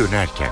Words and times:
dönerken. 0.00 0.48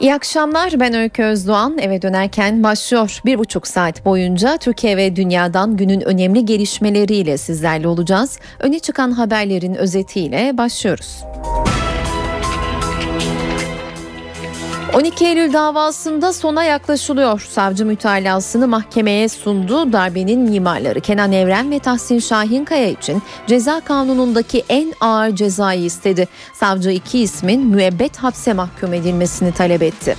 İyi 0.00 0.14
akşamlar 0.14 0.80
ben 0.80 0.94
Öykü 0.94 1.22
Özdoğan 1.22 1.78
eve 1.78 2.02
dönerken 2.02 2.62
başlıyor. 2.62 3.20
Bir 3.24 3.38
buçuk 3.38 3.66
saat 3.66 4.04
boyunca 4.04 4.56
Türkiye 4.56 4.96
ve 4.96 5.16
dünyadan 5.16 5.76
günün 5.76 6.00
önemli 6.00 6.44
gelişmeleriyle 6.44 7.38
sizlerle 7.38 7.88
olacağız. 7.88 8.38
Öne 8.58 8.78
çıkan 8.78 9.10
haberlerin 9.10 9.74
özetiyle 9.74 10.58
başlıyoruz. 10.58 11.24
12 14.94 15.26
Eylül 15.26 15.52
davasında 15.52 16.32
sona 16.32 16.64
yaklaşılıyor. 16.64 17.40
Savcı 17.50 17.86
mütalasını 17.86 18.68
mahkemeye 18.68 19.28
sundu. 19.28 19.92
Darbenin 19.92 20.40
mimarları 20.40 21.00
Kenan 21.00 21.32
Evren 21.32 21.70
ve 21.70 21.78
Tahsin 21.78 22.18
Şahinkaya 22.18 22.88
için 22.88 23.22
ceza 23.46 23.80
kanunundaki 23.80 24.64
en 24.68 24.94
ağır 25.00 25.30
cezayı 25.30 25.84
istedi. 25.84 26.28
Savcı 26.54 26.90
iki 26.90 27.18
ismin 27.18 27.66
müebbet 27.66 28.16
hapse 28.16 28.52
mahkum 28.52 28.94
edilmesini 28.94 29.52
talep 29.52 29.82
etti. 29.82 30.16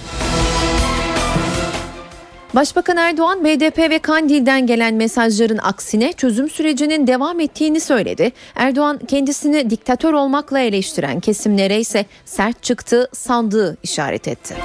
Başbakan 2.55 2.97
Erdoğan 2.97 3.43
BDP 3.43 3.77
ve 3.77 3.99
Kandil'den 3.99 4.67
gelen 4.67 4.93
mesajların 4.93 5.57
aksine 5.57 6.13
çözüm 6.13 6.49
sürecinin 6.49 7.07
devam 7.07 7.39
ettiğini 7.39 7.79
söyledi. 7.79 8.31
Erdoğan 8.55 8.99
kendisini 9.07 9.69
diktatör 9.69 10.13
olmakla 10.13 10.59
eleştiren 10.59 11.19
kesimlere 11.19 11.79
ise 11.79 12.05
sert 12.25 12.63
çıktı 12.63 13.09
sandığı 13.13 13.77
işaret 13.83 14.27
etti. 14.27 14.55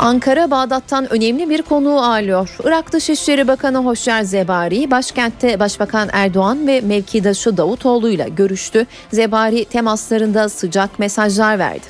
Ankara 0.00 0.50
Bağdat'tan 0.50 1.12
önemli 1.12 1.50
bir 1.50 1.62
konuğu 1.62 2.00
ağırlıyor. 2.00 2.56
Irak 2.64 2.92
Dışişleri 2.92 3.48
Bakanı 3.48 3.78
Hoşyer 3.78 4.22
Zebari 4.22 4.90
başkentte 4.90 5.60
Başbakan 5.60 6.08
Erdoğan 6.12 6.66
ve 6.66 6.80
mevkidaşı 6.80 7.56
Davutoğlu 7.56 8.10
ile 8.10 8.28
görüştü. 8.36 8.86
Zebari 9.12 9.64
temaslarında 9.64 10.48
sıcak 10.48 10.98
mesajlar 10.98 11.58
verdi. 11.58 11.86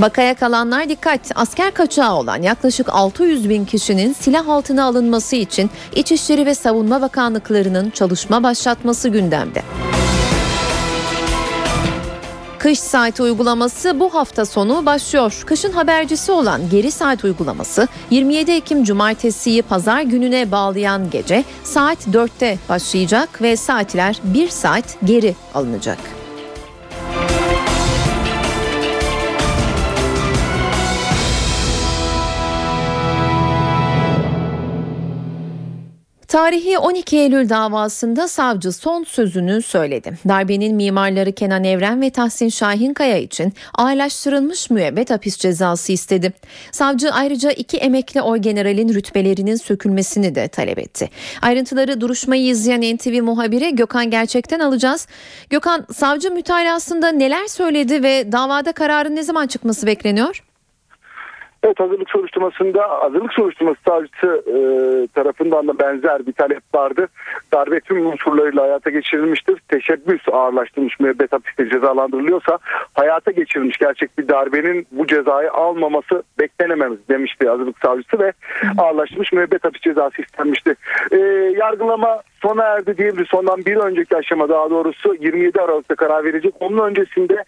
Bakaya 0.00 0.34
kalanlar 0.34 0.88
dikkat. 0.88 1.20
Asker 1.34 1.74
kaçağı 1.74 2.14
olan 2.14 2.42
yaklaşık 2.42 2.88
600 2.88 3.48
bin 3.48 3.64
kişinin 3.64 4.12
silah 4.12 4.48
altına 4.48 4.84
alınması 4.84 5.36
için 5.36 5.70
İçişleri 5.94 6.46
ve 6.46 6.54
Savunma 6.54 7.00
Bakanlıklarının 7.00 7.90
çalışma 7.90 8.42
başlatması 8.42 9.08
gündemde. 9.08 9.62
Kış 12.58 12.78
saati 12.78 13.22
uygulaması 13.22 14.00
bu 14.00 14.14
hafta 14.14 14.44
sonu 14.44 14.86
başlıyor. 14.86 15.42
Kışın 15.46 15.72
habercisi 15.72 16.32
olan 16.32 16.60
geri 16.70 16.90
saat 16.90 17.24
uygulaması 17.24 17.88
27 18.10 18.50
Ekim 18.50 18.84
Cumartesi'yi 18.84 19.62
pazar 19.62 20.00
gününe 20.00 20.50
bağlayan 20.50 21.10
gece 21.10 21.44
saat 21.64 22.06
4'te 22.06 22.58
başlayacak 22.68 23.42
ve 23.42 23.56
saatler 23.56 24.20
1 24.24 24.48
saat 24.48 24.84
geri 25.04 25.34
alınacak. 25.54 26.19
Tarihi 36.30 36.78
12 36.78 37.16
Eylül 37.16 37.48
davasında 37.48 38.28
savcı 38.28 38.72
son 38.72 39.04
sözünü 39.04 39.62
söyledi. 39.62 40.18
Darbenin 40.28 40.76
mimarları 40.76 41.32
Kenan 41.32 41.64
Evren 41.64 42.00
ve 42.00 42.10
Tahsin 42.10 42.48
Şahinkaya 42.48 43.18
için 43.18 43.52
ağırlaştırılmış 43.74 44.70
müebbet 44.70 45.10
hapis 45.10 45.36
cezası 45.38 45.92
istedi. 45.92 46.32
Savcı 46.72 47.12
ayrıca 47.12 47.50
iki 47.50 47.76
emekli 47.76 48.22
orgeneralin 48.22 48.94
rütbelerinin 48.94 49.56
sökülmesini 49.56 50.34
de 50.34 50.48
talep 50.48 50.78
etti. 50.78 51.10
Ayrıntıları 51.42 52.00
duruşmayı 52.00 52.46
izleyen 52.46 52.96
NTV 52.96 53.22
muhabiri 53.22 53.76
Gökhan 53.76 54.10
Gerçek'ten 54.10 54.60
alacağız. 54.60 55.06
Gökhan, 55.50 55.86
savcı 55.94 56.30
mütalasında 56.30 57.08
neler 57.08 57.46
söyledi 57.46 58.02
ve 58.02 58.32
davada 58.32 58.72
kararın 58.72 59.16
ne 59.16 59.22
zaman 59.22 59.46
çıkması 59.46 59.86
bekleniyor? 59.86 60.49
Evet 61.62 61.80
hazırlık 61.80 62.10
soruşturmasında 62.10 62.88
hazırlık 62.88 63.32
soruşturması 63.32 63.80
savcısı 63.88 64.44
e, 64.46 64.56
tarafından 65.14 65.68
da 65.68 65.78
benzer 65.78 66.26
bir 66.26 66.32
talep 66.32 66.74
vardı. 66.74 67.08
Darbe 67.52 67.80
tüm 67.80 68.06
unsurlarıyla 68.06 68.62
hayata 68.62 68.90
geçirilmiştir. 68.90 69.62
Teşebbüs 69.68 70.28
ağırlaştırılmış 70.32 71.00
müebbet 71.00 71.32
hapiste 71.32 71.68
cezalandırılıyorsa 71.68 72.58
hayata 72.94 73.30
geçirilmiş 73.30 73.78
gerçek 73.78 74.18
bir 74.18 74.28
darbenin 74.28 74.86
bu 74.92 75.06
cezayı 75.06 75.52
almaması 75.52 76.22
beklenemez 76.40 76.92
demişti 77.08 77.48
hazırlık 77.48 77.78
savcısı 77.78 78.18
ve 78.18 78.32
ağırlaştırılmış 78.78 79.32
müebbet 79.32 79.64
hapis 79.64 79.82
cezası 79.82 80.22
istenmişti. 80.22 80.74
E, 81.10 81.16
yargılama 81.56 82.20
sona 82.42 82.64
erdi 82.64 82.98
diyebiliriz. 82.98 83.28
Sondan 83.30 83.64
bir 83.64 83.76
önceki 83.76 84.16
aşama 84.16 84.48
daha 84.48 84.70
doğrusu 84.70 85.14
27 85.14 85.60
Aralık'ta 85.60 85.94
karar 85.94 86.24
verecek. 86.24 86.54
Onun 86.60 86.78
öncesinde 86.78 87.44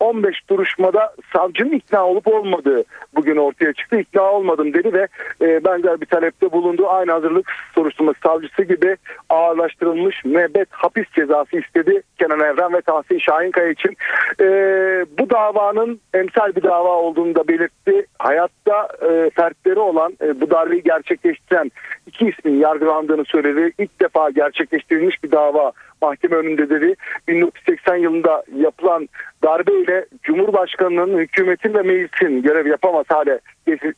15 0.00 0.36
e, 0.36 0.48
duruşmada 0.50 1.14
savcının 1.32 1.72
ikna 1.72 2.06
olup 2.06 2.28
olmadığı 2.28 2.84
bugün 3.24 3.36
ortaya 3.36 3.72
çıktı. 3.72 3.96
İkna 3.96 4.22
olmadım 4.22 4.74
dedi 4.74 4.92
ve 4.92 5.08
e, 5.40 5.64
benzer 5.64 6.00
bir 6.00 6.06
talepte 6.06 6.52
bulundu. 6.52 6.88
Aynı 6.88 7.12
hazırlık 7.12 7.52
soruşturması 7.74 8.18
savcısı 8.22 8.62
gibi 8.62 8.96
ağırlaştırılmış 9.28 10.24
müebbet 10.24 10.68
hapis 10.70 11.04
cezası 11.14 11.58
istedi 11.58 12.02
Kenan 12.18 12.40
Evren 12.40 12.72
ve 12.72 12.80
Tahsin 12.80 13.18
Şahinkaya 13.18 13.70
için. 13.70 13.96
E, 14.40 14.46
bu 15.18 15.30
davanın 15.30 16.00
emsal 16.14 16.54
bir 16.56 16.62
dava 16.62 16.88
olduğunu 16.88 17.34
da 17.34 17.48
belirtti. 17.48 18.06
Hayatta 18.18 18.88
fertleri 19.34 19.78
olan 19.78 20.12
bu 20.40 20.50
darbeyi 20.50 20.82
gerçekleştiren 20.82 21.70
iki 22.06 22.28
ismin 22.28 22.60
yargılandığını 22.60 23.24
söyledi. 23.24 23.72
İlk 23.78 24.00
defa 24.00 24.30
gerçekleştirilmiş 24.30 25.24
bir 25.24 25.30
dava 25.30 25.72
mahkeme 26.04 26.36
önünde 26.36 26.70
dedi. 26.70 26.94
1980 27.28 27.96
yılında 27.96 28.44
yapılan 28.56 29.08
darbeyle 29.44 30.06
Cumhurbaşkanı'nın 30.22 31.18
hükümetin 31.18 31.74
ve 31.74 31.82
meclisin 31.82 32.42
görev 32.42 32.66
yapamaz 32.66 33.06
hale 33.08 33.40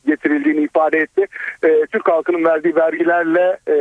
getirildiğini 0.06 0.60
ifade 0.60 0.98
etti. 0.98 1.26
E, 1.62 1.86
Türk 1.92 2.08
halkının 2.08 2.44
verdiği 2.44 2.76
vergilerle 2.76 3.58
e, 3.68 3.76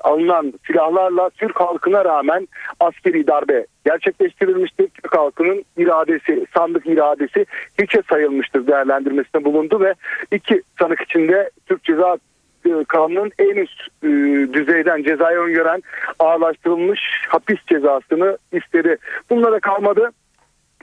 alınan 0.00 0.52
silahlarla 0.66 1.30
Türk 1.30 1.60
halkına 1.60 2.04
rağmen 2.04 2.48
askeri 2.80 3.26
darbe 3.26 3.66
gerçekleştirilmiştir. 3.84 4.88
Türk 4.88 5.16
halkının 5.16 5.64
iradesi, 5.76 6.46
sandık 6.56 6.86
iradesi 6.86 7.46
hiçe 7.82 8.02
sayılmıştır 8.10 8.66
değerlendirmesinde 8.66 9.44
bulundu 9.44 9.80
ve 9.80 9.94
iki 10.32 10.62
sanık 10.78 11.00
içinde 11.00 11.50
Türk 11.66 11.84
Ceza 11.84 12.18
e, 12.70 12.84
kanunun 12.84 13.30
en 13.38 13.56
üst 13.56 13.80
e, 14.02 14.08
düzeyden 14.52 15.02
cezayı 15.02 15.38
öngören 15.38 15.82
ağırlaştırılmış 16.18 17.00
hapis 17.28 17.58
cezasını 17.66 18.38
istedi. 18.52 18.96
Bunlara 19.30 19.60
kalmadı. 19.60 20.10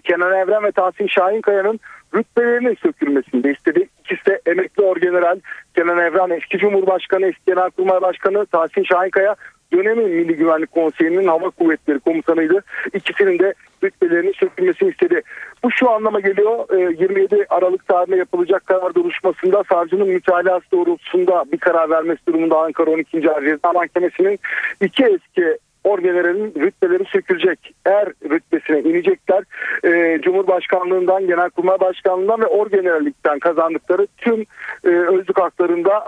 Kenan 0.04 0.34
Evren 0.34 0.64
ve 0.64 0.72
Tahsin 0.72 1.08
Şahinkaya'nın 1.08 1.80
rütbelerinin 2.16 2.78
sökülmesini 2.84 3.44
de 3.44 3.52
istedi. 3.52 3.88
İkisi 4.00 4.26
de 4.26 4.42
emekli 4.46 4.84
orgeneral 4.84 5.40
Kenan 5.76 5.98
Evren 5.98 6.30
eski 6.30 6.58
Cumhurbaşkanı, 6.58 7.26
eski 7.26 7.42
Genelkurmay 7.48 8.02
Başkanı 8.02 8.46
Tahsin 8.46 8.84
Şahinkaya 8.84 9.36
dönemin 9.76 10.10
Milli 10.10 10.36
Güvenlik 10.36 10.72
Konseyi'nin 10.72 11.28
Hava 11.28 11.50
Kuvvetleri 11.50 12.00
Komutanıydı. 12.00 12.64
İkisinin 12.94 13.40
de 13.40 13.54
rütbelerinin 13.84 14.34
sökülmesini 14.34 14.90
istedi. 14.90 15.22
Bu 15.64 15.72
şu 15.72 15.92
anlama 15.92 16.20
geliyor 16.20 16.80
27 17.00 17.36
e, 17.36 17.46
Aralık 17.50 17.88
tarihinde 17.88 18.18
yapılacak 18.18 18.66
karar 18.66 18.96
duruşmasında 18.96 19.64
savcının 19.70 20.08
mütalası 20.08 20.72
doğrultusunda 20.72 21.44
bir 21.52 21.58
karar 21.58 21.90
vermesi 21.90 22.20
durumunda 22.28 22.60
Ankara 22.60 22.92
12. 22.92 23.32
Ağır 23.32 23.44
Ceza 23.44 23.72
Mahkemesi'nin 23.74 24.40
iki 24.82 25.04
eski 25.04 25.58
orgeneralin 25.84 26.54
rütbeleri 26.60 27.06
sökülecek. 27.06 27.74
Eğer 27.86 28.08
rütbesine 28.30 28.80
inecekler 28.80 29.44
e, 29.84 30.22
Cumhurbaşkanlığından, 30.22 31.28
Genelkurmay 31.28 31.80
Başkanlığından 31.80 32.42
ve 32.42 32.46
orgenerallikten 32.46 33.40
kazandıkları 33.40 34.08
tüm 34.18 34.46
e, 34.84 34.90
özlük 34.90 35.40
haklarında 35.40 36.06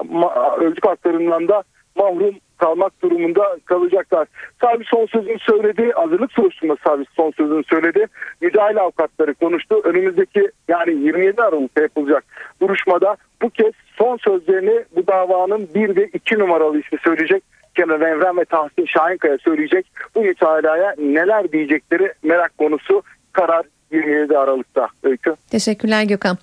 özlük 0.59 0.85
haklarından 0.85 1.47
da 1.47 1.63
mahrum 1.95 2.35
kalmak 2.57 3.01
durumunda 3.01 3.57
kalacaklar. 3.65 4.27
Savcı 4.61 4.83
son 4.87 5.05
sözünü 5.05 5.39
söyledi. 5.39 5.91
Hazırlık 5.95 6.31
soruşturması 6.31 6.81
savcısı 6.83 7.11
son 7.15 7.31
sözünü 7.31 7.63
söyledi. 7.63 8.07
Müdahale 8.41 8.81
avukatları 8.81 9.33
konuştu. 9.33 9.81
Önümüzdeki 9.83 10.51
yani 10.67 10.91
27 10.91 11.41
Aralık'ta 11.41 11.81
yapılacak 11.81 12.23
duruşmada 12.61 13.17
bu 13.41 13.49
kez 13.49 13.71
son 13.97 14.17
sözlerini 14.17 14.85
bu 14.95 15.07
davanın 15.07 15.69
bir 15.75 15.95
ve 15.95 16.09
iki 16.13 16.39
numaralı 16.39 16.79
ismi 16.79 16.99
söyleyecek. 17.03 17.43
Kenan 17.75 18.01
Evren 18.01 18.37
ve 18.37 18.45
Tahsin 18.45 18.85
Şahinkaya 18.85 19.37
söyleyecek. 19.37 19.85
Bu 20.15 20.21
mütalaya 20.21 20.95
neler 20.97 21.51
diyecekleri 21.51 22.13
merak 22.23 22.57
konusu 22.57 23.01
karar 23.31 23.65
27 23.91 24.37
Aralık'ta. 24.37 24.87
Öykü. 25.03 25.35
Teşekkürler 25.51 26.03
Gökhan. 26.03 26.37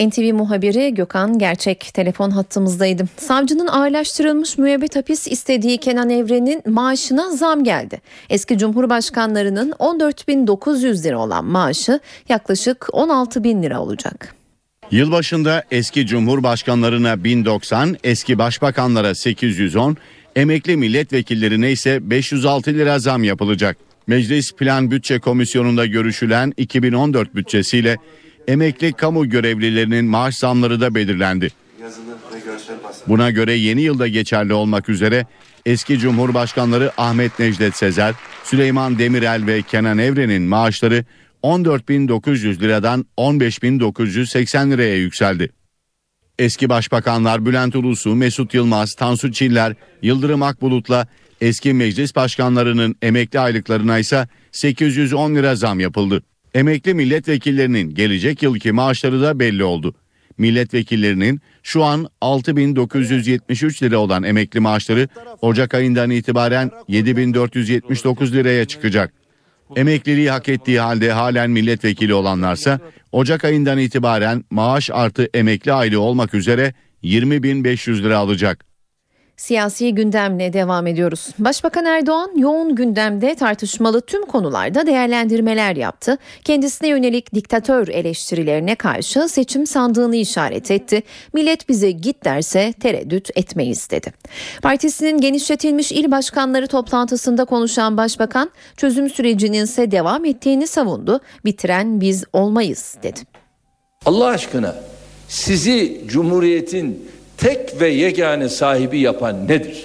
NTV 0.00 0.34
muhabiri 0.34 0.94
Gökhan 0.94 1.38
Gerçek 1.38 1.90
telefon 1.94 2.30
hattımızdaydı. 2.30 3.04
Savcının 3.16 3.66
ağırlaştırılmış 3.66 4.58
müebbet 4.58 4.96
hapis 4.96 5.28
istediği 5.28 5.78
Kenan 5.78 6.10
Evren'in 6.10 6.62
maaşına 6.66 7.30
zam 7.30 7.64
geldi. 7.64 8.00
Eski 8.30 8.58
Cumhurbaşkanlarının 8.58 9.70
14.900 9.70 11.04
lira 11.04 11.18
olan 11.18 11.44
maaşı 11.44 12.00
yaklaşık 12.28 12.86
16 12.92 13.44
bin 13.44 13.62
lira 13.62 13.80
olacak. 13.80 14.34
Yılbaşında 14.90 15.64
eski 15.70 16.06
cumhurbaşkanlarına 16.06 17.24
1090, 17.24 17.96
eski 18.04 18.38
başbakanlara 18.38 19.14
810, 19.14 19.96
emekli 20.36 20.76
milletvekillerine 20.76 21.72
ise 21.72 22.10
506 22.10 22.70
lira 22.70 22.98
zam 22.98 23.24
yapılacak. 23.24 23.76
Meclis 24.06 24.52
Plan 24.52 24.90
Bütçe 24.90 25.18
Komisyonu'nda 25.18 25.86
görüşülen 25.86 26.52
2014 26.56 27.34
bütçesiyle 27.34 27.96
emekli 28.48 28.92
kamu 28.92 29.28
görevlilerinin 29.28 30.04
maaş 30.04 30.36
zamları 30.36 30.80
da 30.80 30.94
belirlendi. 30.94 31.50
Buna 33.08 33.30
göre 33.30 33.52
yeni 33.52 33.82
yılda 33.82 34.08
geçerli 34.08 34.54
olmak 34.54 34.88
üzere 34.88 35.26
eski 35.66 35.98
Cumhurbaşkanları 35.98 36.92
Ahmet 36.96 37.38
Necdet 37.38 37.76
Sezer, 37.76 38.14
Süleyman 38.44 38.98
Demirel 38.98 39.46
ve 39.46 39.62
Kenan 39.62 39.98
Evren'in 39.98 40.42
maaşları 40.42 41.04
14.900 41.42 42.60
liradan 42.60 43.06
15.980 43.18 44.70
liraya 44.70 44.96
yükseldi. 44.96 45.50
Eski 46.38 46.68
başbakanlar 46.68 47.46
Bülent 47.46 47.76
Ulusu, 47.76 48.14
Mesut 48.14 48.54
Yılmaz, 48.54 48.94
Tansu 48.94 49.32
Çiller, 49.32 49.74
Yıldırım 50.02 50.42
Akbulut'la 50.42 51.06
eski 51.40 51.74
meclis 51.74 52.16
başkanlarının 52.16 52.96
emekli 53.02 53.40
aylıklarına 53.40 53.98
ise 53.98 54.28
810 54.52 55.34
lira 55.34 55.56
zam 55.56 55.80
yapıldı. 55.80 56.22
Emekli 56.54 56.94
milletvekillerinin 56.94 57.94
gelecek 57.94 58.42
yılki 58.42 58.72
maaşları 58.72 59.22
da 59.22 59.38
belli 59.38 59.64
oldu. 59.64 59.94
Milletvekillerinin 60.38 61.40
şu 61.62 61.84
an 61.84 62.08
6973 62.20 63.82
lira 63.82 63.98
olan 63.98 64.22
emekli 64.22 64.60
maaşları 64.60 65.08
Ocak 65.40 65.74
ayından 65.74 66.10
itibaren 66.10 66.70
7479 66.88 68.34
liraya 68.34 68.64
çıkacak. 68.64 69.12
Emekliliği 69.76 70.30
hak 70.30 70.48
ettiği 70.48 70.80
halde 70.80 71.12
halen 71.12 71.50
milletvekili 71.50 72.14
olanlarsa 72.14 72.80
Ocak 73.12 73.44
ayından 73.44 73.78
itibaren 73.78 74.44
maaş 74.50 74.90
artı 74.90 75.28
emekli 75.34 75.72
aylığı 75.72 76.00
olmak 76.00 76.34
üzere 76.34 76.74
20.500 77.04 78.02
lira 78.02 78.18
alacak. 78.18 78.69
Siyasi 79.40 79.94
gündemle 79.94 80.52
devam 80.52 80.86
ediyoruz. 80.86 81.28
Başbakan 81.38 81.84
Erdoğan 81.84 82.30
yoğun 82.36 82.74
gündemde 82.74 83.34
tartışmalı 83.34 84.00
tüm 84.00 84.26
konularda 84.26 84.86
değerlendirmeler 84.86 85.76
yaptı. 85.76 86.18
Kendisine 86.44 86.88
yönelik 86.88 87.34
diktatör 87.34 87.88
eleştirilerine 87.88 88.74
karşı 88.74 89.28
seçim 89.28 89.66
sandığını 89.66 90.16
işaret 90.16 90.70
etti. 90.70 91.02
Millet 91.32 91.68
bize 91.68 91.90
git 91.90 92.24
derse 92.24 92.72
tereddüt 92.80 93.30
etmeyiz 93.36 93.90
dedi. 93.90 94.12
Partisinin 94.62 95.20
genişletilmiş 95.20 95.92
il 95.92 96.10
başkanları 96.10 96.66
toplantısında 96.66 97.44
konuşan 97.44 97.96
başbakan 97.96 98.50
çözüm 98.76 99.10
sürecinin 99.10 99.64
ise 99.64 99.90
devam 99.90 100.24
ettiğini 100.24 100.66
savundu. 100.66 101.20
Bitiren 101.44 102.00
biz 102.00 102.24
olmayız 102.32 102.96
dedi. 103.02 103.20
Allah 104.06 104.26
aşkına 104.26 104.74
sizi 105.28 106.00
Cumhuriyet'in 106.06 107.10
tek 107.40 107.80
ve 107.80 107.88
yegane 107.88 108.48
sahibi 108.48 108.98
yapan 108.98 109.48
nedir? 109.48 109.84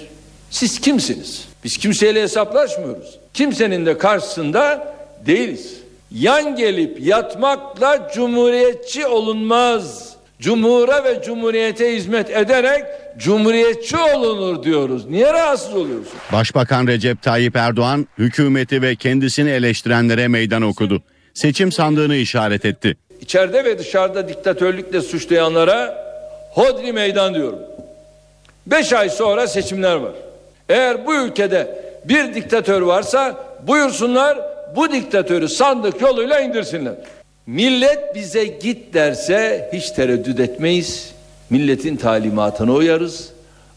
Siz 0.50 0.80
kimsiniz? 0.80 1.48
Biz 1.64 1.76
kimseyle 1.76 2.22
hesaplaşmıyoruz. 2.22 3.18
Kimsenin 3.34 3.86
de 3.86 3.98
karşısında 3.98 4.94
değiliz. 5.26 5.76
Yan 6.10 6.56
gelip 6.56 7.00
yatmakla 7.00 8.10
cumhuriyetçi 8.14 9.06
olunmaz. 9.06 10.12
Cumhura 10.40 11.04
ve 11.04 11.22
cumhuriyete 11.24 11.96
hizmet 11.96 12.30
ederek 12.30 12.84
cumhuriyetçi 13.18 13.96
olunur 13.96 14.62
diyoruz. 14.62 15.06
Niye 15.10 15.32
rahatsız 15.32 15.74
oluyorsun? 15.74 16.12
Başbakan 16.32 16.86
Recep 16.86 17.22
Tayyip 17.22 17.56
Erdoğan 17.56 18.06
hükümeti 18.18 18.82
ve 18.82 18.96
kendisini 18.96 19.50
eleştirenlere 19.50 20.28
meydan 20.28 20.62
okudu. 20.62 21.02
Seçim 21.34 21.72
sandığını 21.72 22.16
işaret 22.16 22.64
etti. 22.64 22.96
İçeride 23.20 23.64
ve 23.64 23.78
dışarıda 23.78 24.28
diktatörlükle 24.28 25.00
suçlayanlara 25.00 26.05
hodri 26.56 26.92
meydan 26.92 27.34
diyorum. 27.34 27.58
Beş 28.66 28.92
ay 28.92 29.10
sonra 29.10 29.46
seçimler 29.46 29.94
var. 29.94 30.12
Eğer 30.68 31.06
bu 31.06 31.14
ülkede 31.14 31.84
bir 32.04 32.34
diktatör 32.34 32.82
varsa 32.82 33.44
buyursunlar 33.66 34.38
bu 34.76 34.92
diktatörü 34.92 35.48
sandık 35.48 36.00
yoluyla 36.00 36.40
indirsinler. 36.40 36.94
Millet 37.46 38.14
bize 38.14 38.44
git 38.44 38.94
derse 38.94 39.70
hiç 39.72 39.90
tereddüt 39.90 40.40
etmeyiz. 40.40 41.12
Milletin 41.50 41.96
talimatına 41.96 42.72
uyarız. 42.72 43.28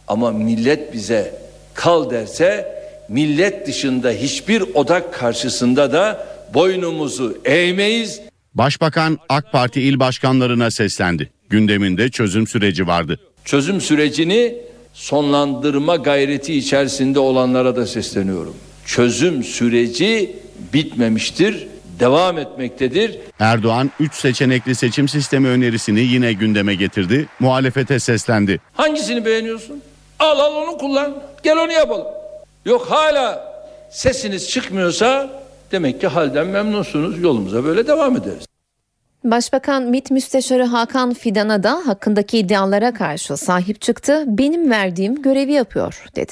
Ama 0.08 0.32
millet 0.32 0.94
bize 0.94 1.34
kal 1.74 2.10
derse 2.10 2.80
millet 3.10 3.68
dışında 3.68 4.10
hiçbir 4.10 4.62
odak 4.74 5.14
karşısında 5.14 5.92
da 5.92 6.28
boynumuzu 6.54 7.38
eğmeyiz. 7.46 8.22
Başbakan 8.54 9.20
AK 9.30 9.52
Parti 9.52 9.82
il 9.82 10.00
başkanlarına 10.00 10.72
seslendi. 10.72 11.30
Gündeminde 11.50 12.10
çözüm 12.10 12.48
süreci 12.48 12.88
vardı. 12.88 13.20
Çözüm 13.46 13.82
sürecini 13.82 14.56
sonlandırma 14.94 15.96
gayreti 15.96 16.54
içerisinde 16.58 17.20
olanlara 17.20 17.76
da 17.76 17.88
sesleniyorum. 17.88 18.56
Çözüm 18.86 19.44
süreci 19.44 20.36
bitmemiştir, 20.74 21.68
devam 22.00 22.38
etmektedir. 22.38 23.18
Erdoğan 23.40 23.92
3 24.00 24.14
seçenekli 24.14 24.76
seçim 24.76 25.08
sistemi 25.08 25.48
önerisini 25.48 26.00
yine 26.00 26.34
gündeme 26.34 26.76
getirdi. 26.76 27.28
Muhalefete 27.40 28.00
seslendi. 28.00 28.60
Hangisini 28.74 29.26
beğeniyorsun? 29.26 29.82
Al 30.20 30.40
al 30.40 30.56
onu 30.56 30.78
kullan. 30.78 31.24
Gel 31.44 31.58
onu 31.58 31.72
yapalım. 31.72 32.08
Yok 32.66 32.86
hala 32.90 33.54
sesiniz 33.92 34.50
çıkmıyorsa 34.50 35.42
demek 35.72 36.02
ki 36.02 36.08
halden 36.08 36.48
memnunsunuz. 36.48 37.22
Yolumuza 37.22 37.64
böyle 37.64 37.88
devam 37.88 38.18
ederiz. 38.18 38.49
Başbakan 39.24 39.84
MİT 39.84 40.12
Müsteşarı 40.12 40.64
Hakan 40.64 41.14
Fidan'a 41.14 41.64
da 41.64 41.82
hakkındaki 41.86 42.38
iddialara 42.38 42.94
karşı 42.94 43.38
sahip 43.38 43.82
çıktı. 43.82 44.24
Benim 44.28 44.72
verdiğim 44.72 45.22
görevi 45.22 45.52
yapıyor 45.52 46.04
dedi. 46.16 46.32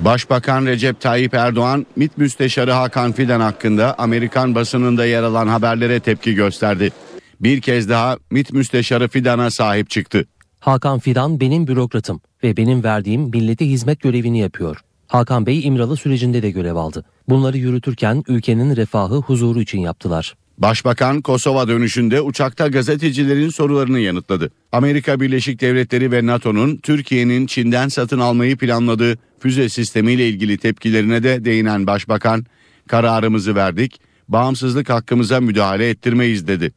Başbakan 0.00 0.66
Recep 0.66 1.00
Tayyip 1.00 1.34
Erdoğan, 1.34 1.86
MİT 1.96 2.18
Müsteşarı 2.18 2.72
Hakan 2.72 3.12
Fidan 3.12 3.40
hakkında 3.40 3.94
Amerikan 3.98 4.54
basınında 4.54 5.06
yer 5.06 5.22
alan 5.22 5.48
haberlere 5.48 6.00
tepki 6.00 6.34
gösterdi. 6.34 6.92
Bir 7.40 7.60
kez 7.60 7.88
daha 7.88 8.16
MİT 8.30 8.52
Müsteşarı 8.52 9.08
Fidan'a 9.08 9.50
sahip 9.50 9.90
çıktı. 9.90 10.24
Hakan 10.60 10.98
Fidan 10.98 11.40
benim 11.40 11.66
bürokratım 11.66 12.20
ve 12.42 12.56
benim 12.56 12.84
verdiğim 12.84 13.22
millete 13.22 13.68
hizmet 13.68 14.00
görevini 14.00 14.38
yapıyor. 14.38 14.80
Hakan 15.06 15.46
Bey 15.46 15.66
İmralı 15.66 15.96
sürecinde 15.96 16.42
de 16.42 16.50
görev 16.50 16.76
aldı. 16.76 17.04
Bunları 17.28 17.58
yürütürken 17.58 18.22
ülkenin 18.28 18.76
refahı, 18.76 19.16
huzuru 19.16 19.60
için 19.60 19.78
yaptılar. 19.78 20.34
Başbakan 20.58 21.22
Kosova 21.22 21.68
dönüşünde 21.68 22.20
uçakta 22.20 22.68
gazetecilerin 22.68 23.48
sorularını 23.48 24.00
yanıtladı. 24.00 24.50
Amerika 24.72 25.20
Birleşik 25.20 25.60
Devletleri 25.60 26.12
ve 26.12 26.26
NATO'nun 26.26 26.76
Türkiye'nin 26.76 27.46
Çin'den 27.46 27.88
satın 27.88 28.18
almayı 28.18 28.56
planladığı 28.56 29.18
füze 29.38 29.68
sistemiyle 29.68 30.28
ilgili 30.28 30.58
tepkilerine 30.58 31.22
de 31.22 31.44
değinen 31.44 31.86
başbakan, 31.86 32.46
kararımızı 32.88 33.54
verdik, 33.54 34.00
bağımsızlık 34.28 34.90
hakkımıza 34.90 35.40
müdahale 35.40 35.88
ettirmeyiz 35.88 36.46
dedi. 36.46 36.72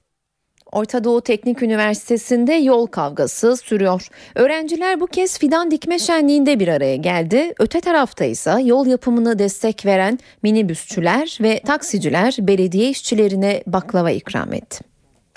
Orta 0.77 1.03
Doğu 1.03 1.22
Teknik 1.22 1.63
Üniversitesi'nde 1.63 2.53
yol 2.53 2.88
kavgası 2.88 3.57
sürüyor. 3.57 4.07
Öğrenciler 4.36 5.00
bu 5.00 5.07
kez 5.07 5.39
fidan 5.39 5.72
dikme 5.72 6.00
şenliğinde 6.00 6.60
bir 6.60 6.67
araya 6.67 6.96
geldi. 6.96 7.53
Öte 7.60 7.81
tarafta 7.81 8.25
ise 8.25 8.62
yol 8.63 8.88
yapımına 8.88 9.39
destek 9.39 9.86
veren 9.86 10.19
minibüsçüler 10.43 11.38
ve 11.41 11.60
taksiciler 11.60 12.36
belediye 12.39 12.89
işçilerine 12.89 13.63
baklava 13.67 14.12
ikram 14.12 14.53
etti. 14.53 14.84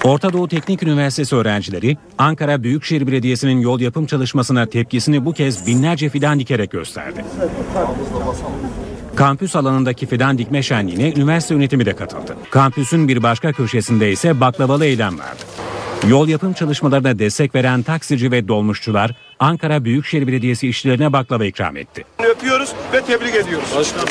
Orta 0.05 0.33
Doğu 0.33 0.49
Teknik 0.49 0.83
Üniversitesi 0.83 1.37
öğrencileri 1.37 1.97
Ankara 2.19 2.63
Büyükşehir 2.63 3.07
Belediyesi'nin 3.07 3.61
yol 3.61 3.81
yapım 3.81 4.07
çalışmasına 4.07 4.67
tepkisini 4.67 5.25
bu 5.25 5.33
kez 5.33 5.67
binlerce 5.67 6.09
fidan 6.09 6.41
dikerek 6.41 6.71
gösterdi. 6.71 7.25
Kampüs 9.21 9.57
alanındaki 9.57 10.07
fidan 10.07 10.39
dikme 10.39 10.63
şenliğine 10.63 11.13
üniversite 11.13 11.55
yönetimi 11.55 11.87
de 11.87 11.97
katıldı. 11.97 12.37
Kampüsün 12.51 13.09
bir 13.09 13.23
başka 13.23 13.53
köşesinde 13.53 14.13
ise 14.13 14.41
baklavalı 14.41 14.85
eylem 14.85 15.19
vardı. 15.19 15.43
Yol 16.09 16.29
yapım 16.29 16.53
çalışmalarına 16.53 17.19
destek 17.19 17.55
veren 17.55 17.83
taksici 17.83 18.31
ve 18.31 18.49
dolmuşçular 18.49 19.15
Ankara 19.39 19.85
Büyükşehir 19.85 20.27
Belediyesi 20.27 20.69
işçilerine 20.69 21.13
baklava 21.13 21.45
ikram 21.45 21.77
etti. 21.77 22.05
Öpüyoruz 22.19 22.73
ve 22.93 23.01
tebrik 23.01 23.35
ediyoruz. 23.35 23.69
Başkanım. 23.77 24.09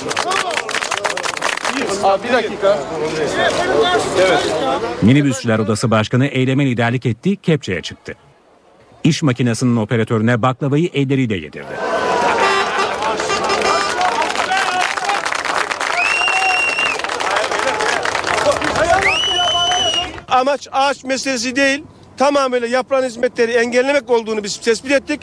Bir 2.24 2.34
dakika. 2.34 2.80
Evet. 4.20 4.56
Minibüsçüler 5.02 5.60
Odası 5.60 5.92
Başkanı 5.92 6.28
eyleme 6.28 6.66
liderlik 6.66 7.06
etti, 7.06 7.36
kepçeye 7.36 7.82
çıktı. 7.82 8.14
İş 9.04 9.24
makinesinin 9.24 9.76
operatörüne 9.76 10.42
baklavayı 10.42 10.90
elleriyle 10.94 11.36
yedirdi. 11.36 11.89
Amaç 20.40 20.68
ağaç 20.72 21.04
meselesi 21.04 21.56
değil. 21.56 21.84
Tamamıyla 22.18 22.68
yapılan 22.68 23.04
hizmetleri 23.04 23.52
engellemek 23.52 24.10
olduğunu 24.10 24.44
biz 24.44 24.58
tespit 24.58 24.92
ettik. 24.92 25.22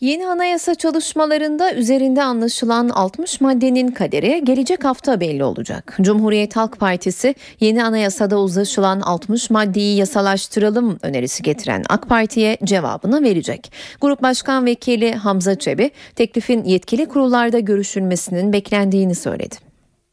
Yeni 0.00 0.26
anayasa 0.26 0.74
çalışmalarında 0.74 1.74
üzerinde 1.74 2.22
anlaşılan 2.22 2.88
60 2.88 3.40
maddenin 3.40 3.88
kaderi 3.88 4.44
gelecek 4.44 4.84
hafta 4.84 5.20
belli 5.20 5.44
olacak. 5.44 5.96
Cumhuriyet 6.00 6.56
Halk 6.56 6.80
Partisi 6.80 7.34
yeni 7.60 7.84
anayasada 7.84 8.40
uzlaşılan 8.40 9.00
60 9.00 9.50
maddeyi 9.50 9.96
yasalaştıralım 9.96 10.98
önerisi 11.02 11.42
getiren 11.42 11.84
AK 11.88 12.08
Parti'ye 12.08 12.58
cevabını 12.64 13.22
verecek. 13.22 13.72
Grup 14.00 14.22
Başkan 14.22 14.66
Vekili 14.66 15.14
Hamza 15.14 15.58
Çebi 15.58 15.90
teklifin 16.16 16.64
yetkili 16.64 17.06
kurullarda 17.06 17.58
görüşülmesinin 17.58 18.52
beklendiğini 18.52 19.14
söyledi. 19.14 19.54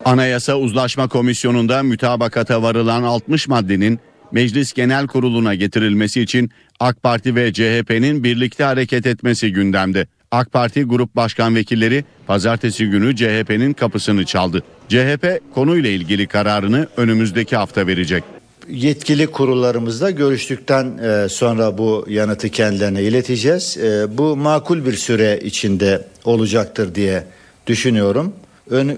Anayasa 0.05 0.57
Uzlaşma 0.57 1.07
Komisyonu'nda 1.07 1.83
mütabakata 1.83 2.61
varılan 2.61 3.03
60 3.03 3.47
maddenin 3.47 3.99
Meclis 4.31 4.73
Genel 4.73 5.07
Kurulu'na 5.07 5.55
getirilmesi 5.55 6.21
için 6.21 6.51
AK 6.79 7.03
Parti 7.03 7.35
ve 7.35 7.53
CHP'nin 7.53 8.23
birlikte 8.23 8.63
hareket 8.63 9.07
etmesi 9.07 9.53
gündemde. 9.53 10.07
AK 10.31 10.51
Parti 10.51 10.83
Grup 10.83 11.15
Başkan 11.15 11.55
Vekilleri 11.55 12.05
pazartesi 12.27 12.85
günü 12.85 13.15
CHP'nin 13.15 13.73
kapısını 13.73 14.25
çaldı. 14.25 14.63
CHP 14.89 15.41
konuyla 15.53 15.89
ilgili 15.89 16.27
kararını 16.27 16.87
önümüzdeki 16.97 17.55
hafta 17.55 17.87
verecek. 17.87 18.23
Yetkili 18.69 19.27
kurullarımızla 19.27 20.11
görüştükten 20.11 20.97
e, 20.97 21.29
sonra 21.29 21.77
bu 21.77 22.05
yanıtı 22.09 22.49
kendilerine 22.49 23.03
ileteceğiz. 23.03 23.77
E, 23.77 24.17
bu 24.17 24.35
makul 24.35 24.85
bir 24.85 24.93
süre 24.93 25.39
içinde 25.43 26.07
olacaktır 26.25 26.95
diye 26.95 27.23
düşünüyorum. 27.67 28.33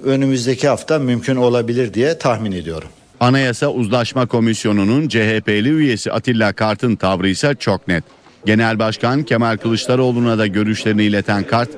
önümüzdeki 0.04 0.68
hafta 0.68 1.00
mümkün 1.00 1.36
olabilir 1.36 1.94
diye 1.94 2.18
tahmin 2.18 2.52
ediyorum. 2.52 2.90
Anayasa 3.24 3.68
Uzlaşma 3.68 4.26
Komisyonu'nun 4.26 5.08
CHP'li 5.08 5.70
üyesi 5.70 6.12
Atilla 6.12 6.54
Kart'ın 6.54 6.96
tavrı 6.96 7.30
ise 7.30 7.56
çok 7.60 7.88
net. 7.88 8.04
Genel 8.46 8.80
Başkan 8.80 9.24
Kemal 9.24 9.58
Kılıçdaroğlu'na 9.58 10.38
da 10.38 10.48
görüşlerini 10.48 11.04
ileten 11.04 11.44
Kart, 11.44 11.70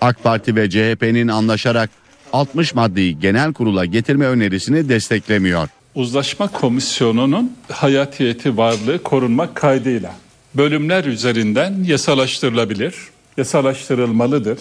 AK 0.00 0.22
Parti 0.22 0.56
ve 0.56 0.70
CHP'nin 0.70 1.28
anlaşarak 1.28 1.90
60 2.32 2.74
maddeyi 2.74 3.18
genel 3.18 3.52
kurula 3.52 3.84
getirme 3.84 4.26
önerisini 4.26 4.88
desteklemiyor. 4.88 5.68
Uzlaşma 5.94 6.48
Komisyonu'nun 6.48 7.52
hayatiyeti 7.72 8.56
varlığı 8.56 9.02
korunmak 9.02 9.54
kaydıyla 9.54 10.14
bölümler 10.54 11.04
üzerinden 11.04 11.84
yasalaştırılabilir, 11.84 12.94
yasalaştırılmalıdır. 13.36 14.58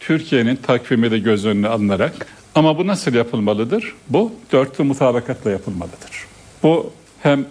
Türkiye'nin 0.00 0.56
takvimi 0.56 1.10
de 1.10 1.18
göz 1.18 1.46
önüne 1.46 1.68
alınarak 1.68 2.26
ama 2.54 2.78
bu 2.78 2.86
nasıl 2.86 3.14
yapılmalıdır? 3.14 3.94
Bu 4.08 4.32
dörtlü 4.52 4.84
mutabakatla 4.84 5.50
yapılmalıdır. 5.50 6.26
Bu 6.62 6.92
hem 7.22 7.46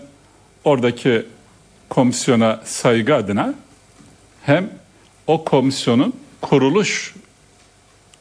oradaki 0.64 1.26
komisyona 1.90 2.62
saygı 2.66 3.16
adına 3.16 3.54
hem 4.44 4.70
o 5.28 5.44
komisyonun 5.44 6.14
kuruluş 6.42 7.16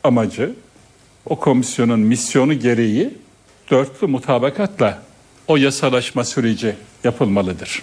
amacı, 0.05 0.55
o 1.27 1.37
komisyonun 1.37 2.01
misyonu 2.01 2.55
gereği 2.55 3.15
dörtlü 3.71 4.07
mutabakatla 4.07 5.03
o 5.49 5.57
yasalaşma 5.57 6.25
süreci 6.25 6.77
yapılmalıdır. 7.05 7.83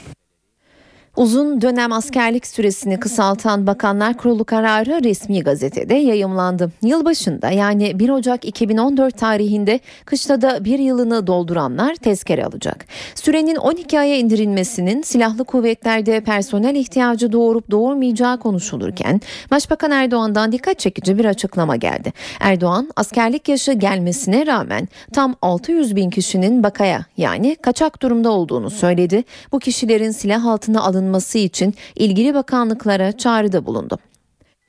Uzun 1.17 1.61
dönem 1.61 1.91
askerlik 1.91 2.47
süresini 2.47 2.99
kısaltan 2.99 3.67
Bakanlar 3.67 4.17
Kurulu 4.17 4.45
kararı 4.45 5.03
resmi 5.03 5.43
gazetede 5.43 5.93
yayımlandı. 5.95 6.71
Yılbaşında 6.81 7.49
yani 7.49 7.99
1 7.99 8.09
Ocak 8.09 8.45
2014 8.45 9.17
tarihinde 9.17 9.79
kışlada 10.05 10.65
bir 10.65 10.79
yılını 10.79 11.27
dolduranlar 11.27 11.95
tezkere 11.95 12.45
alacak. 12.45 12.85
Sürenin 13.15 13.55
12 13.55 13.99
aya 13.99 14.17
indirilmesinin 14.17 15.01
silahlı 15.01 15.43
kuvvetlerde 15.43 16.21
personel 16.21 16.75
ihtiyacı 16.75 17.31
doğurup 17.31 17.71
doğurmayacağı 17.71 18.39
konuşulurken 18.39 19.21
Başbakan 19.51 19.91
Erdoğan'dan 19.91 20.51
dikkat 20.51 20.79
çekici 20.79 21.17
bir 21.17 21.25
açıklama 21.25 21.75
geldi. 21.75 22.13
Erdoğan 22.39 22.89
askerlik 22.95 23.49
yaşı 23.49 23.73
gelmesine 23.73 24.45
rağmen 24.45 24.87
tam 25.13 25.35
600 25.41 25.95
bin 25.95 26.09
kişinin 26.09 26.63
bakaya 26.63 27.05
yani 27.17 27.55
kaçak 27.55 28.01
durumda 28.01 28.31
olduğunu 28.31 28.69
söyledi. 28.69 29.23
Bu 29.51 29.59
kişilerin 29.59 30.11
silah 30.11 30.45
altına 30.45 30.81
alınması 30.81 31.06
alınması 31.07 31.37
için 31.37 31.75
ilgili 31.95 32.33
bakanlıklara 32.33 33.17
çağrıda 33.17 33.65
bulundu. 33.65 33.99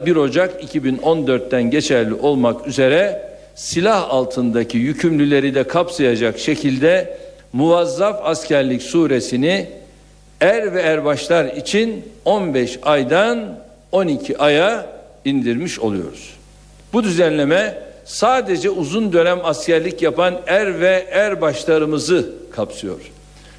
1 0.06 0.16
Ocak 0.16 0.74
2014'ten 0.74 1.70
geçerli 1.70 2.14
olmak 2.14 2.66
üzere 2.66 3.28
silah 3.54 4.10
altındaki 4.10 4.78
yükümlüleri 4.78 5.54
de 5.54 5.64
kapsayacak 5.64 6.38
şekilde 6.38 7.18
muvazzaf 7.52 8.20
askerlik 8.22 8.82
suresini 8.82 9.66
er 10.40 10.74
ve 10.74 10.80
erbaşlar 10.80 11.44
için 11.44 12.04
15 12.24 12.78
aydan 12.82 13.58
12 13.92 14.38
aya 14.38 14.86
indirmiş 15.24 15.78
oluyoruz. 15.78 16.34
Bu 16.92 17.04
düzenleme 17.04 17.78
sadece 18.04 18.70
uzun 18.70 19.12
dönem 19.12 19.38
askerlik 19.44 20.02
yapan 20.02 20.34
er 20.46 20.80
ve 20.80 21.06
erbaşlarımızı 21.10 22.30
kapsıyor. 22.50 23.00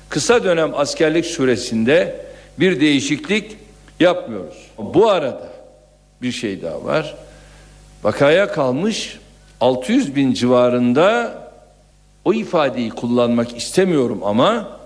Kısa 0.09 0.43
dönem 0.43 0.71
askerlik 0.75 1.25
süresinde 1.25 2.28
bir 2.59 2.81
değişiklik 2.81 3.57
yapmıyoruz. 3.99 4.67
Bu 4.77 5.09
arada 5.09 5.49
bir 6.21 6.31
şey 6.31 6.61
daha 6.61 6.83
var. 6.83 7.15
Vakaya 8.03 8.51
kalmış 8.51 9.19
600 9.61 10.15
bin 10.15 10.33
civarında 10.33 11.33
o 12.25 12.33
ifadeyi 12.33 12.89
kullanmak 12.89 13.57
istemiyorum 13.57 14.19
ama 14.23 14.79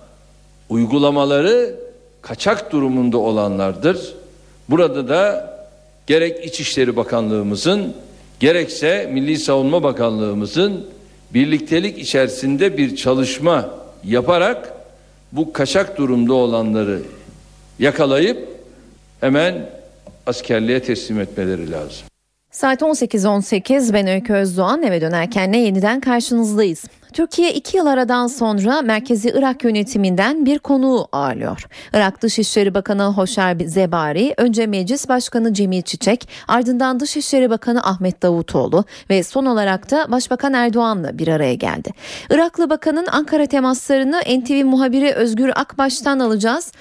uygulamaları 0.70 1.76
kaçak 2.22 2.72
durumunda 2.72 3.18
olanlardır. 3.18 4.14
Burada 4.70 5.10
da 5.10 5.54
gerek 6.08 6.46
İçişleri 6.46 6.96
Bakanlığımızın 6.96 7.94
gerekse 8.40 9.10
Milli 9.14 9.38
Savunma 9.38 9.84
Bakanlığımızın 9.84 10.86
birliktelik 11.34 11.98
içerisinde 11.98 12.78
bir 12.78 12.96
çalışma 12.96 13.70
yaparak 14.04 14.74
bu 15.32 15.54
kaçak 15.54 15.98
durumda 15.98 16.34
olanları 16.34 17.02
yakalayıp 17.80 18.48
hemen 19.22 19.70
askerliğe 20.26 20.84
teslim 20.84 21.20
etmeleri 21.20 21.72
lazım. 21.72 22.08
Saat 22.52 22.82
18.18 22.82 23.94
ben 23.94 24.08
Öykü 24.08 24.34
Özdoğan 24.34 24.84
eve 24.84 25.02
dönerken 25.02 25.52
ne 25.52 25.62
yeniden 25.62 26.00
karşınızdayız. 26.00 26.86
Türkiye 27.14 27.54
iki 27.54 27.78
yıl 27.78 27.86
aradan 27.86 28.28
sonra 28.28 28.82
Merkezi 28.82 29.32
Irak 29.36 29.64
yönetiminden 29.64 30.46
bir 30.46 30.60
konuğu 30.60 31.08
ağırlıyor. 31.12 31.66
Irak 31.94 32.22
Dışişleri 32.22 32.74
Bakanı 32.74 33.04
Hoşer 33.04 33.58
Zebari, 33.66 34.34
önce 34.38 34.68
Meclis 34.68 35.10
Başkanı 35.10 35.54
Cemil 35.54 35.82
Çiçek, 35.82 36.30
ardından 36.48 37.00
Dışişleri 37.00 37.50
Bakanı 37.50 37.84
Ahmet 37.84 38.24
Davutoğlu 38.24 38.86
ve 39.10 39.24
son 39.24 39.46
olarak 39.46 39.92
da 39.92 40.12
Başbakan 40.12 40.54
Erdoğan'la 40.54 41.18
bir 41.18 41.28
araya 41.28 41.54
geldi. 41.54 41.92
Iraklı 42.30 42.70
Bakan'ın 42.70 43.08
Ankara 43.12 43.46
temaslarını 43.46 44.22
NTV 44.22 44.66
muhabiri 44.66 45.14
Özgür 45.14 45.52
Akbaş'tan 45.56 46.20
alacağız. 46.20 46.72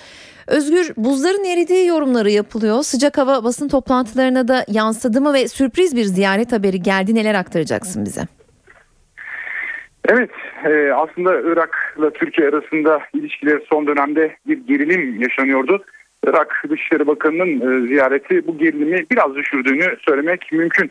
Özgür 0.46 0.92
buzların 0.96 1.44
eridiği 1.44 1.86
yorumları 1.86 2.30
yapılıyor. 2.30 2.82
Sıcak 2.82 3.18
hava 3.18 3.44
basın 3.44 3.68
toplantılarına 3.68 4.48
da 4.48 4.64
yansıdı 4.68 5.20
mı 5.20 5.34
ve 5.34 5.48
sürpriz 5.48 5.96
bir 5.96 6.04
ziyaret 6.04 6.52
haberi 6.52 6.82
geldi. 6.82 7.14
Neler 7.14 7.34
aktaracaksın 7.34 8.04
bize? 8.04 8.20
Evet 10.08 10.30
e, 10.64 10.92
aslında 10.92 11.40
Irak'la 11.40 12.10
Türkiye 12.10 12.48
arasında 12.48 13.00
ilişkiler 13.14 13.60
son 13.68 13.86
dönemde 13.86 14.36
bir 14.46 14.58
gerilim 14.66 15.22
yaşanıyordu. 15.22 15.84
Irak 16.26 16.62
Dışişleri 16.70 17.06
Bakanı'nın 17.06 17.84
e, 17.84 17.86
ziyareti 17.86 18.46
bu 18.46 18.58
gerilimi 18.58 19.06
biraz 19.10 19.34
düşürdüğünü 19.34 19.96
söylemek 20.00 20.52
mümkün. 20.52 20.90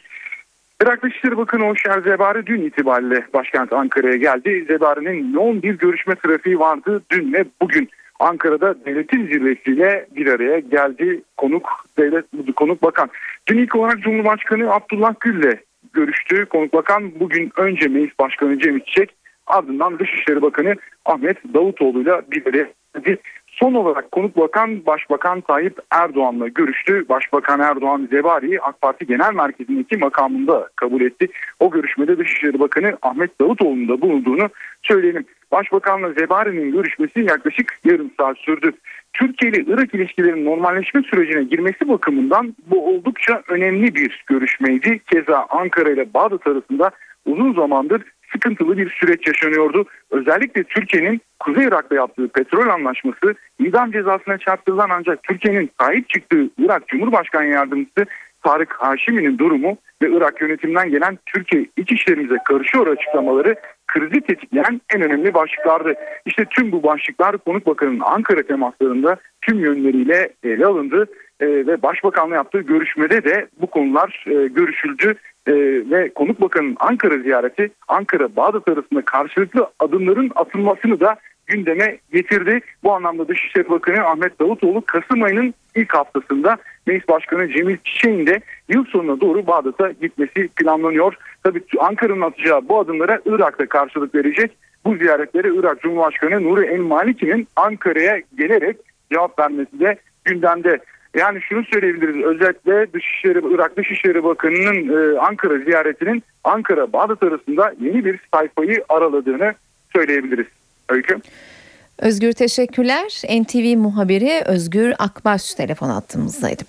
Irak 0.83 1.03
Dışişleri 1.03 1.37
Bakanı 1.37 1.63
Hoşer 1.67 2.01
Zebari 2.01 2.45
dün 2.45 2.61
itibariyle 2.61 3.25
başkent 3.33 3.73
Ankara'ya 3.73 4.15
geldi. 4.15 4.65
Zebari'nin 4.67 5.33
yoğun 5.33 5.63
bir 5.63 5.77
görüşme 5.77 6.15
trafiği 6.15 6.59
vardı 6.59 7.01
dün 7.11 7.33
ve 7.33 7.45
bugün. 7.61 7.89
Ankara'da 8.21 8.85
devletin 8.85 9.27
zirvesiyle 9.27 10.07
bir 10.15 10.27
araya 10.27 10.59
geldi 10.59 11.21
konuk 11.37 11.69
devlet 11.97 12.25
konuk 12.55 12.83
bakan. 12.83 13.09
Dün 13.47 13.57
ilk 13.57 13.75
olarak 13.75 13.99
Cumhurbaşkanı 13.99 14.73
Abdullah 14.73 15.13
Gül'le 15.19 15.59
görüştü. 15.93 16.45
Konuk 16.45 16.73
bakan 16.73 17.19
bugün 17.19 17.51
önce 17.57 17.87
Meclis 17.87 18.19
Başkanı 18.19 18.59
Cem 18.59 18.77
İçecek 18.77 19.15
ardından 19.47 19.99
Dışişleri 19.99 20.41
Bakanı 20.41 20.75
Ahmet 21.05 21.37
Davutoğlu'yla 21.53 22.21
bir 22.31 22.45
araya 22.45 22.67
geldi. 22.95 23.17
Son 23.47 23.73
olarak 23.73 24.11
konuk 24.11 24.37
bakan 24.37 24.85
Başbakan 24.85 25.41
Tayyip 25.41 25.79
Erdoğan'la 25.91 26.47
görüştü. 26.47 27.05
Başbakan 27.09 27.59
Erdoğan 27.59 28.07
Zebari'yi 28.11 28.61
AK 28.61 28.81
Parti 28.81 29.05
Genel 29.05 29.33
Merkezi'ndeki 29.33 29.97
makamında 29.97 30.69
kabul 30.75 31.01
etti. 31.01 31.27
O 31.59 31.71
görüşmede 31.71 32.17
Dışişleri 32.17 32.59
Bakanı 32.59 32.97
Ahmet 33.01 33.41
Davutoğlu'nun 33.41 33.87
da 33.87 34.01
bulunduğunu 34.01 34.49
söyleyelim. 34.83 35.25
Başbakanla 35.51 36.13
Zebari'nin 36.13 36.71
görüşmesi 36.71 37.19
yaklaşık 37.19 37.79
yarım 37.85 38.11
saat 38.19 38.37
sürdü. 38.37 38.71
Türkiye 39.13 39.51
ile 39.51 39.63
Irak 39.67 39.93
ilişkilerinin 39.93 40.45
normalleşme 40.45 41.01
sürecine 41.01 41.43
girmesi 41.43 41.89
bakımından 41.89 42.55
bu 42.67 42.87
oldukça 42.89 43.43
önemli 43.47 43.95
bir 43.95 44.23
görüşmeydi. 44.27 44.99
Keza 44.99 45.45
Ankara 45.49 45.89
ile 45.89 46.13
Bağdat 46.13 46.47
arasında 46.47 46.91
uzun 47.25 47.53
zamandır 47.53 48.01
sıkıntılı 48.31 48.77
bir 48.77 48.89
süreç 48.89 49.27
yaşanıyordu. 49.27 49.85
Özellikle 50.11 50.63
Türkiye'nin 50.63 51.21
Kuzey 51.39 51.65
Irak'ta 51.65 51.95
yaptığı 51.95 52.27
petrol 52.27 52.69
anlaşması 52.69 53.35
idam 53.59 53.91
cezasına 53.91 54.37
çarptırılan 54.37 54.89
ancak 54.89 55.23
Türkiye'nin 55.23 55.69
sahip 55.79 56.09
çıktığı 56.09 56.49
Irak 56.57 56.87
Cumhurbaşkanı 56.87 57.45
Yardımcısı 57.45 58.05
Tarık 58.43 58.73
Haşimi'nin 58.73 59.37
durumu 59.37 59.77
ve 60.01 60.09
Irak 60.09 60.41
yönetiminden 60.41 60.89
gelen 60.89 61.19
Türkiye 61.25 61.65
iç 61.77 61.91
işlerimize 61.91 62.35
karışıyor 62.45 62.87
açıklamaları 62.87 63.55
krizi 63.87 64.21
tetikleyen 64.21 64.81
en 64.95 65.01
önemli 65.01 65.33
başlıklardı. 65.33 65.93
İşte 66.25 66.45
tüm 66.45 66.71
bu 66.71 66.83
başlıklar 66.83 67.37
konuk 67.37 67.65
bakanın 67.65 67.99
Ankara 67.99 68.43
temaslarında 68.43 69.17
tüm 69.41 69.59
yönleriyle 69.59 70.29
ele 70.43 70.65
alındı. 70.65 71.05
e, 71.39 71.47
ve 71.47 71.81
Başbakanla 71.81 72.35
yaptığı 72.35 72.61
görüşmede 72.61 73.23
de 73.23 73.47
bu 73.61 73.67
konular 73.67 74.25
e, 74.27 74.47
görüşüldü 74.47 75.15
e, 75.47 75.53
ve 75.91 76.09
Konuk 76.13 76.41
Bakanı'nın 76.41 76.77
Ankara 76.79 77.17
ziyareti 77.17 77.71
Ankara 77.87 78.35
Bağdat 78.35 78.67
arasında 78.67 79.01
karşılıklı 79.05 79.67
adımların 79.79 80.31
atılmasını 80.35 80.99
da 80.99 81.15
gündeme 81.51 81.97
getirdi. 82.13 82.59
Bu 82.83 82.93
anlamda 82.93 83.27
Dışişleri 83.27 83.69
Bakanı 83.69 84.07
Ahmet 84.07 84.39
Davutoğlu 84.39 84.81
Kasım 84.85 85.23
ayının 85.23 85.53
ilk 85.75 85.93
haftasında 85.93 86.57
Meclis 86.87 87.07
Başkanı 87.07 87.49
Cemil 87.49 87.77
Çiçek'in 87.83 88.27
de 88.27 88.41
yıl 88.69 88.85
sonuna 88.85 89.21
doğru 89.21 89.47
Bağdat'a 89.47 89.91
gitmesi 89.91 90.47
planlanıyor. 90.47 91.13
Tabii 91.43 91.61
Ankara'nın 91.79 92.21
atacağı 92.21 92.69
bu 92.69 92.79
adımlara 92.79 93.19
Irak'ta 93.25 93.65
karşılık 93.65 94.15
verecek. 94.15 94.51
Bu 94.85 94.95
ziyaretlere 94.95 95.49
Irak 95.55 95.81
Cumhurbaşkanı 95.81 96.43
Nuri 96.43 96.65
El 96.65 96.79
Maliki'nin 96.79 97.47
Ankara'ya 97.55 98.21
gelerek 98.37 98.77
cevap 99.11 99.39
vermesi 99.39 99.79
de 99.79 99.95
gündemde. 100.25 100.79
Yani 101.15 101.41
şunu 101.41 101.63
söyleyebiliriz 101.65 102.25
özellikle 102.25 102.93
Dışişleri, 102.93 103.41
Irak 103.55 103.77
Dışişleri 103.77 104.23
Bakanı'nın 104.23 104.89
e, 104.89 105.19
Ankara 105.19 105.57
ziyaretinin 105.57 106.23
Ankara 106.43 106.93
Bağdat 106.93 107.23
arasında 107.23 107.73
yeni 107.81 108.05
bir 108.05 108.19
sayfayı 108.33 108.83
araladığını 108.89 109.53
söyleyebiliriz. 109.93 110.47
Öykü. 110.91 111.17
Özgür 111.97 112.31
teşekkürler. 112.31 113.21
NTV 113.41 113.77
muhabiri 113.77 114.41
Özgür 114.45 114.93
Akbaş 114.99 115.53
telefon 115.53 115.89
attığımızdaydı. 115.89 116.63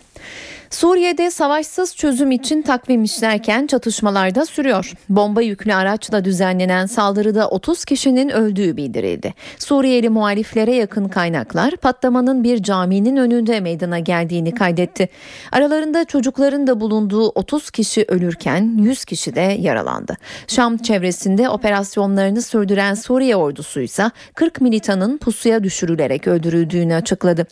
Suriye'de 0.72 1.30
savaşsız 1.30 1.96
çözüm 1.96 2.30
için 2.30 2.62
takvim 2.62 3.04
işlerken 3.04 3.66
çatışmalar 3.66 4.34
da 4.34 4.46
sürüyor. 4.46 4.92
Bomba 5.08 5.42
yüklü 5.42 5.74
araçla 5.74 6.24
düzenlenen 6.24 6.86
saldırıda 6.86 7.48
30 7.48 7.84
kişinin 7.84 8.28
öldüğü 8.28 8.76
bildirildi. 8.76 9.34
Suriyeli 9.58 10.08
muhaliflere 10.08 10.74
yakın 10.74 11.08
kaynaklar 11.08 11.76
patlamanın 11.76 12.44
bir 12.44 12.62
caminin 12.62 13.16
önünde 13.16 13.60
meydana 13.60 13.98
geldiğini 13.98 14.54
kaydetti. 14.54 15.08
Aralarında 15.52 16.04
çocukların 16.04 16.66
da 16.66 16.80
bulunduğu 16.80 17.28
30 17.28 17.70
kişi 17.70 18.04
ölürken 18.08 18.78
100 18.78 19.04
kişi 19.04 19.34
de 19.34 19.56
yaralandı. 19.60 20.16
Şam 20.46 20.78
çevresinde 20.78 21.48
operasyonlarını 21.48 22.42
sürdüren 22.42 22.94
Suriye 22.94 23.36
ordusu 23.36 23.80
ise 23.80 24.10
40 24.34 24.60
militanın 24.60 25.18
pusuya 25.18 25.64
düşürülerek 25.64 26.28
öldürüldüğünü 26.28 26.94
açıkladı. 26.94 27.46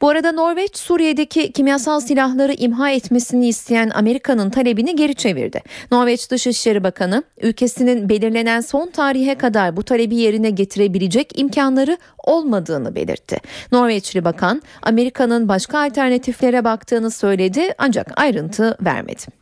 Bu 0.00 0.08
arada 0.08 0.32
Norveç 0.32 0.76
Suriye'deki 0.76 1.52
kimyasal 1.52 2.00
silahları 2.00 2.61
imha 2.62 2.90
etmesini 2.90 3.48
isteyen 3.48 3.90
Amerika'nın 3.94 4.50
talebini 4.50 4.96
geri 4.96 5.14
çevirdi. 5.14 5.62
Norveç 5.92 6.30
Dışişleri 6.30 6.84
Bakanı 6.84 7.22
ülkesinin 7.42 8.08
belirlenen 8.08 8.60
son 8.60 8.90
tarihe 8.90 9.34
kadar 9.34 9.76
bu 9.76 9.82
talebi 9.82 10.16
yerine 10.16 10.50
getirebilecek 10.50 11.38
imkanları 11.38 11.98
olmadığını 12.18 12.94
belirtti. 12.94 13.36
Norveçli 13.72 14.24
bakan 14.24 14.62
Amerika'nın 14.82 15.48
başka 15.48 15.84
alternatiflere 15.84 16.64
baktığını 16.64 17.10
söyledi 17.10 17.74
ancak 17.78 18.20
ayrıntı 18.20 18.76
vermedi. 18.84 19.41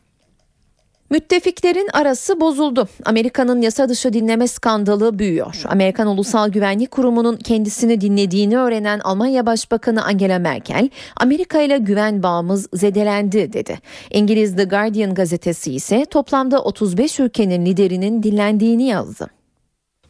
Müttefiklerin 1.11 1.87
arası 1.93 2.39
bozuldu. 2.39 2.87
Amerika'nın 3.05 3.61
yasa 3.61 3.89
dışı 3.89 4.13
dinleme 4.13 4.47
skandalı 4.47 5.19
büyüyor. 5.19 5.61
Amerikan 5.65 6.07
Ulusal 6.07 6.49
Güvenlik 6.49 6.91
Kurumu'nun 6.91 7.37
kendisini 7.37 8.01
dinlediğini 8.01 8.57
öğrenen 8.57 8.99
Almanya 8.99 9.45
Başbakanı 9.45 10.05
Angela 10.05 10.39
Merkel, 10.39 10.89
Amerika 11.17 11.61
ile 11.61 11.77
güven 11.77 12.23
bağımız 12.23 12.69
zedelendi 12.73 13.53
dedi. 13.53 13.79
İngiliz 14.11 14.55
The 14.55 14.63
Guardian 14.63 15.13
gazetesi 15.13 15.73
ise 15.73 16.05
toplamda 16.05 16.63
35 16.63 17.19
ülkenin 17.19 17.65
liderinin 17.65 18.23
dinlendiğini 18.23 18.87
yazdı. 18.87 19.29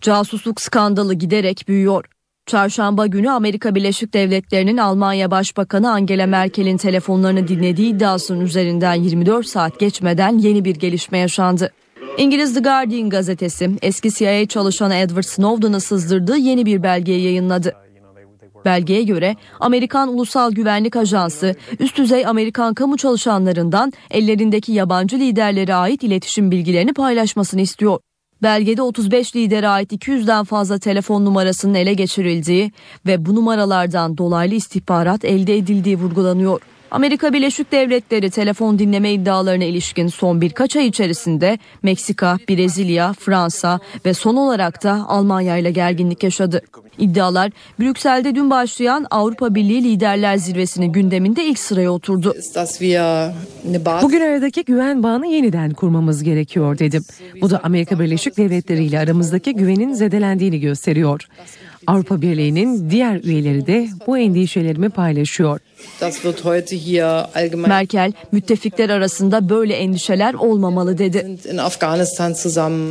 Casusluk 0.01 0.62
skandalı 0.62 1.13
giderek 1.13 1.65
büyüyor. 1.67 2.05
Çarşamba 2.51 3.08
günü 3.08 3.29
Amerika 3.29 3.75
Birleşik 3.75 4.13
Devletleri'nin 4.13 4.77
Almanya 4.77 5.31
Başbakanı 5.31 5.91
Angela 5.91 6.27
Merkel'in 6.27 6.77
telefonlarını 6.77 7.48
dinlediği 7.48 7.93
iddiasının 7.93 8.39
üzerinden 8.39 8.93
24 8.93 9.48
saat 9.48 9.79
geçmeden 9.79 10.38
yeni 10.38 10.65
bir 10.65 10.75
gelişme 10.75 11.17
yaşandı. 11.17 11.72
İngiliz 12.18 12.53
The 12.53 12.59
Guardian 12.59 13.09
gazetesi 13.09 13.72
eski 13.81 14.11
CIA 14.11 14.46
çalışanı 14.46 14.96
Edward 14.96 15.24
Snowden'ı 15.24 15.81
sızdırdığı 15.81 16.37
yeni 16.37 16.66
bir 16.66 16.83
belgeyi 16.83 17.24
yayınladı. 17.24 17.75
Belgeye 18.66 19.03
göre 19.03 19.35
Amerikan 19.59 20.14
Ulusal 20.14 20.51
Güvenlik 20.51 20.96
Ajansı 20.96 21.55
üst 21.79 21.98
düzey 21.98 22.25
Amerikan 22.25 22.74
kamu 22.74 22.98
çalışanlarından 22.98 23.94
ellerindeki 24.09 24.72
yabancı 24.72 25.16
liderlere 25.20 25.75
ait 25.75 26.03
iletişim 26.03 26.51
bilgilerini 26.51 26.94
paylaşmasını 26.94 27.61
istiyor. 27.61 28.00
Belgede 28.44 28.82
35 28.82 29.36
lidere 29.36 29.68
ait 29.68 29.94
200'den 29.94 30.44
fazla 30.44 30.80
telefon 30.80 31.25
numarasının 31.25 31.74
ele 31.74 31.94
geçirildiği 31.94 32.72
ve 33.06 33.25
bu 33.25 33.36
numaralardan 33.36 34.18
dolaylı 34.18 34.56
istihbarat 34.56 35.25
elde 35.25 35.58
edildiği 35.58 35.98
vurgulanıyor. 35.98 36.62
Amerika 36.92 37.34
Birleşik 37.34 37.72
Devletleri 37.72 38.30
telefon 38.30 38.80
dinleme 38.80 39.12
iddialarına 39.12 39.64
ilişkin 39.64 40.08
son 40.08 40.42
birkaç 40.42 40.75
ay 40.75 40.88
içerisinde 40.88 41.60
Meksika, 41.84 42.38
Brezilya, 42.50 43.14
Fransa 43.14 43.80
ve 44.06 44.14
son 44.14 44.36
olarak 44.36 44.84
da 44.84 45.06
Almanya 45.08 45.58
ile 45.58 45.72
gerginlik 45.72 46.24
yaşadı. 46.24 46.62
İddialar 46.98 47.51
Brüksel'de 47.80 48.36
dün 48.36 48.50
başlayan 48.50 49.06
Avrupa 49.12 49.56
Birliği 49.56 49.84
Liderler 49.84 50.38
Zirvesi'nin 50.38 50.92
gündeminde 50.92 51.46
ilk 51.46 51.60
sıraya 51.60 51.92
oturdu. 51.92 52.36
Bugün 54.01 54.22
aradaki 54.22 54.66
güven 54.66 55.04
bağını 55.04 55.27
yeniden 55.27 55.72
kurmamız 55.72 56.24
gerekiyor 56.24 56.80
dedim. 56.80 57.04
Bu 57.42 57.50
da 57.50 57.60
Amerika 57.64 58.00
Birleşik 58.00 58.38
Devletleri 58.38 58.84
ile 58.84 59.00
aramızdaki 59.00 59.54
güvenin 59.54 59.94
zedelendiğini 59.94 60.60
gösteriyor. 60.60 61.27
Avrupa 61.88 62.22
Birliği'nin 62.22 62.90
diğer 62.90 63.24
üyeleri 63.24 63.68
de 63.68 63.88
bu 64.08 64.18
endişelerimi 64.18 64.90
paylaşıyor. 64.90 65.60
Merkel, 67.67 68.11
müttefikler 68.31 68.89
arasında 68.89 69.50
böyle 69.50 69.74
endişeler 69.74 70.33
olmamalı 70.33 70.98
dedi. 70.98 71.37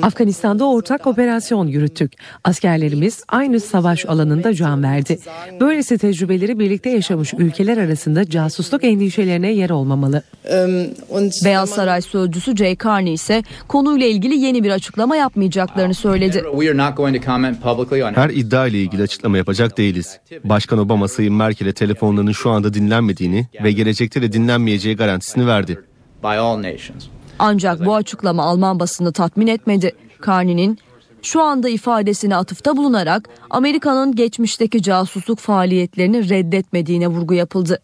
Afganistan'da 0.03 0.65
ortak 0.69 1.07
operasyon 1.07 1.67
yürüttük. 1.67 2.13
Askerlerimiz 2.45 3.25
aynı 3.29 3.61
savaş 3.61 4.07
alanında 4.07 4.55
can 4.55 4.83
verdi. 4.83 5.19
Böylesi 5.61 5.99
tecrübeleri 5.99 6.59
birlikte 6.59 6.91
yaşamış 6.91 7.35
ülkeler 7.35 7.77
arasında 7.77 8.31
casusluk 8.31 8.85
endişelerine 8.85 9.53
yer 9.53 9.71
olmamalı. 9.71 10.23
Beyaz 11.45 11.71
Saray 11.71 12.03
sözcüsü 12.03 12.57
Jay 12.57 12.77
Carney 12.85 13.15
ise 13.15 13.43
konuyla 13.69 14.07
ilgili 14.07 14.39
yeni 14.39 14.65
bir 14.65 14.71
açıklama 14.71 15.17
yapmayacaklarını 15.17 15.95
söyledi. 15.95 16.45
Her 18.15 18.31
iddia 18.31 18.67
ile 18.67 18.79
ilgili 18.83 19.03
açıklama 19.03 19.37
yapacak 19.39 19.79
değiliz. 19.79 20.19
Başkan 20.45 20.79
Obama 20.79 21.09
Sayın 21.09 21.35
Merkel'e 21.35 21.73
telefonlarının 21.73 22.33
şu 22.33 22.51
anda 22.51 22.75
dinlenmediğini 22.81 23.47
ve 23.65 23.73
gelecekte 23.73 24.23
de 24.23 24.33
dinlenmeyeceği 24.33 24.97
garantisini 24.97 25.47
verdi. 25.47 25.81
Ancak 27.39 27.87
bu 27.87 27.95
açıklama 27.95 28.43
Alman 28.43 28.81
basını 28.81 29.13
tatmin 29.13 29.47
etmedi. 29.47 29.93
Carney'nin 30.27 30.79
şu 31.23 31.43
anda 31.43 31.69
ifadesine 31.69 32.37
atıfta 32.37 32.77
bulunarak 32.77 33.29
Amerika'nın 33.51 34.15
geçmişteki 34.15 34.83
casusluk 34.83 35.39
faaliyetlerini 35.39 36.29
reddetmediğine 36.29 37.09
vurgu 37.09 37.35
yapıldı. 37.35 37.81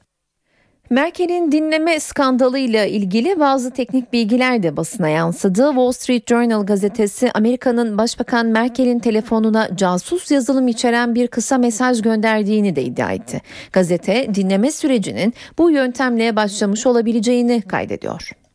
Merkel'in 0.90 1.52
dinleme 1.52 2.00
skandalıyla 2.00 2.84
ilgili 2.84 3.40
bazı 3.40 3.70
teknik 3.70 4.12
bilgiler 4.12 4.62
de 4.62 4.76
basına 4.76 5.08
yansıdı. 5.08 5.66
Wall 5.66 5.92
Street 5.92 6.28
Journal 6.28 6.66
gazetesi 6.66 7.30
Amerika'nın 7.34 7.98
Başbakan 7.98 8.46
Merkel'in 8.46 8.98
telefonuna 8.98 9.68
casus 9.76 10.30
yazılım 10.30 10.68
içeren 10.68 11.14
bir 11.14 11.28
kısa 11.28 11.58
mesaj 11.58 12.02
gönderdiğini 12.02 12.76
de 12.76 12.82
iddia 12.82 13.12
etti. 13.12 13.42
Gazete 13.72 14.34
dinleme 14.34 14.70
sürecinin 14.70 15.34
bu 15.58 15.70
yöntemle 15.70 16.36
başlamış 16.36 16.86
olabileceğini 16.86 17.62
kaydediyor. 17.62 18.45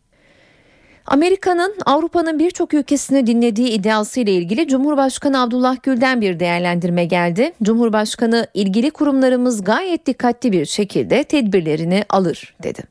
Amerika'nın 1.12 1.74
Avrupa'nın 1.86 2.40
birçok 2.40 2.74
ülkesini 2.74 3.28
dinlediği 3.28 3.70
iddiasıyla 3.70 4.34
ilgili 4.34 4.68
Cumhurbaşkanı 4.68 5.42
Abdullah 5.42 5.84
Gül'den 5.84 6.22
bir 6.22 6.40
değerlendirme 6.40 7.06
geldi. 7.06 7.54
Cumhurbaşkanı 7.64 8.48
ilgili 8.54 8.92
kurumlarımız 8.92 9.64
gayet 9.64 10.06
dikkatli 10.06 10.52
bir 10.52 10.66
şekilde 10.66 11.24
tedbirlerini 11.24 12.06
alır 12.10 12.56
dedi. 12.64 12.84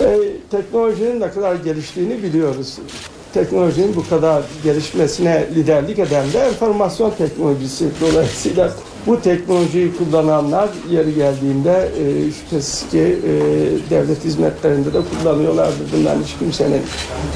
E, 0.00 0.18
teknolojinin 0.50 1.20
ne 1.20 1.30
kadar 1.30 1.54
geliştiğini 1.54 2.22
biliyoruz. 2.22 2.78
Teknolojinin 3.34 3.96
bu 3.96 4.08
kadar 4.08 4.42
gelişmesine 4.64 5.46
liderlik 5.54 5.98
eden 5.98 6.32
de 6.32 6.38
enformasyon 6.38 7.10
teknolojisi. 7.18 7.88
Dolayısıyla 8.00 8.70
bu 9.06 9.20
teknolojiyi 9.20 9.92
kullananlar 9.96 10.68
yeri 10.90 11.14
geldiğinde 11.14 11.88
e, 11.98 12.32
şüphesiz 12.32 12.90
ki 12.90 12.98
e, 12.98 13.30
devlet 13.90 14.24
hizmetlerinde 14.24 14.94
de 14.94 14.98
kullanıyorlardır. 15.00 15.92
Bundan 15.96 16.22
hiç 16.22 16.38
kimsenin 16.38 16.82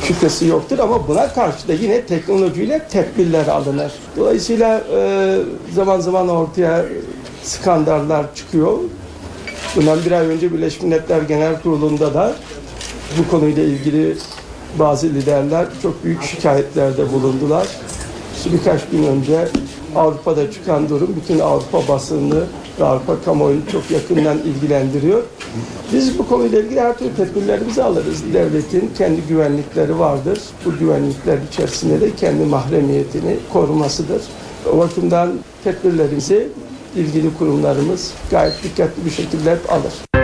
şüphesi 0.02 0.46
yoktur 0.46 0.78
ama 0.78 1.08
buna 1.08 1.32
karşı 1.32 1.68
da 1.68 1.72
yine 1.72 2.02
teknolojiyle 2.02 2.78
tedbirler 2.90 3.46
alınır. 3.46 3.92
Dolayısıyla 4.16 4.84
e, 4.96 5.38
zaman 5.74 6.00
zaman 6.00 6.28
ortaya 6.28 6.84
skandallar 7.42 8.34
çıkıyor. 8.34 8.78
Bundan 9.76 9.98
bir 10.06 10.12
ay 10.12 10.26
önce 10.26 10.52
Birleşmiş 10.52 10.82
Milletler 10.82 11.22
Genel 11.22 11.62
Kurulu'nda 11.62 12.14
da 12.14 12.32
bu 13.18 13.30
konuyla 13.30 13.62
ilgili 13.62 14.16
bazı 14.78 15.06
liderler 15.06 15.66
çok 15.82 16.04
büyük 16.04 16.22
şikayetlerde 16.22 17.12
bulundular. 17.12 17.66
Birkaç 18.52 18.80
gün 18.92 19.02
önce 19.02 19.48
Avrupa'da 19.94 20.50
çıkan 20.50 20.88
durum 20.88 21.16
bütün 21.22 21.38
Avrupa 21.38 21.88
basınını 21.88 22.44
ve 22.80 22.84
Avrupa 22.84 23.22
kamuoyunu 23.24 23.62
çok 23.72 23.90
yakından 23.90 24.38
ilgilendiriyor. 24.38 25.22
Biz 25.92 26.18
bu 26.18 26.28
konuyla 26.28 26.60
ilgili 26.60 26.80
her 26.80 26.98
türlü 26.98 27.14
tedbirlerimizi 27.16 27.82
alırız. 27.82 28.22
Devletin 28.34 28.90
kendi 28.98 29.20
güvenlikleri 29.28 29.98
vardır. 29.98 30.38
Bu 30.64 30.78
güvenlikler 30.78 31.38
içerisinde 31.52 32.00
de 32.00 32.14
kendi 32.14 32.44
mahremiyetini 32.44 33.36
korumasıdır. 33.52 34.22
O 34.72 34.78
bakımdan 34.78 35.32
tedbirlerimizi 35.64 36.48
ilgili 36.96 37.34
kurumlarımız 37.38 38.12
gayet 38.30 38.62
dikkatli 38.64 39.04
bir 39.04 39.10
şekilde 39.10 39.58
alır. 39.68 40.23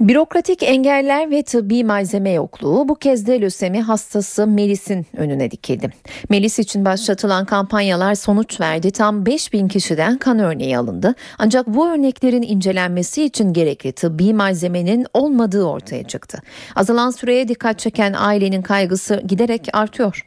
Bürokratik 0.00 0.62
engeller 0.62 1.30
ve 1.30 1.42
tıbbi 1.42 1.84
malzeme 1.84 2.30
yokluğu 2.30 2.88
bu 2.88 2.94
kez 2.94 3.26
de 3.26 3.40
lösemi 3.40 3.80
hastası 3.82 4.46
Melis'in 4.46 5.06
önüne 5.16 5.50
dikildi. 5.50 5.90
Melis 6.28 6.58
için 6.58 6.84
başlatılan 6.84 7.44
kampanyalar 7.44 8.14
sonuç 8.14 8.60
verdi. 8.60 8.90
Tam 8.90 9.26
5000 9.26 9.68
kişiden 9.68 10.18
kan 10.18 10.38
örneği 10.38 10.78
alındı. 10.78 11.14
Ancak 11.38 11.66
bu 11.66 11.88
örneklerin 11.88 12.42
incelenmesi 12.42 13.24
için 13.24 13.52
gerekli 13.52 13.92
tıbbi 13.92 14.34
malzemenin 14.34 15.06
olmadığı 15.14 15.64
ortaya 15.64 16.04
çıktı. 16.04 16.42
Azalan 16.76 17.10
süreye 17.10 17.48
dikkat 17.48 17.78
çeken 17.78 18.12
ailenin 18.12 18.62
kaygısı 18.62 19.22
giderek 19.26 19.68
artıyor. 19.72 20.26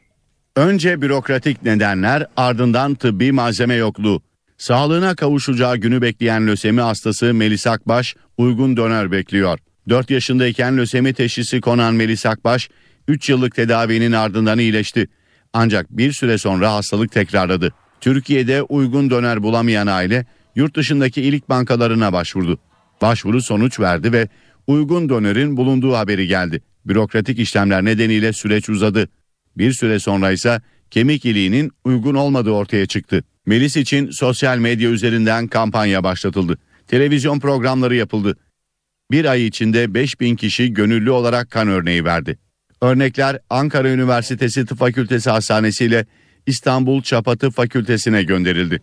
Önce 0.56 1.02
bürokratik 1.02 1.62
nedenler 1.62 2.26
ardından 2.36 2.94
tıbbi 2.94 3.32
malzeme 3.32 3.74
yokluğu. 3.74 4.22
Sağlığına 4.58 5.14
kavuşacağı 5.14 5.76
günü 5.76 6.02
bekleyen 6.02 6.46
lösemi 6.46 6.80
hastası 6.80 7.34
Melis 7.34 7.66
Akbaş 7.66 8.16
uygun 8.38 8.76
döner 8.76 9.12
bekliyor. 9.12 9.58
4 9.88 10.10
yaşındayken 10.10 10.78
lösemi 10.78 11.14
teşhisi 11.14 11.60
konan 11.60 11.94
Melis 11.94 12.26
Akbaş 12.26 12.68
3 13.08 13.28
yıllık 13.28 13.54
tedavinin 13.54 14.12
ardından 14.12 14.58
iyileşti. 14.58 15.08
Ancak 15.52 15.90
bir 15.90 16.12
süre 16.12 16.38
sonra 16.38 16.72
hastalık 16.72 17.12
tekrarladı. 17.12 17.72
Türkiye'de 18.00 18.62
uygun 18.62 19.10
döner 19.10 19.42
bulamayan 19.42 19.86
aile 19.86 20.26
yurt 20.56 20.76
dışındaki 20.76 21.22
ilik 21.22 21.48
bankalarına 21.48 22.12
başvurdu. 22.12 22.58
Başvuru 23.02 23.42
sonuç 23.42 23.80
verdi 23.80 24.12
ve 24.12 24.28
uygun 24.66 25.08
dönerin 25.08 25.56
bulunduğu 25.56 25.94
haberi 25.94 26.26
geldi. 26.26 26.62
Bürokratik 26.86 27.38
işlemler 27.38 27.84
nedeniyle 27.84 28.32
süreç 28.32 28.68
uzadı. 28.68 29.08
Bir 29.56 29.72
süre 29.72 29.98
sonra 29.98 30.32
ise 30.32 30.60
kemik 30.90 31.24
iliğinin 31.24 31.72
uygun 31.84 32.14
olmadığı 32.14 32.50
ortaya 32.50 32.86
çıktı. 32.86 33.24
Melis 33.46 33.76
için 33.76 34.10
sosyal 34.10 34.58
medya 34.58 34.90
üzerinden 34.90 35.46
kampanya 35.46 36.04
başlatıldı. 36.04 36.58
Televizyon 36.86 37.40
programları 37.40 37.94
yapıldı. 37.96 38.36
Bir 39.10 39.24
ay 39.24 39.46
içinde 39.46 39.94
5000 39.94 40.36
kişi 40.36 40.72
gönüllü 40.72 41.10
olarak 41.10 41.50
kan 41.50 41.68
örneği 41.68 42.04
verdi. 42.04 42.38
Örnekler 42.82 43.38
Ankara 43.50 43.90
Üniversitesi 43.90 44.66
Tıp 44.66 44.78
Fakültesi 44.78 45.30
Hastanesi 45.30 45.84
ile 45.84 46.06
İstanbul 46.46 47.02
Çapa 47.02 47.36
Tıp 47.36 47.54
Fakültesine 47.54 48.22
gönderildi. 48.22 48.80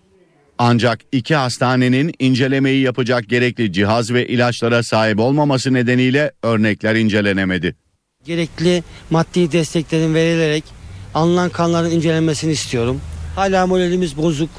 Ancak 0.57 0.99
iki 1.11 1.35
hastanenin 1.35 2.13
incelemeyi 2.19 2.81
yapacak 2.81 3.29
gerekli 3.29 3.73
cihaz 3.73 4.13
ve 4.13 4.27
ilaçlara 4.27 4.83
sahip 4.83 5.19
olmaması 5.19 5.73
nedeniyle 5.73 6.31
örnekler 6.43 6.95
incelenemedi. 6.95 7.75
Gerekli 8.25 8.83
maddi 9.09 9.51
desteklerin 9.51 10.13
verilerek 10.13 10.63
alınan 11.13 11.49
kanların 11.49 11.91
incelenmesini 11.91 12.51
istiyorum. 12.51 13.01
Hala 13.35 13.67
moralimiz 13.67 14.17
bozuk. 14.17 14.49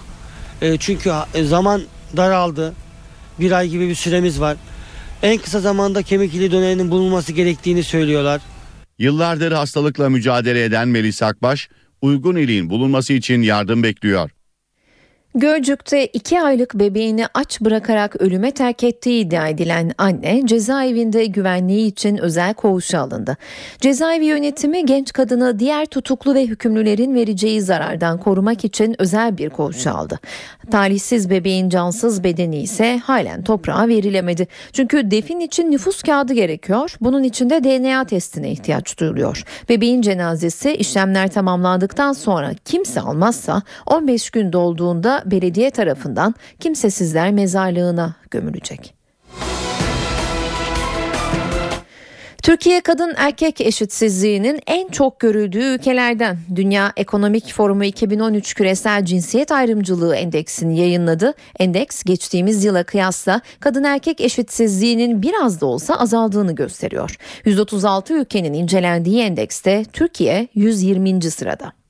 E, 0.62 0.76
çünkü 0.76 1.12
zaman 1.44 1.82
daraldı. 2.16 2.74
Bir 3.40 3.52
ay 3.52 3.68
gibi 3.68 3.88
bir 3.88 3.94
süremiz 3.94 4.40
var. 4.40 4.56
En 5.22 5.38
kısa 5.38 5.60
zamanda 5.60 6.02
kemik 6.02 6.34
iliği 6.34 6.52
dönerinin 6.52 6.90
bulunması 6.90 7.32
gerektiğini 7.32 7.82
söylüyorlar. 7.82 8.40
Yıllardır 8.98 9.52
hastalıkla 9.52 10.08
mücadele 10.08 10.64
eden 10.64 10.88
Melis 10.88 11.22
Akbaş, 11.22 11.68
uygun 12.02 12.36
iliğin 12.36 12.70
bulunması 12.70 13.12
için 13.12 13.42
yardım 13.42 13.82
bekliyor. 13.82 14.30
Gölcük'te 15.34 16.06
2 16.06 16.40
aylık 16.40 16.74
bebeğini 16.74 17.26
aç 17.34 17.60
bırakarak 17.60 18.22
ölüme 18.22 18.50
terk 18.50 18.84
ettiği 18.84 19.24
iddia 19.24 19.48
edilen 19.48 19.92
anne 19.98 20.42
cezaevinde 20.46 21.26
güvenliği 21.26 21.86
için 21.86 22.16
özel 22.16 22.54
koğuşa 22.54 23.00
alındı. 23.00 23.36
Cezaevi 23.80 24.24
yönetimi 24.24 24.86
genç 24.86 25.12
kadını 25.12 25.58
diğer 25.58 25.86
tutuklu 25.86 26.34
ve 26.34 26.46
hükümlülerin 26.46 27.14
vereceği 27.14 27.60
zarardan 27.60 28.18
korumak 28.18 28.64
için 28.64 28.96
özel 28.98 29.38
bir 29.38 29.50
koğuşa 29.50 29.92
aldı. 29.92 30.20
Talihsiz 30.70 31.30
bebeğin 31.30 31.68
cansız 31.68 32.24
bedeni 32.24 32.62
ise 32.62 32.98
halen 32.98 33.42
toprağa 33.42 33.88
verilemedi. 33.88 34.48
Çünkü 34.72 35.10
defin 35.10 35.40
için 35.40 35.70
nüfus 35.70 36.02
kağıdı 36.02 36.32
gerekiyor. 36.32 36.96
Bunun 37.00 37.22
için 37.22 37.50
de 37.50 37.64
DNA 37.64 38.04
testine 38.04 38.50
ihtiyaç 38.50 38.98
duyuluyor. 38.98 39.44
Bebeğin 39.68 40.02
cenazesi 40.02 40.74
işlemler 40.74 41.28
tamamlandıktan 41.28 42.12
sonra 42.12 42.50
kimse 42.64 43.00
almazsa 43.00 43.62
15 43.86 44.30
gün 44.30 44.52
dolduğunda 44.52 45.21
belediye 45.24 45.70
tarafından 45.70 46.34
kimsesizler 46.60 47.32
mezarlığına 47.32 48.16
gömülecek. 48.30 49.02
Türkiye 52.42 52.80
kadın 52.80 53.14
erkek 53.16 53.60
eşitsizliğinin 53.60 54.60
en 54.66 54.88
çok 54.88 55.20
görüldüğü 55.20 55.74
ülkelerden. 55.74 56.38
Dünya 56.54 56.92
Ekonomik 56.96 57.52
Forumu 57.52 57.84
2013 57.84 58.54
Küresel 58.54 59.04
Cinsiyet 59.04 59.52
Ayrımcılığı 59.52 60.16
Endeksini 60.16 60.80
yayınladı. 60.80 61.34
Endeks 61.58 62.02
geçtiğimiz 62.02 62.64
yıla 62.64 62.84
kıyasla 62.84 63.40
kadın 63.60 63.84
erkek 63.84 64.20
eşitsizliğinin 64.20 65.22
biraz 65.22 65.60
da 65.60 65.66
olsa 65.66 65.94
azaldığını 65.94 66.54
gösteriyor. 66.54 67.16
136 67.44 68.14
ülkenin 68.14 68.52
incelendiği 68.52 69.22
endekste 69.22 69.84
Türkiye 69.92 70.48
120. 70.54 71.22
sırada. 71.22 71.81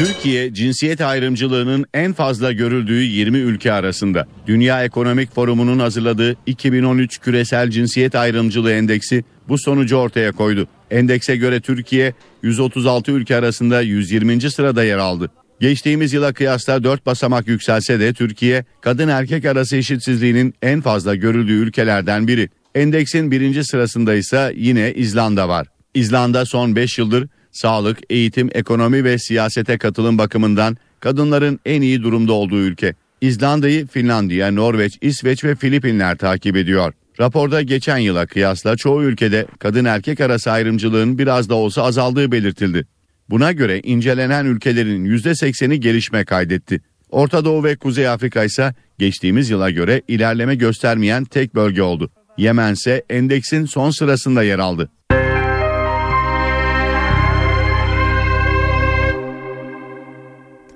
Türkiye 0.00 0.54
cinsiyet 0.54 1.00
ayrımcılığının 1.00 1.86
en 1.94 2.12
fazla 2.12 2.52
görüldüğü 2.52 3.02
20 3.02 3.38
ülke 3.38 3.72
arasında. 3.72 4.26
Dünya 4.46 4.84
Ekonomik 4.84 5.34
Forumu'nun 5.34 5.78
hazırladığı 5.78 6.36
2013 6.46 7.18
Küresel 7.18 7.70
Cinsiyet 7.70 8.14
Ayrımcılığı 8.14 8.72
Endeksi 8.72 9.24
bu 9.48 9.58
sonucu 9.58 9.96
ortaya 9.96 10.32
koydu. 10.32 10.68
Endekse 10.90 11.36
göre 11.36 11.60
Türkiye 11.60 12.14
136 12.42 13.12
ülke 13.12 13.36
arasında 13.36 13.80
120. 13.80 14.50
sırada 14.50 14.84
yer 14.84 14.98
aldı. 14.98 15.30
Geçtiğimiz 15.60 16.12
yıla 16.12 16.32
kıyasla 16.32 16.84
4 16.84 17.06
basamak 17.06 17.48
yükselse 17.48 18.00
de 18.00 18.12
Türkiye 18.12 18.64
kadın 18.80 19.08
erkek 19.08 19.44
arası 19.44 19.76
eşitsizliğinin 19.76 20.54
en 20.62 20.80
fazla 20.80 21.14
görüldüğü 21.14 21.52
ülkelerden 21.52 22.28
biri. 22.28 22.48
Endeksin 22.74 23.30
birinci 23.30 23.64
sırasında 23.64 24.14
ise 24.14 24.52
yine 24.56 24.92
İzlanda 24.94 25.48
var. 25.48 25.66
İzlanda 25.94 26.46
son 26.46 26.76
5 26.76 26.98
yıldır 26.98 27.28
sağlık, 27.52 27.98
eğitim, 28.10 28.50
ekonomi 28.54 29.04
ve 29.04 29.18
siyasete 29.18 29.78
katılım 29.78 30.18
bakımından 30.18 30.76
kadınların 31.00 31.60
en 31.66 31.82
iyi 31.82 32.02
durumda 32.02 32.32
olduğu 32.32 32.60
ülke. 32.60 32.94
İzlanda'yı 33.20 33.86
Finlandiya, 33.86 34.50
Norveç, 34.50 34.98
İsveç 35.00 35.44
ve 35.44 35.54
Filipinler 35.54 36.16
takip 36.16 36.56
ediyor. 36.56 36.92
Raporda 37.20 37.62
geçen 37.62 37.98
yıla 37.98 38.26
kıyasla 38.26 38.76
çoğu 38.76 39.02
ülkede 39.02 39.46
kadın 39.58 39.84
erkek 39.84 40.20
arası 40.20 40.50
ayrımcılığın 40.50 41.18
biraz 41.18 41.48
da 41.48 41.54
olsa 41.54 41.82
azaldığı 41.82 42.32
belirtildi. 42.32 42.86
Buna 43.30 43.52
göre 43.52 43.80
incelenen 43.80 44.44
ülkelerin 44.44 45.04
%80'i 45.04 45.80
gelişme 45.80 46.24
kaydetti. 46.24 46.80
Orta 47.10 47.44
Doğu 47.44 47.64
ve 47.64 47.76
Kuzey 47.76 48.08
Afrika 48.08 48.44
ise 48.44 48.74
geçtiğimiz 48.98 49.50
yıla 49.50 49.70
göre 49.70 50.02
ilerleme 50.08 50.54
göstermeyen 50.54 51.24
tek 51.24 51.54
bölge 51.54 51.82
oldu. 51.82 52.10
Yemen 52.38 52.72
ise 52.72 53.04
endeksin 53.10 53.66
son 53.66 53.90
sırasında 53.90 54.42
yer 54.42 54.58
aldı. 54.58 54.90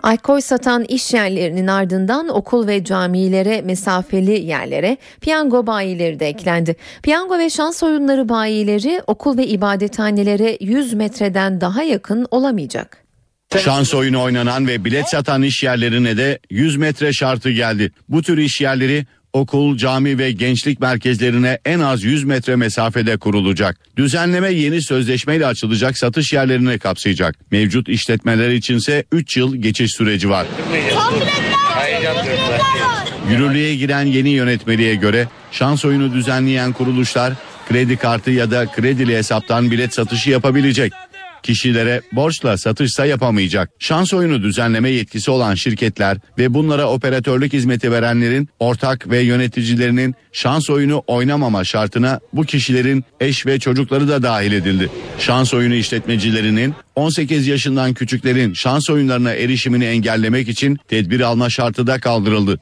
Alkol 0.05 0.41
satan 0.41 0.85
iş 0.85 1.15
yerlerinin 1.15 1.67
ardından 1.67 2.29
okul 2.29 2.67
ve 2.67 2.85
camilere 2.85 3.63
mesafeli 3.63 4.47
yerlere 4.47 4.97
piyango 5.21 5.67
bayileri 5.67 6.21
de 6.21 6.27
eklendi. 6.27 6.77
Piyango 7.03 7.39
ve 7.39 7.51
şans 7.51 7.83
oyunları 7.83 8.29
bayileri 8.29 9.03
okul 9.07 9.39
ve 9.39 9.47
ibadethanelere 9.47 10.59
100 10.61 10.95
metreden 10.95 11.61
daha 11.61 11.83
yakın 11.83 12.27
olamayacak. 12.31 13.05
Şans 13.59 13.95
oyunu 13.95 14.23
oynanan 14.23 14.69
ve 14.69 14.85
bilet 14.85 15.09
satan 15.09 15.43
iş 15.43 15.63
yerlerine 15.63 16.17
de 16.17 16.39
100 16.51 16.77
metre 16.77 17.13
şartı 17.13 17.51
geldi. 17.51 17.93
Bu 18.09 18.23
tür 18.23 18.39
iş 18.39 18.61
yerleri 18.61 19.07
okul, 19.35 19.77
cami 19.77 20.19
ve 20.19 20.33
gençlik 20.33 20.81
merkezlerine 20.81 21.59
en 21.65 21.81
az 21.81 22.03
100 22.03 22.25
metre 22.25 22.57
mesafede 22.57 23.17
kurulacak. 23.17 23.77
Düzenleme 23.97 24.53
yeni 24.53 24.83
sözleşmeyle 24.83 25.47
açılacak 25.47 25.99
satış 25.99 26.33
yerlerini 26.33 26.79
kapsayacak. 26.79 27.37
Mevcut 27.51 27.89
işletmeler 27.89 28.51
içinse 28.51 29.05
3 29.13 29.37
yıl 29.37 29.57
geçiş 29.57 29.93
süreci 29.93 30.31
var. 30.31 30.47
Yürürlüğe 33.31 33.77
giren 33.77 34.07
yeni 34.07 34.31
yönetmeliğe 34.31 34.95
göre 34.95 35.29
şans 35.53 35.85
oyunu 35.85 36.13
düzenleyen 36.13 36.73
kuruluşlar 36.73 37.33
kredi 37.69 37.97
kartı 37.97 38.31
ya 38.31 38.51
da 38.51 38.67
kredili 38.67 39.17
hesaptan 39.17 39.71
bilet 39.71 39.95
satışı 39.95 40.31
yapabilecek. 40.31 40.93
Kişilere 41.45 42.03
borçla 42.13 42.59
satışsa 42.59 43.07
yapamayacak. 43.07 43.71
Şans 43.79 44.15
oyunu 44.15 44.43
düzenleme 44.43 44.91
yetkisi 44.91 45.31
olan 45.31 45.55
şirketler 45.55 46.19
ve 46.39 46.55
bunlara 46.55 46.91
operatörlük 46.91 47.53
hizmeti 47.53 47.93
verenlerin 47.93 48.49
ortak 48.59 49.11
ve 49.11 49.21
yöneticilerinin 49.21 50.15
şans 50.33 50.71
oyunu 50.71 51.03
oynamama 51.07 51.65
şartına 51.65 52.21
bu 52.33 52.45
kişilerin 52.45 53.05
eş 53.21 53.47
ve 53.47 53.59
çocukları 53.59 54.09
da 54.09 54.23
dahil 54.23 54.53
edildi. 54.53 54.91
Şans 55.19 55.55
oyunu 55.55 55.75
işletmecilerinin 55.75 56.75
18 56.95 57.47
yaşından 57.47 57.95
küçüklerin 57.95 58.53
şans 58.53 58.91
oyunlarına 58.91 59.33
erişimini 59.33 59.85
engellemek 59.85 60.49
için 60.49 60.79
tedbir 60.89 61.21
alma 61.21 61.51
şartı 61.51 61.87
da 61.87 62.01
kaldırıldı. 62.01 62.61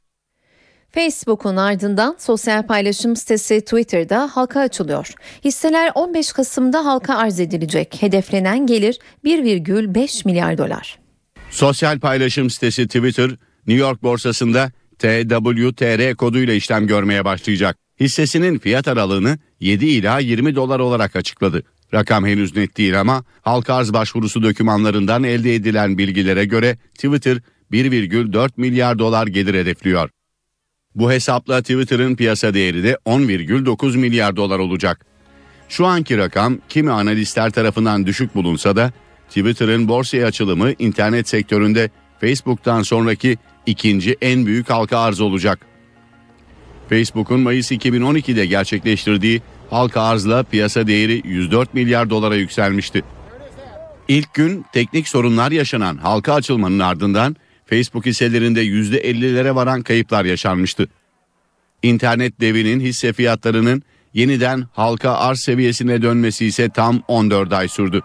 Facebook'un 0.94 1.56
ardından 1.56 2.16
sosyal 2.18 2.66
paylaşım 2.66 3.16
sitesi 3.16 3.60
Twitter'da 3.60 4.30
halka 4.32 4.60
açılıyor. 4.60 5.14
Hisseler 5.44 5.92
15 5.94 6.32
Kasım'da 6.32 6.84
halka 6.84 7.14
arz 7.14 7.40
edilecek. 7.40 7.96
Hedeflenen 8.00 8.66
gelir 8.66 8.98
1,5 9.24 10.26
milyar 10.26 10.58
dolar. 10.58 10.98
Sosyal 11.50 12.00
paylaşım 12.00 12.50
sitesi 12.50 12.86
Twitter, 12.86 13.30
New 13.66 13.80
York 13.82 14.02
borsasında 14.02 14.72
TWTR 14.98 16.14
koduyla 16.14 16.54
işlem 16.54 16.86
görmeye 16.86 17.24
başlayacak. 17.24 17.76
Hissesinin 18.00 18.58
fiyat 18.58 18.88
aralığını 18.88 19.38
7 19.60 19.86
ila 19.86 20.18
20 20.18 20.54
dolar 20.54 20.80
olarak 20.80 21.16
açıkladı. 21.16 21.62
Rakam 21.94 22.26
henüz 22.26 22.56
net 22.56 22.76
değil 22.76 23.00
ama 23.00 23.24
halka 23.42 23.74
arz 23.74 23.92
başvurusu 23.92 24.42
dokümanlarından 24.42 25.24
elde 25.24 25.54
edilen 25.54 25.98
bilgilere 25.98 26.44
göre 26.44 26.78
Twitter 26.94 27.38
1,4 27.72 28.50
milyar 28.56 28.98
dolar 28.98 29.26
gelir 29.26 29.54
hedefliyor. 29.54 30.10
Bu 30.94 31.12
hesapla 31.12 31.60
Twitter'ın 31.62 32.16
piyasa 32.16 32.54
değeri 32.54 32.82
de 32.82 32.98
10,9 33.06 33.96
milyar 33.96 34.36
dolar 34.36 34.58
olacak. 34.58 35.06
Şu 35.68 35.86
anki 35.86 36.18
rakam 36.18 36.58
kimi 36.68 36.90
analistler 36.90 37.50
tarafından 37.50 38.06
düşük 38.06 38.34
bulunsa 38.34 38.76
da 38.76 38.92
Twitter'ın 39.28 39.88
borsaya 39.88 40.26
açılımı 40.26 40.72
internet 40.78 41.28
sektöründe 41.28 41.90
Facebook'tan 42.20 42.82
sonraki 42.82 43.38
ikinci 43.66 44.16
en 44.22 44.46
büyük 44.46 44.70
halka 44.70 44.98
arz 44.98 45.20
olacak. 45.20 45.66
Facebook'un 46.88 47.40
Mayıs 47.40 47.72
2012'de 47.72 48.46
gerçekleştirdiği 48.46 49.42
halka 49.70 50.02
arzla 50.02 50.42
piyasa 50.42 50.86
değeri 50.86 51.22
104 51.24 51.74
milyar 51.74 52.10
dolara 52.10 52.36
yükselmişti. 52.36 53.02
İlk 54.08 54.34
gün 54.34 54.64
teknik 54.72 55.08
sorunlar 55.08 55.52
yaşanan 55.52 55.96
halka 55.96 56.34
açılmanın 56.34 56.78
ardından 56.78 57.36
Facebook 57.72 58.06
hisselerinde 58.06 58.64
%50'lere 58.64 59.54
varan 59.54 59.82
kayıplar 59.82 60.24
yaşanmıştı. 60.24 60.88
İnternet 61.82 62.40
devinin 62.40 62.80
hisse 62.80 63.12
fiyatlarının 63.12 63.82
yeniden 64.14 64.64
halka 64.72 65.10
arz 65.10 65.40
seviyesine 65.40 66.02
dönmesi 66.02 66.46
ise 66.46 66.68
tam 66.68 67.02
14 67.08 67.52
ay 67.52 67.68
sürdü. 67.68 68.02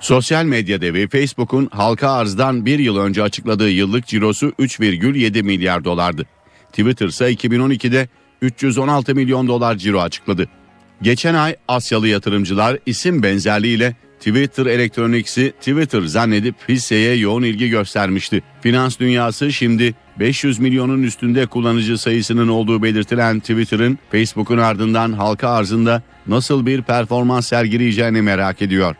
Sosyal 0.00 0.44
medya 0.44 0.80
devi 0.80 1.08
Facebook'un 1.08 1.68
halka 1.72 2.10
arzdan 2.10 2.66
bir 2.66 2.78
yıl 2.78 2.96
önce 2.96 3.22
açıkladığı 3.22 3.70
yıllık 3.70 4.06
cirosu 4.06 4.46
3,7 4.48 5.42
milyar 5.42 5.84
dolardı. 5.84 6.26
Twitter 6.70 7.06
ise 7.06 7.32
2012'de 7.32 8.08
316 8.42 9.14
milyon 9.14 9.48
dolar 9.48 9.76
ciro 9.76 10.00
açıkladı. 10.00 10.48
Geçen 11.02 11.34
ay 11.34 11.56
Asyalı 11.68 12.08
yatırımcılar 12.08 12.78
isim 12.86 13.22
benzerliğiyle 13.22 13.96
Twitter 14.18 14.66
Electronics'i 14.66 15.52
Twitter 15.52 16.00
zannedip 16.00 16.54
hisseye 16.68 17.16
yoğun 17.16 17.42
ilgi 17.42 17.68
göstermişti. 17.68 18.42
Finans 18.60 18.98
dünyası 18.98 19.52
şimdi 19.52 19.94
500 20.18 20.58
milyonun 20.58 21.02
üstünde 21.02 21.46
kullanıcı 21.46 21.98
sayısının 21.98 22.48
olduğu 22.48 22.82
belirtilen 22.82 23.40
Twitter'ın 23.40 23.98
Facebook'un 24.10 24.58
ardından 24.58 25.12
halka 25.12 25.48
arzında 25.48 26.02
nasıl 26.26 26.66
bir 26.66 26.82
performans 26.82 27.46
sergileyeceğini 27.48 28.22
merak 28.22 28.62
ediyor. 28.62 28.96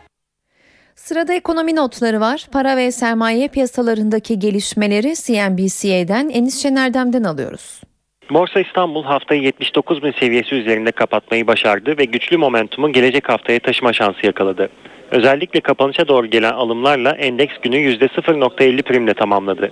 Sırada 0.95 1.33
ekonomi 1.33 1.75
notları 1.75 2.19
var. 2.19 2.47
Para 2.51 2.77
ve 2.77 2.91
sermaye 2.91 3.47
piyasalarındaki 3.47 4.39
gelişmeleri 4.39 5.13
CNBC'den 5.15 6.29
Enis 6.29 6.61
Şener'den 6.61 7.23
alıyoruz. 7.23 7.81
Borsa 8.29 8.59
İstanbul 8.59 9.03
haftayı 9.03 9.41
79 9.41 10.03
bin 10.03 10.11
seviyesi 10.11 10.55
üzerinde 10.55 10.91
kapatmayı 10.91 11.47
başardı 11.47 11.97
ve 11.97 12.05
güçlü 12.05 12.37
momentumu 12.37 12.91
gelecek 12.91 13.29
haftaya 13.29 13.59
taşıma 13.59 13.93
şansı 13.93 14.25
yakaladı. 14.25 14.69
Özellikle 15.11 15.59
kapanışa 15.59 16.07
doğru 16.07 16.27
gelen 16.27 16.53
alımlarla 16.53 17.11
endeks 17.11 17.57
günü 17.57 17.75
%0.50 17.75 18.81
primle 18.81 19.13
tamamladı. 19.13 19.71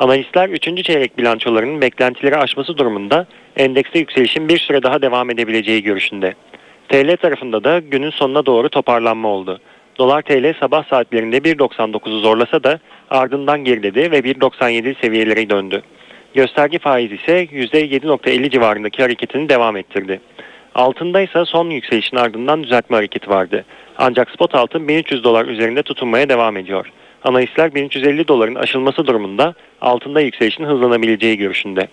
Analistler 0.00 0.48
3. 0.48 0.84
çeyrek 0.84 1.18
bilançolarının 1.18 1.80
beklentileri 1.80 2.36
aşması 2.36 2.78
durumunda 2.78 3.26
endekste 3.56 3.98
yükselişin 3.98 4.48
bir 4.48 4.58
süre 4.58 4.82
daha 4.82 5.02
devam 5.02 5.30
edebileceği 5.30 5.82
görüşünde. 5.82 6.34
TL 6.88 7.16
tarafında 7.16 7.64
da 7.64 7.78
günün 7.78 8.10
sonuna 8.10 8.46
doğru 8.46 8.68
toparlanma 8.68 9.28
oldu. 9.28 9.60
Dolar 9.98 10.22
TL 10.22 10.54
sabah 10.60 10.84
saatlerinde 10.84 11.38
1.99'u 11.38 12.20
zorlasa 12.20 12.64
da 12.64 12.78
ardından 13.10 13.64
geriledi 13.64 14.10
ve 14.10 14.18
1.97 14.18 15.00
seviyelere 15.00 15.50
döndü. 15.50 15.82
Gösterge 16.34 16.78
faiz 16.78 17.12
ise 17.12 17.44
%7.50 17.44 18.50
civarındaki 18.50 19.02
hareketini 19.02 19.48
devam 19.48 19.76
ettirdi. 19.76 20.20
Altında 20.74 21.20
ise 21.20 21.44
son 21.44 21.70
yükselişin 21.70 22.16
ardından 22.16 22.64
düzeltme 22.64 22.96
hareketi 22.96 23.30
vardı. 23.30 23.64
Ancak 23.98 24.30
spot 24.30 24.54
altın 24.54 24.88
1300 24.88 25.24
dolar 25.24 25.46
üzerinde 25.46 25.82
tutunmaya 25.82 26.28
devam 26.28 26.56
ediyor. 26.56 26.86
Analistler 27.24 27.74
1350 27.74 28.28
doların 28.28 28.54
aşılması 28.54 29.06
durumunda 29.06 29.54
altında 29.80 30.20
yükselişin 30.20 30.64
hızlanabileceği 30.64 31.36
görüşünde. 31.36 31.88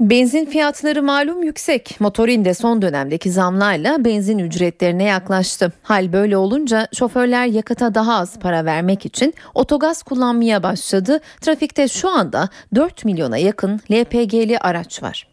Benzin 0.00 0.44
fiyatları 0.46 1.02
malum 1.02 1.42
yüksek. 1.42 2.00
Motorin 2.00 2.44
de 2.44 2.54
son 2.54 2.82
dönemdeki 2.82 3.30
zamlarla 3.30 4.04
benzin 4.04 4.38
ücretlerine 4.38 5.04
yaklaştı. 5.04 5.72
Hal 5.82 6.12
böyle 6.12 6.36
olunca 6.36 6.88
şoförler 6.98 7.46
yakıta 7.46 7.94
daha 7.94 8.18
az 8.18 8.38
para 8.40 8.64
vermek 8.64 9.06
için 9.06 9.34
otogaz 9.54 10.02
kullanmaya 10.02 10.62
başladı. 10.62 11.20
Trafikte 11.40 11.88
şu 11.88 12.08
anda 12.08 12.48
4 12.74 13.04
milyona 13.04 13.38
yakın 13.38 13.80
LPG'li 13.92 14.58
araç 14.58 15.02
var. 15.02 15.31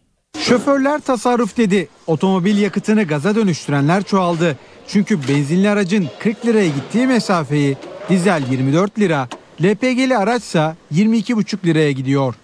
Şoförler 0.50 1.00
tasarruf 1.00 1.56
dedi. 1.56 1.88
Otomobil 2.06 2.58
yakıtını 2.58 3.04
gaza 3.04 3.34
dönüştürenler 3.34 4.02
çoğaldı. 4.02 4.56
Çünkü 4.88 5.28
benzinli 5.28 5.70
aracın 5.70 6.08
40 6.18 6.46
liraya 6.46 6.66
gittiği 6.66 7.06
mesafeyi 7.06 7.76
dizel 8.08 8.42
24 8.50 8.98
lira, 8.98 9.28
LPG'li 9.62 10.16
araçsa 10.16 10.76
22,5 10.94 11.66
liraya 11.66 11.92
gidiyor. 11.92 12.34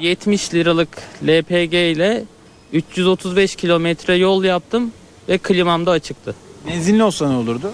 70 0.00 0.54
liralık 0.54 0.88
LPG 1.26 1.74
ile 1.74 2.24
335 2.72 3.56
kilometre 3.56 4.14
yol 4.16 4.44
yaptım 4.44 4.92
ve 5.28 5.38
klimam 5.38 5.86
da 5.86 5.90
açıktı. 5.90 6.34
Benzinli 6.68 7.02
olsa 7.02 7.28
ne 7.30 7.36
olurdu? 7.36 7.72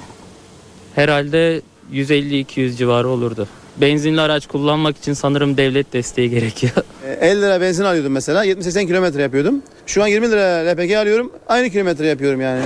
Herhalde 0.94 1.62
150-200 1.92 2.76
civarı 2.76 3.08
olurdu. 3.08 3.48
Benzinli 3.76 4.20
araç 4.20 4.46
kullanmak 4.46 4.96
için 4.96 5.12
sanırım 5.12 5.56
devlet 5.56 5.92
desteği 5.92 6.30
gerekiyor. 6.30 6.72
50 7.20 7.42
lira 7.42 7.61
benzin 7.61 7.85
alıyordum 7.85 8.12
mesela 8.12 8.46
70-80 8.46 8.87
kilometre 8.87 9.22
yapıyordum. 9.22 9.62
Şu 9.87 10.02
an 10.02 10.07
20 10.07 10.31
lira 10.31 10.70
LPG 10.70 10.92
alıyorum 10.92 11.33
aynı 11.48 11.70
kilometre 11.70 12.07
yapıyorum 12.07 12.40
yani. 12.40 12.61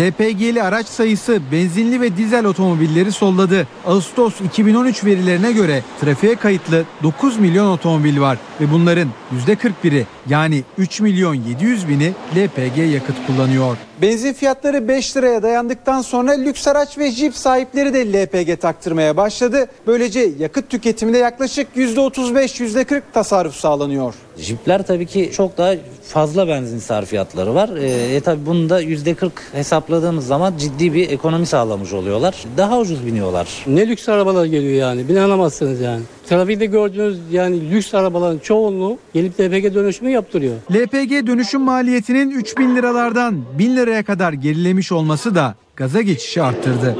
LPG'li 0.00 0.62
araç 0.62 0.86
sayısı 0.86 1.38
benzinli 1.52 2.00
ve 2.00 2.16
dizel 2.16 2.44
otomobilleri 2.44 3.12
solladı. 3.12 3.66
Ağustos 3.86 4.40
2013 4.40 5.04
verilerine 5.04 5.52
göre 5.52 5.82
trafiğe 6.00 6.34
kayıtlı 6.34 6.84
9 7.02 7.38
milyon 7.38 7.66
otomobil 7.66 8.20
var 8.20 8.38
ve 8.60 8.72
bunların 8.72 9.08
%41'i 9.46 10.06
yani 10.28 10.64
3 10.78 11.00
milyon 11.00 11.34
700 11.34 11.88
bini 11.88 12.12
LPG 12.36 12.92
yakıt 12.92 13.16
kullanıyor. 13.26 13.76
Benzin 14.02 14.32
fiyatları 14.32 14.88
5 14.88 15.16
liraya 15.16 15.42
dayandıktan 15.42 16.02
sonra 16.02 16.32
lüks 16.32 16.68
araç 16.68 16.98
ve 16.98 17.10
jip 17.10 17.36
sahipleri 17.36 17.94
de 17.94 18.12
LPG 18.12 18.60
taktırmaya 18.60 19.16
başladı. 19.16 19.66
Böylece 19.86 20.30
yakıt 20.38 20.70
tüketiminde 20.70 21.18
yaklaşık 21.18 21.76
%35-%40 21.76 23.02
tasarruf 23.12 23.54
sağlanıyor. 23.54 24.14
Jipler 24.38 24.86
tabii 24.86 25.06
ki 25.06 25.30
çok 25.34 25.58
daha 25.58 25.74
fazla 26.08 26.48
benzin 26.48 26.78
sarfiyatları 26.78 27.54
var. 27.54 27.68
E, 27.76 28.16
e 28.16 28.20
tabii 28.20 28.46
bunu 28.46 28.70
da 28.70 28.82
%40 28.82 29.30
hesapladığımız 29.52 30.26
zaman 30.26 30.54
ciddi 30.58 30.94
bir 30.94 31.10
ekonomi 31.10 31.46
sağlamış 31.46 31.92
oluyorlar. 31.92 32.34
Daha 32.56 32.78
ucuz 32.78 33.06
biniyorlar. 33.06 33.48
Ne 33.66 33.88
lüks 33.88 34.08
arabalar 34.08 34.44
geliyor 34.44 34.74
yani. 34.74 35.08
Binanamazsınız 35.08 35.80
yani. 35.80 36.02
Trafikte 36.28 36.66
gördüğünüz 36.66 37.18
yani 37.32 37.70
lüks 37.70 37.94
arabaların 37.94 38.38
çoğunluğu 38.38 38.98
gelip 39.14 39.40
LPG 39.40 39.74
dönüşümü 39.74 40.10
yaptırıyor. 40.10 40.54
LPG 40.72 41.26
dönüşüm 41.26 41.60
maliyetinin 41.60 42.30
3000 42.30 42.76
liralardan 42.76 43.42
1000 43.58 43.76
liraya 43.76 44.02
kadar 44.02 44.32
gerilemiş 44.32 44.92
olması 44.92 45.34
da 45.34 45.54
gaza 45.76 46.02
geçişi 46.02 46.42
arttırdı. 46.42 46.96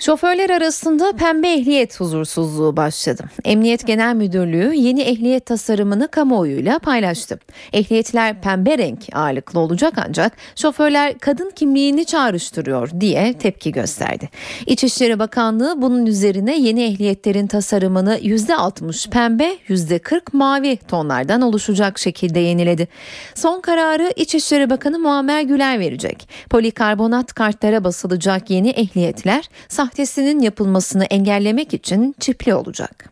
Şoförler 0.00 0.50
arasında 0.50 1.12
pembe 1.12 1.48
ehliyet 1.48 2.00
huzursuzluğu 2.00 2.76
başladı. 2.76 3.24
Emniyet 3.44 3.86
Genel 3.86 4.14
Müdürlüğü 4.14 4.74
yeni 4.74 5.00
ehliyet 5.00 5.46
tasarımını 5.46 6.08
kamuoyuyla 6.08 6.78
paylaştı. 6.78 7.38
Ehliyetler 7.72 8.40
pembe 8.40 8.78
renk 8.78 8.98
ağırlıklı 9.12 9.60
olacak 9.60 9.94
ancak 10.08 10.32
şoförler 10.56 11.18
kadın 11.18 11.50
kimliğini 11.50 12.04
çağrıştırıyor 12.04 12.90
diye 13.00 13.32
tepki 13.32 13.72
gösterdi. 13.72 14.28
İçişleri 14.66 15.18
Bakanlığı 15.18 15.82
bunun 15.82 16.06
üzerine 16.06 16.58
yeni 16.58 16.84
ehliyetlerin 16.84 17.46
tasarımını 17.46 18.18
%60 18.18 19.10
pembe, 19.10 19.56
%40 19.68 20.20
mavi 20.32 20.76
tonlardan 20.76 21.42
oluşacak 21.42 21.98
şekilde 21.98 22.40
yeniledi. 22.40 22.88
Son 23.34 23.60
kararı 23.60 24.12
İçişleri 24.16 24.70
Bakanı 24.70 24.98
Muammer 24.98 25.42
Güler 25.42 25.80
verecek. 25.80 26.28
Polikarbonat 26.50 27.32
kartlara 27.32 27.84
basılacak 27.84 28.50
yeni 28.50 28.70
ehliyetler 28.70 29.48
sahtesinin 29.90 30.40
yapılmasını 30.40 31.04
engellemek 31.04 31.74
için 31.74 32.14
çipli 32.20 32.54
olacak. 32.54 33.10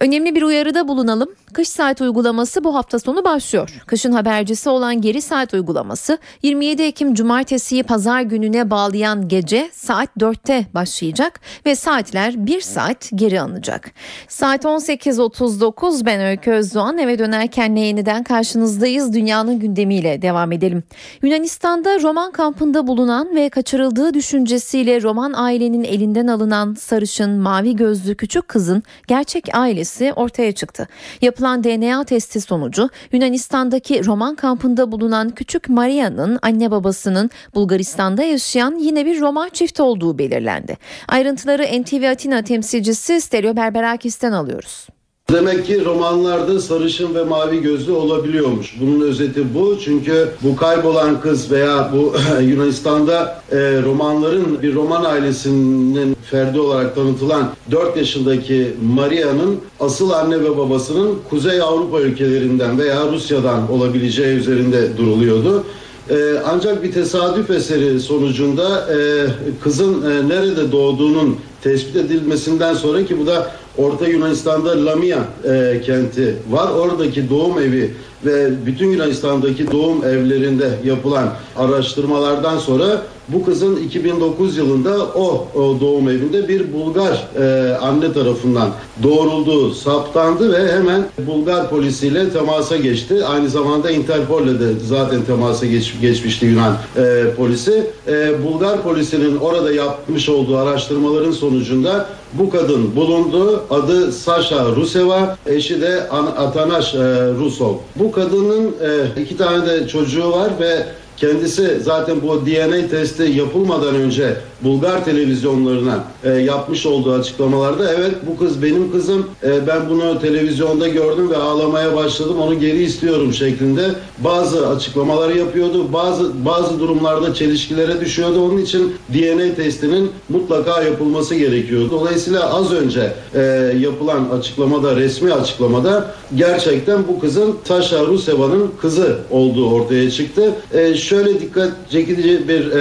Önemli 0.00 0.34
bir 0.34 0.42
uyarıda 0.42 0.88
bulunalım. 0.88 1.34
Kış 1.54 1.68
saat 1.68 2.00
uygulaması 2.00 2.64
bu 2.64 2.74
hafta 2.74 2.98
sonu 2.98 3.24
başlıyor. 3.24 3.82
Kışın 3.86 4.12
habercisi 4.12 4.68
olan 4.68 5.00
geri 5.00 5.22
saat 5.22 5.54
uygulaması 5.54 6.18
27 6.42 6.82
Ekim 6.82 7.14
Cumartesi'yi 7.14 7.82
pazar 7.82 8.20
gününe 8.20 8.70
bağlayan 8.70 9.28
gece 9.28 9.70
saat 9.72 10.08
4'te 10.18 10.66
başlayacak 10.74 11.40
ve 11.66 11.76
saatler 11.76 12.46
1 12.46 12.60
saat 12.60 13.10
geri 13.14 13.40
alınacak. 13.40 13.90
Saat 14.28 14.64
18.39 14.64 16.06
ben 16.06 16.20
Öykü 16.20 16.50
Özdoğan 16.50 16.98
eve 16.98 17.18
dönerken 17.18 17.76
yeniden 17.76 18.22
karşınızdayız. 18.22 19.14
Dünyanın 19.14 19.58
gündemiyle 19.58 20.22
devam 20.22 20.52
edelim. 20.52 20.82
Yunanistan'da 21.22 22.02
roman 22.02 22.32
kampında 22.32 22.86
bulunan 22.86 23.36
ve 23.36 23.48
kaçırıldığı 23.48 24.14
düşüncesiyle 24.14 25.02
roman 25.02 25.32
ailenin 25.32 25.84
elinden 25.84 26.26
alınan 26.26 26.74
sarışın 26.74 27.30
mavi 27.30 27.76
gözlü 27.76 28.14
küçük 28.14 28.48
kızın 28.48 28.82
gerçek 29.06 29.44
ailesi 29.52 30.12
ortaya 30.12 30.52
çıktı. 30.52 30.88
Yapılan 31.20 31.43
DNA 31.44 32.04
testi 32.04 32.40
sonucu 32.40 32.90
Yunanistan'daki 33.12 34.06
roman 34.06 34.34
kampında 34.34 34.92
bulunan 34.92 35.30
küçük 35.30 35.68
Maria'nın 35.68 36.38
anne 36.42 36.70
babasının 36.70 37.30
Bulgaristan'da 37.54 38.22
yaşayan 38.22 38.78
yine 38.78 39.06
bir 39.06 39.20
roman 39.20 39.48
çift 39.48 39.80
olduğu 39.80 40.18
belirlendi. 40.18 40.76
Ayrıntıları 41.08 41.82
NTV 41.82 42.10
Atina 42.10 42.42
temsilcisi 42.42 43.20
Stelio 43.20 43.56
Berberakis'ten 43.56 44.32
alıyoruz. 44.32 44.86
Demek 45.32 45.66
ki 45.66 45.84
romanlarda 45.84 46.60
sarışın 46.60 47.14
ve 47.14 47.24
mavi 47.24 47.62
gözlü 47.62 47.92
olabiliyormuş. 47.92 48.76
Bunun 48.80 49.00
özeti 49.00 49.54
bu. 49.54 49.78
Çünkü 49.84 50.28
bu 50.42 50.56
kaybolan 50.56 51.20
kız 51.20 51.50
veya 51.50 51.90
bu 51.92 52.14
Yunanistan'da 52.42 53.42
e, 53.52 53.56
romanların 53.82 54.62
bir 54.62 54.74
roman 54.74 55.04
ailesinin 55.04 56.16
ferdi 56.30 56.60
olarak 56.60 56.94
tanıtılan 56.94 57.50
4 57.70 57.96
yaşındaki 57.96 58.74
Maria'nın 58.94 59.60
asıl 59.80 60.10
anne 60.10 60.40
ve 60.40 60.58
babasının 60.58 61.18
Kuzey 61.30 61.62
Avrupa 61.62 62.00
ülkelerinden 62.00 62.78
veya 62.78 63.06
Rusya'dan 63.12 63.72
olabileceği 63.72 64.36
üzerinde 64.36 64.96
duruluyordu. 64.96 65.64
Ee, 66.10 66.14
ancak 66.46 66.82
bir 66.82 66.92
tesadüf 66.92 67.50
eseri 67.50 68.00
sonucunda 68.00 68.86
e, 68.94 69.26
kızın 69.62 70.02
e, 70.10 70.28
nerede 70.28 70.72
doğduğunun 70.72 71.36
tespit 71.62 71.96
edilmesinden 71.96 72.74
sonra 72.74 73.04
ki 73.04 73.18
bu 73.18 73.26
da 73.26 73.50
Orta 73.78 74.08
Yunanistan'da 74.08 74.86
Lamia 74.86 75.18
e, 75.44 75.80
kenti 75.80 76.36
var. 76.50 76.70
Oradaki 76.70 77.30
doğum 77.30 77.58
evi 77.58 77.90
ve 78.24 78.66
bütün 78.66 78.90
Yunanistan'daki 78.90 79.70
doğum 79.70 80.04
evlerinde 80.04 80.70
yapılan 80.84 81.28
araştırmalardan 81.56 82.58
sonra 82.58 83.02
bu 83.28 83.44
kızın 83.44 83.76
2009 83.76 84.56
yılında 84.56 85.06
o, 85.14 85.48
o 85.54 85.80
doğum 85.80 86.08
evinde 86.08 86.48
bir 86.48 86.72
Bulgar 86.72 87.28
e, 87.38 87.74
anne 87.74 88.12
tarafından 88.12 88.68
doğrulduğu 89.02 89.74
saptandı 89.74 90.52
ve 90.52 90.72
hemen 90.72 91.02
Bulgar 91.26 91.70
polisiyle 91.70 92.30
temasa 92.30 92.76
geçti. 92.76 93.24
Aynı 93.24 93.48
zamanda 93.48 93.90
Interpol'le 93.90 94.60
de 94.60 94.72
zaten 94.88 95.22
temasa 95.22 95.66
geç, 95.66 95.94
geçmişti 96.00 96.46
Yunan 96.46 96.76
e, 96.96 97.24
polisi. 97.36 97.86
E, 98.08 98.44
Bulgar 98.44 98.82
polisinin 98.82 99.36
orada 99.36 99.72
yapmış 99.72 100.28
olduğu 100.28 100.56
araştırmaların 100.56 101.30
sonucunda 101.32 102.06
bu 102.38 102.50
kadın 102.50 102.96
bulundu. 102.96 103.64
Adı 103.70 104.12
Sasha 104.12 104.64
Ruseva, 104.64 105.38
eşi 105.46 105.80
de 105.80 106.08
Atanash 106.10 106.94
e, 106.94 106.98
Rusov. 107.38 107.74
Bu 107.96 108.12
kadının 108.12 108.66
e, 108.66 109.20
iki 109.20 109.36
tane 109.36 109.66
de 109.66 109.88
çocuğu 109.88 110.32
var 110.32 110.50
ve 110.60 110.86
Kendisi 111.16 111.80
zaten 111.80 112.22
bu 112.22 112.46
DNA 112.46 112.88
testi 112.88 113.22
yapılmadan 113.22 113.94
önce 113.94 114.36
Bulgar 114.64 115.04
televizyonlarına 115.04 116.04
e, 116.24 116.30
yapmış 116.30 116.86
olduğu 116.86 117.12
açıklamalarda 117.12 117.94
evet 117.94 118.14
bu 118.26 118.38
kız 118.38 118.62
benim 118.62 118.92
kızım 118.92 119.26
e, 119.42 119.66
ben 119.66 119.90
bunu 119.90 120.20
televizyonda 120.20 120.88
gördüm 120.88 121.30
ve 121.30 121.36
ağlamaya 121.36 121.96
başladım 121.96 122.40
onu 122.40 122.60
geri 122.60 122.82
istiyorum 122.82 123.32
şeklinde 123.32 123.82
bazı 124.18 124.68
açıklamalar 124.68 125.30
yapıyordu. 125.30 125.92
Bazı 125.92 126.44
bazı 126.44 126.80
durumlarda 126.80 127.34
çelişkilere 127.34 128.00
düşüyordu. 128.00 128.44
Onun 128.44 128.58
için 128.58 128.94
DNA 129.14 129.54
testinin 129.54 130.10
mutlaka 130.28 130.82
yapılması 130.82 131.34
gerekiyor. 131.34 131.90
Dolayısıyla 131.90 132.54
az 132.54 132.72
önce 132.72 133.12
e, 133.34 133.40
yapılan 133.80 134.28
açıklamada 134.38 134.96
resmi 134.96 135.32
açıklamada 135.32 136.14
gerçekten 136.36 136.98
bu 137.08 137.20
kızın 137.20 137.56
Tasha 137.64 138.06
Ruseva'nın 138.06 138.70
kızı 138.80 139.18
olduğu 139.30 139.70
ortaya 139.70 140.10
çıktı. 140.10 140.52
E, 140.74 140.94
şöyle 140.94 141.40
dikkat 141.40 141.70
çekici 141.90 142.48
bir 142.48 142.70
e, 142.70 142.80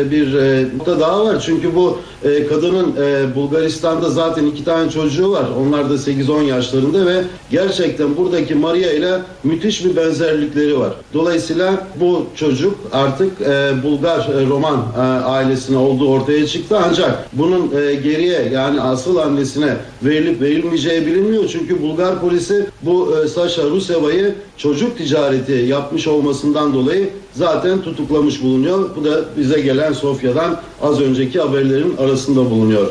e, 0.00 0.10
bir 0.10 0.34
e, 0.34 0.64
nokta 0.78 1.01
daha 1.02 1.24
var. 1.24 1.42
Çünkü 1.46 1.74
bu 1.74 1.98
e, 2.24 2.46
kadının 2.46 2.94
e, 3.00 3.34
Bulgaristan'da 3.34 4.10
zaten 4.10 4.46
iki 4.46 4.64
tane 4.64 4.90
çocuğu 4.90 5.30
var. 5.30 5.44
Onlar 5.60 5.90
da 5.90 5.94
8-10 5.94 6.42
yaşlarında 6.42 7.06
ve 7.06 7.24
gerçekten 7.50 8.16
buradaki 8.16 8.54
Maria 8.54 8.90
ile 8.90 9.18
müthiş 9.44 9.84
bir 9.84 9.96
benzerlikleri 9.96 10.78
var. 10.78 10.92
Dolayısıyla 11.14 11.86
bu 12.00 12.26
çocuk 12.36 12.74
artık 12.92 13.40
e, 13.40 13.72
Bulgar 13.82 14.18
e, 14.18 14.46
Roman 14.46 14.82
e, 14.96 15.00
ailesine 15.00 15.78
olduğu 15.78 16.08
ortaya 16.08 16.46
çıktı. 16.46 16.78
Ancak 16.88 17.28
bunun 17.32 17.70
e, 17.76 17.94
geriye 17.94 18.48
yani 18.52 18.80
asıl 18.80 19.16
annesine 19.16 19.76
verilip 20.02 20.40
verilmeyeceği 20.40 21.06
bilinmiyor. 21.06 21.48
Çünkü 21.48 21.82
Bulgar 21.82 22.20
polisi 22.20 22.66
bu 22.82 23.16
e, 23.16 23.28
Sasha 23.28 23.62
Ruseva'yı 23.62 24.34
çocuk 24.56 24.98
ticareti 24.98 25.52
yapmış 25.52 26.08
olmasından 26.08 26.74
dolayı 26.74 27.08
zaten 27.34 27.82
tutuklamış 27.82 28.42
bulunuyor. 28.42 28.96
Bu 28.96 29.04
da 29.04 29.36
bize 29.36 29.60
gelen 29.60 29.92
Sofya'dan 29.92 30.60
az 30.82 31.00
önceki 31.00 31.40
haberlerin 31.40 31.96
arasında 31.96 32.50
bulunuyor. 32.50 32.90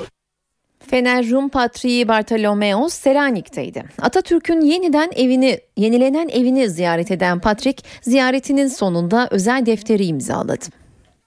Fener 0.91 1.29
Rum 1.29 1.49
Patriği 1.49 2.07
Bartolomeos 2.07 2.93
Selanik'teydi. 2.93 3.83
Atatürk'ün 4.01 4.61
yeniden 4.61 5.11
evini, 5.15 5.59
yenilenen 5.77 6.29
evini 6.29 6.69
ziyaret 6.69 7.11
eden 7.11 7.39
Patrik, 7.39 7.83
ziyaretinin 8.01 8.67
sonunda 8.67 9.27
özel 9.31 9.65
defteri 9.65 10.05
imzaladı. 10.05 10.65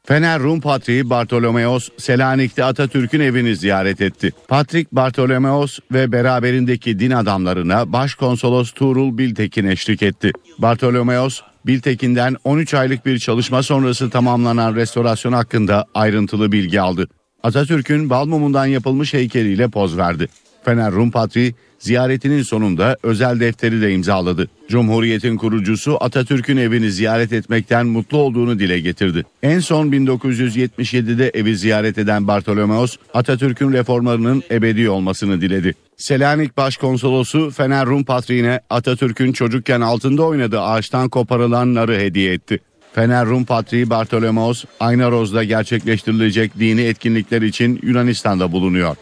Fener 0.06 0.40
Rum 0.40 0.60
Patriği 0.60 1.10
Bartolomeos 1.10 1.88
Selanik'te 1.96 2.64
Atatürk'ün 2.64 3.20
evini 3.20 3.56
ziyaret 3.56 4.00
etti. 4.00 4.32
Patrik 4.48 4.92
Bartolomeos 4.92 5.78
ve 5.92 6.12
beraberindeki 6.12 6.98
din 6.98 7.10
adamlarına 7.10 7.92
Başkonsolos 7.92 8.72
Tuğrul 8.72 9.18
Biltekin 9.18 9.66
eşlik 9.66 10.02
etti. 10.02 10.30
Bartolomeos 10.58 11.40
Biltekin'den 11.66 12.36
13 12.44 12.74
aylık 12.74 13.06
bir 13.06 13.18
çalışma 13.18 13.62
sonrası 13.62 14.10
tamamlanan 14.10 14.74
restorasyon 14.76 15.32
hakkında 15.32 15.86
ayrıntılı 15.94 16.52
bilgi 16.52 16.80
aldı. 16.80 17.08
Atatürk'ün 17.42 18.10
Balmum'undan 18.10 18.66
yapılmış 18.66 19.14
heykeliyle 19.14 19.68
poz 19.68 19.96
verdi. 19.96 20.28
Fener 20.64 20.92
Rum 20.92 21.10
Patriği 21.10 21.54
ziyaretinin 21.78 22.42
sonunda 22.42 22.96
özel 23.02 23.40
defteri 23.40 23.82
de 23.82 23.92
imzaladı. 23.92 24.48
Cumhuriyetin 24.68 25.36
kurucusu 25.36 25.96
Atatürk'ün 26.00 26.56
evini 26.56 26.90
ziyaret 26.90 27.32
etmekten 27.32 27.86
mutlu 27.86 28.18
olduğunu 28.18 28.58
dile 28.58 28.80
getirdi. 28.80 29.24
En 29.42 29.60
son 29.60 29.88
1977'de 29.88 31.30
evi 31.34 31.56
ziyaret 31.56 31.98
eden 31.98 32.28
Bartolomeos 32.28 32.96
Atatürk'ün 33.14 33.72
reformlarının 33.72 34.42
ebedi 34.50 34.90
olmasını 34.90 35.40
diledi. 35.40 35.74
Selanik 35.96 36.56
Başkonsolosu 36.56 37.50
Fener 37.50 37.86
Rum 37.86 38.04
Patriğine 38.04 38.60
Atatürk'ün 38.70 39.32
çocukken 39.32 39.80
altında 39.80 40.22
oynadığı 40.22 40.60
ağaçtan 40.60 41.08
koparılan 41.08 41.74
narı 41.74 41.98
hediye 41.98 42.32
etti. 42.32 42.58
Fener 42.94 43.26
Rum 43.26 43.44
Patriği 43.44 43.90
Bartolomeos 43.90 44.64
Aynaroz'da 44.80 45.44
gerçekleştirilecek 45.44 46.58
dini 46.58 46.82
etkinlikler 46.82 47.42
için 47.42 47.80
Yunanistan'da 47.82 48.52
bulunuyor. 48.52 48.96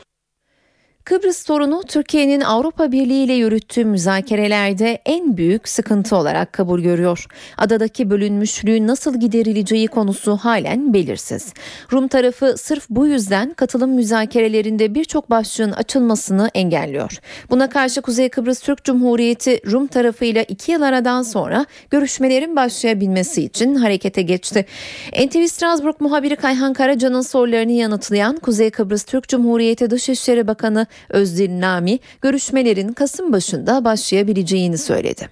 Kıbrıs 1.04 1.46
sorunu 1.46 1.82
Türkiye'nin 1.88 2.40
Avrupa 2.40 2.92
Birliği 2.92 3.24
ile 3.24 3.32
yürüttüğü 3.32 3.84
müzakerelerde 3.84 5.02
en 5.06 5.36
büyük 5.36 5.68
sıkıntı 5.68 6.16
olarak 6.16 6.52
kabul 6.52 6.80
görüyor. 6.80 7.26
Adadaki 7.58 8.10
bölünmüşlüğün 8.10 8.86
nasıl 8.86 9.20
giderileceği 9.20 9.88
konusu 9.88 10.36
halen 10.36 10.94
belirsiz. 10.94 11.52
Rum 11.92 12.08
tarafı 12.08 12.54
sırf 12.58 12.86
bu 12.90 13.06
yüzden 13.06 13.52
katılım 13.54 13.90
müzakerelerinde 13.90 14.94
birçok 14.94 15.30
başlığın 15.30 15.72
açılmasını 15.72 16.50
engelliyor. 16.54 17.18
Buna 17.50 17.68
karşı 17.68 18.02
Kuzey 18.02 18.28
Kıbrıs 18.28 18.60
Türk 18.60 18.84
Cumhuriyeti 18.84 19.60
Rum 19.70 19.86
tarafıyla 19.86 20.42
iki 20.42 20.72
yıl 20.72 20.82
aradan 20.82 21.22
sonra 21.22 21.66
görüşmelerin 21.90 22.56
başlayabilmesi 22.56 23.42
için 23.42 23.74
harekete 23.74 24.22
geçti. 24.22 24.66
NTV 25.27 25.46
Strasbourg 25.46 26.00
muhabiri 26.00 26.37
Kayhan 26.37 26.72
Karaca'nın 26.72 27.20
sorularını 27.20 27.72
yanıtlayan 27.72 28.37
Kuzey 28.37 28.70
Kıbrıs 28.70 29.04
Türk 29.04 29.29
Cumhuriyeti 29.29 29.90
Dışişleri 29.90 30.46
Bakanı 30.46 30.87
Özdil 31.08 31.60
Nami 31.60 31.98
görüşmelerin 32.20 32.92
Kasım 32.92 33.32
başında 33.32 33.84
başlayabileceğini 33.84 34.78
söyledi. 34.78 35.28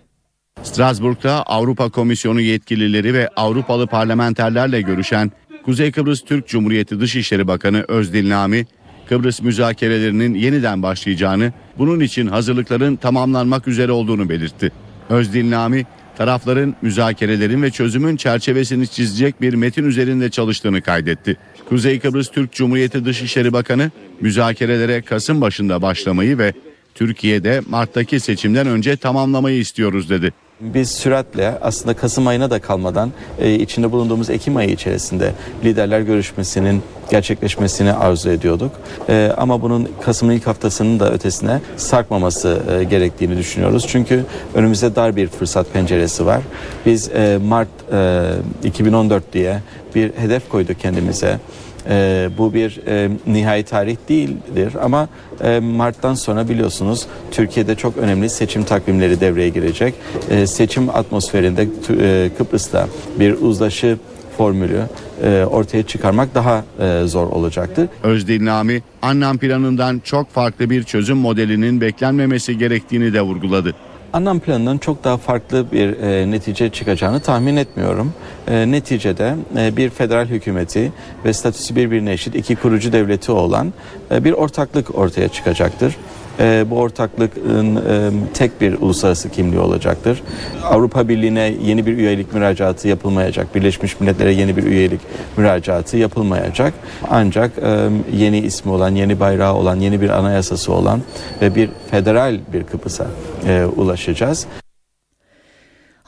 Strasbourg'da 0.62 1.42
Avrupa 1.42 1.90
Komisyonu 1.90 2.40
yetkilileri 2.40 3.14
ve 3.14 3.28
Avrupalı 3.36 3.86
parlamenterlerle 3.86 4.80
görüşen 4.80 5.32
Kuzey 5.64 5.92
Kıbrıs 5.92 6.20
Türk 6.20 6.48
Cumhuriyeti 6.48 7.00
Dışişleri 7.00 7.48
Bakanı 7.48 7.84
Özdil 7.88 8.30
Nami, 8.30 8.66
Kıbrıs 9.08 9.42
müzakerelerinin 9.42 10.34
yeniden 10.34 10.82
başlayacağını, 10.82 11.52
bunun 11.78 12.00
için 12.00 12.26
hazırlıkların 12.26 12.96
tamamlanmak 12.96 13.68
üzere 13.68 13.92
olduğunu 13.92 14.28
belirtti. 14.28 14.72
Özdil 15.08 15.50
Nami, 15.50 15.86
tarafların 16.20 16.74
müzakerelerin 16.82 17.62
ve 17.62 17.70
çözümün 17.70 18.16
çerçevesini 18.16 18.88
çizecek 18.88 19.40
bir 19.40 19.54
metin 19.54 19.84
üzerinde 19.84 20.30
çalıştığını 20.30 20.82
kaydetti. 20.82 21.36
Kuzey 21.68 22.00
Kıbrıs 22.00 22.28
Türk 22.28 22.52
Cumhuriyeti 22.52 23.04
Dışişleri 23.04 23.52
Bakanı 23.52 23.90
müzakerelere 24.20 25.02
Kasım 25.02 25.40
başında 25.40 25.82
başlamayı 25.82 26.38
ve 26.38 26.52
Türkiye'de 26.94 27.60
Mart'taki 27.68 28.20
seçimden 28.20 28.66
önce 28.66 28.96
tamamlamayı 28.96 29.58
istiyoruz 29.58 30.10
dedi. 30.10 30.32
Biz 30.60 30.90
süratle 30.90 31.58
aslında 31.60 31.94
Kasım 31.94 32.26
ayına 32.26 32.50
da 32.50 32.60
kalmadan 32.60 33.12
e, 33.38 33.54
içinde 33.54 33.92
bulunduğumuz 33.92 34.30
Ekim 34.30 34.56
ayı 34.56 34.70
içerisinde 34.70 35.32
liderler 35.64 36.00
görüşmesinin 36.00 36.82
gerçekleşmesini 37.10 37.92
arzu 37.92 38.30
ediyorduk. 38.30 38.72
E, 39.08 39.32
ama 39.36 39.62
bunun 39.62 39.88
Kasım'ın 40.02 40.32
ilk 40.32 40.46
haftasının 40.46 41.00
da 41.00 41.12
ötesine 41.12 41.60
sarkmaması 41.76 42.62
e, 42.70 42.84
gerektiğini 42.84 43.38
düşünüyoruz. 43.38 43.86
Çünkü 43.88 44.24
önümüzde 44.54 44.96
dar 44.96 45.16
bir 45.16 45.28
fırsat 45.28 45.72
penceresi 45.72 46.26
var. 46.26 46.40
Biz 46.86 47.10
Mart 47.48 47.68
e, 47.92 48.22
2014 48.64 49.32
diye 49.32 49.60
bir 49.94 50.12
hedef 50.16 50.48
koyduk 50.48 50.80
kendimize. 50.80 51.38
E, 51.88 52.28
bu 52.38 52.54
bir 52.54 52.80
e, 52.86 53.10
nihai 53.26 53.62
tarih 53.62 53.96
değildir 54.08 54.72
ama 54.82 55.08
e, 55.44 55.60
Mart'tan 55.60 56.14
sonra 56.14 56.48
biliyorsunuz 56.48 57.06
Türkiye'de 57.30 57.74
çok 57.74 57.96
önemli 57.96 58.30
seçim 58.30 58.64
takvimleri 58.64 59.20
devreye 59.20 59.48
girecek. 59.48 59.94
E, 60.30 60.46
seçim 60.46 60.88
atmosferinde 60.88 61.68
e, 62.00 62.30
Kıbrıs'ta 62.38 62.88
bir 63.18 63.32
uzlaşı 63.40 63.98
formülü 64.36 64.82
e, 65.24 65.44
ortaya 65.50 65.82
çıkarmak 65.82 66.34
daha 66.34 66.64
e, 66.80 67.06
zor 67.06 67.26
olacaktır. 67.26 67.88
Özdil 68.02 68.44
Nami, 68.44 68.82
Annan 69.02 69.38
planından 69.38 70.00
çok 70.04 70.30
farklı 70.30 70.70
bir 70.70 70.82
çözüm 70.82 71.16
modelinin 71.16 71.80
beklenmemesi 71.80 72.58
gerektiğini 72.58 73.12
de 73.12 73.20
vurguladı. 73.20 73.74
Anlam 74.12 74.40
planının 74.40 74.78
çok 74.78 75.04
daha 75.04 75.16
farklı 75.16 75.72
bir 75.72 75.98
e, 75.98 76.30
netice 76.30 76.70
çıkacağını 76.70 77.20
tahmin 77.20 77.56
etmiyorum. 77.56 78.12
E, 78.48 78.70
neticede 78.70 79.34
e, 79.56 79.76
bir 79.76 79.90
federal 79.90 80.26
hükümeti 80.26 80.92
ve 81.24 81.32
statüsü 81.32 81.76
birbirine 81.76 82.12
eşit 82.12 82.34
iki 82.34 82.56
kurucu 82.56 82.92
devleti 82.92 83.32
olan 83.32 83.72
e, 84.10 84.24
bir 84.24 84.32
ortaklık 84.32 84.98
ortaya 84.98 85.28
çıkacaktır. 85.28 85.96
E, 86.38 86.70
bu 86.70 86.76
ortaklığın 86.76 87.76
e, 87.76 88.10
tek 88.34 88.60
bir 88.60 88.74
uluslararası 88.80 89.30
kimliği 89.30 89.58
olacaktır. 89.58 90.22
Avrupa 90.64 91.08
Birliği'ne 91.08 91.54
yeni 91.62 91.86
bir 91.86 91.98
üyelik 91.98 92.34
müracaatı 92.34 92.88
yapılmayacak. 92.88 93.54
Birleşmiş 93.54 94.00
Milletler'e 94.00 94.32
yeni 94.32 94.56
bir 94.56 94.62
üyelik 94.62 95.00
müracaatı 95.36 95.96
yapılmayacak. 95.96 96.74
Ancak 97.10 97.58
e, 97.58 97.88
yeni 98.16 98.38
ismi 98.38 98.72
olan, 98.72 98.94
yeni 98.94 99.20
bayrağı 99.20 99.54
olan, 99.54 99.76
yeni 99.76 100.00
bir 100.00 100.10
anayasası 100.10 100.72
olan 100.72 101.00
ve 101.42 101.54
bir 101.54 101.70
federal 101.90 102.38
bir 102.52 102.64
Kıbrıs'a 102.64 103.06
e, 103.48 103.64
ulaşacağız. 103.76 104.46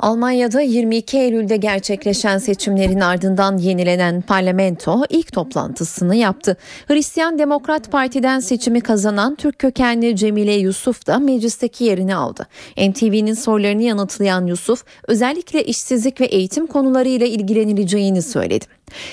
Almanya'da 0.02 0.60
22 0.60 1.18
Eylül'de 1.18 1.56
gerçekleşen 1.56 2.38
seçimlerin 2.38 3.00
ardından 3.00 3.56
yenilenen 3.56 4.22
parlamento 4.22 5.02
ilk 5.08 5.32
toplantısını 5.32 6.16
yaptı. 6.16 6.56
Hristiyan 6.86 7.38
Demokrat 7.38 7.92
Parti'den 7.92 8.40
seçimi 8.40 8.80
kazanan 8.80 9.34
Türk 9.34 9.58
kökenli 9.58 10.16
Cemile 10.16 10.52
Yusuf 10.52 11.06
da 11.06 11.18
meclisteki 11.18 11.84
yerini 11.84 12.14
aldı. 12.14 12.46
NTV'nin 12.76 13.34
sorularını 13.34 13.82
yanıtlayan 13.82 14.46
Yusuf 14.46 14.84
özellikle 15.08 15.64
işsizlik 15.64 16.20
ve 16.20 16.26
eğitim 16.26 16.66
konularıyla 16.66 17.26
ilgilenileceğini 17.26 18.22
söyledi. 18.22 18.64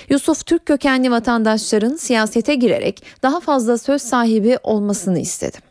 Yusuf 0.09 0.45
Türk 0.45 0.65
kökenli 0.65 1.11
vatandaşların 1.11 1.95
siyasete 1.95 2.55
girerek 2.55 3.03
daha 3.23 3.39
fazla 3.39 3.77
söz 3.77 4.01
sahibi 4.01 4.57
olmasını 4.63 5.19
istedi. 5.19 5.68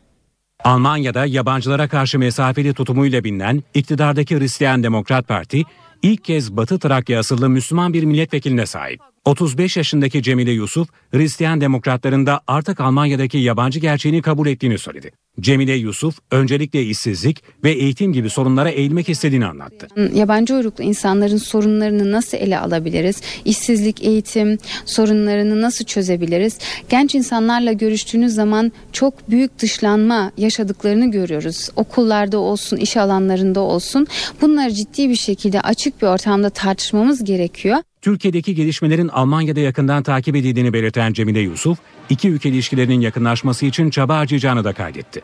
Almanya'da 0.64 1.26
yabancılara 1.26 1.88
karşı 1.88 2.18
mesafeli 2.18 2.74
tutumuyla 2.74 3.24
bilinen 3.24 3.62
iktidardaki 3.74 4.38
Hristiyan 4.38 4.82
Demokrat 4.82 5.28
Parti 5.28 5.62
ilk 6.02 6.24
kez 6.24 6.56
Batı 6.56 6.78
Trakya 6.78 7.18
asıllı 7.18 7.48
Müslüman 7.48 7.92
bir 7.92 8.04
milletvekiline 8.04 8.66
sahip. 8.66 9.00
35 9.28 9.76
yaşındaki 9.76 10.22
Cemile 10.22 10.50
Yusuf, 10.50 10.88
Hristiyan 11.12 11.60
Demokratların 11.60 12.26
da 12.26 12.40
artık 12.46 12.80
Almanya'daki 12.80 13.38
yabancı 13.38 13.80
gerçeğini 13.80 14.22
kabul 14.22 14.46
ettiğini 14.46 14.78
söyledi. 14.78 15.10
Cemile 15.40 15.72
Yusuf 15.72 16.18
öncelikle 16.30 16.82
işsizlik 16.82 17.42
ve 17.64 17.70
eğitim 17.70 18.12
gibi 18.12 18.30
sorunlara 18.30 18.70
eğilmek 18.70 19.08
istediğini 19.08 19.46
anlattı. 19.46 19.88
Yabancı 20.14 20.54
uyruklu 20.54 20.84
insanların 20.84 21.36
sorunlarını 21.36 22.12
nasıl 22.12 22.38
ele 22.38 22.58
alabiliriz? 22.58 23.20
İşsizlik, 23.44 24.04
eğitim 24.04 24.58
sorunlarını 24.84 25.62
nasıl 25.62 25.84
çözebiliriz? 25.84 26.58
Genç 26.88 27.14
insanlarla 27.14 27.72
görüştüğünüz 27.72 28.34
zaman 28.34 28.72
çok 28.92 29.30
büyük 29.30 29.58
dışlanma 29.58 30.32
yaşadıklarını 30.36 31.10
görüyoruz. 31.10 31.68
Okullarda 31.76 32.38
olsun, 32.38 32.76
iş 32.76 32.96
alanlarında 32.96 33.60
olsun. 33.60 34.06
Bunları 34.40 34.72
ciddi 34.72 35.08
bir 35.08 35.16
şekilde 35.16 35.60
açık 35.60 36.02
bir 36.02 36.06
ortamda 36.06 36.50
tartışmamız 36.50 37.24
gerekiyor. 37.24 37.76
Türkiye'deki 38.02 38.54
gelişmelerin 38.54 39.08
Almanya'da 39.08 39.60
yakından 39.60 40.02
takip 40.02 40.36
edildiğini 40.36 40.72
belirten 40.72 41.12
Cemile 41.12 41.40
Yusuf, 41.40 41.78
iki 42.10 42.28
ülke 42.28 42.48
ilişkilerinin 42.48 43.00
yakınlaşması 43.00 43.66
için 43.66 43.90
çaba 43.90 44.18
harcayacağını 44.18 44.64
da 44.64 44.72
kaydetti. 44.72 45.22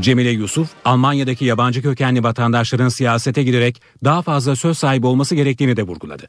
Cemile 0.00 0.30
Yusuf, 0.30 0.70
Almanya'daki 0.84 1.44
yabancı 1.44 1.82
kökenli 1.82 2.22
vatandaşların 2.22 2.88
siyasete 2.88 3.42
girerek 3.42 3.82
daha 4.04 4.22
fazla 4.22 4.56
söz 4.56 4.78
sahibi 4.78 5.06
olması 5.06 5.34
gerektiğini 5.34 5.76
de 5.76 5.82
vurguladı. 5.82 6.28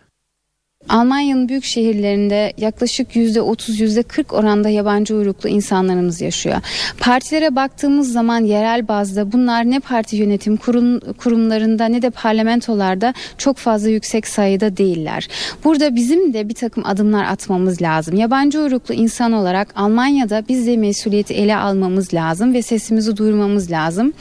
Almanya'nın 0.89 1.49
büyük 1.49 1.63
şehirlerinde 1.63 2.53
yaklaşık 2.57 3.15
%30 3.15 3.71
%40 3.71 4.35
oranda 4.35 4.69
yabancı 4.69 5.15
uyruklu 5.15 5.49
insanlarımız 5.49 6.21
yaşıyor. 6.21 6.55
Partilere 6.99 7.55
baktığımız 7.55 8.11
zaman 8.11 8.43
yerel 8.43 8.87
bazda 8.87 9.31
bunlar 9.31 9.71
ne 9.71 9.79
parti 9.79 10.15
yönetim 10.15 10.57
kurum, 10.57 10.99
kurumlarında 10.99 11.85
ne 11.85 12.01
de 12.01 12.09
parlamentolarda 12.09 13.13
çok 13.37 13.57
fazla 13.57 13.89
yüksek 13.89 14.27
sayıda 14.27 14.77
değiller. 14.77 15.27
Burada 15.63 15.95
bizim 15.95 16.33
de 16.33 16.49
bir 16.49 16.53
takım 16.53 16.85
adımlar 16.85 17.23
atmamız 17.23 17.81
lazım. 17.81 18.15
Yabancı 18.15 18.59
uyruklu 18.59 18.93
insan 18.93 19.31
olarak 19.31 19.73
Almanya'da 19.75 20.43
biz 20.49 20.67
de 20.67 20.77
mesuliyeti 20.77 21.33
ele 21.33 21.55
almamız 21.55 22.13
lazım 22.13 22.53
ve 22.53 22.61
sesimizi 22.61 23.17
duyurmamız 23.17 23.71
lazım. 23.71 24.13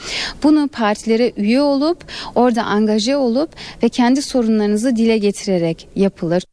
Bunu 0.43 0.67
partilere 0.67 1.31
üye 1.37 1.61
olup 1.61 1.97
orada 2.35 2.63
angaje 2.63 3.17
olup 3.17 3.49
ve 3.83 3.89
kendi 3.89 4.21
sorunlarınızı 4.21 4.95
dile 4.95 5.17
getirerek 5.17 5.87
yapılır. 5.95 6.43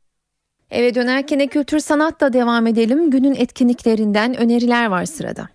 Eve 0.70 0.94
dönerken 0.94 1.46
kültür 1.46 1.78
sanatla 1.80 2.32
devam 2.32 2.66
edelim. 2.66 3.10
Günün 3.10 3.34
etkinliklerinden 3.34 4.36
öneriler 4.36 4.86
var 4.86 5.04
sırada. 5.04 5.48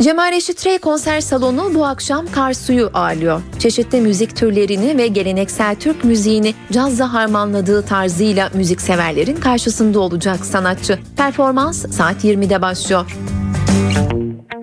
Cemal 0.00 0.32
Reşit 0.32 0.66
Rey 0.66 0.78
konser 0.78 1.20
salonu 1.20 1.74
bu 1.74 1.86
akşam 1.86 2.26
Karsu'yu 2.26 2.90
ağırlıyor. 2.94 3.42
Çeşitli 3.58 4.00
müzik 4.00 4.36
türlerini 4.36 4.98
ve 4.98 5.06
geleneksel 5.06 5.76
Türk 5.76 6.04
müziğini 6.04 6.54
cazla 6.72 7.12
harmanladığı 7.12 7.82
tarzıyla 7.82 8.50
müzikseverlerin 8.54 9.36
karşısında 9.36 10.00
olacak 10.00 10.46
sanatçı. 10.46 10.98
Performans 11.16 11.96
saat 11.96 12.24
20'de 12.24 12.62
başlıyor. 12.62 13.16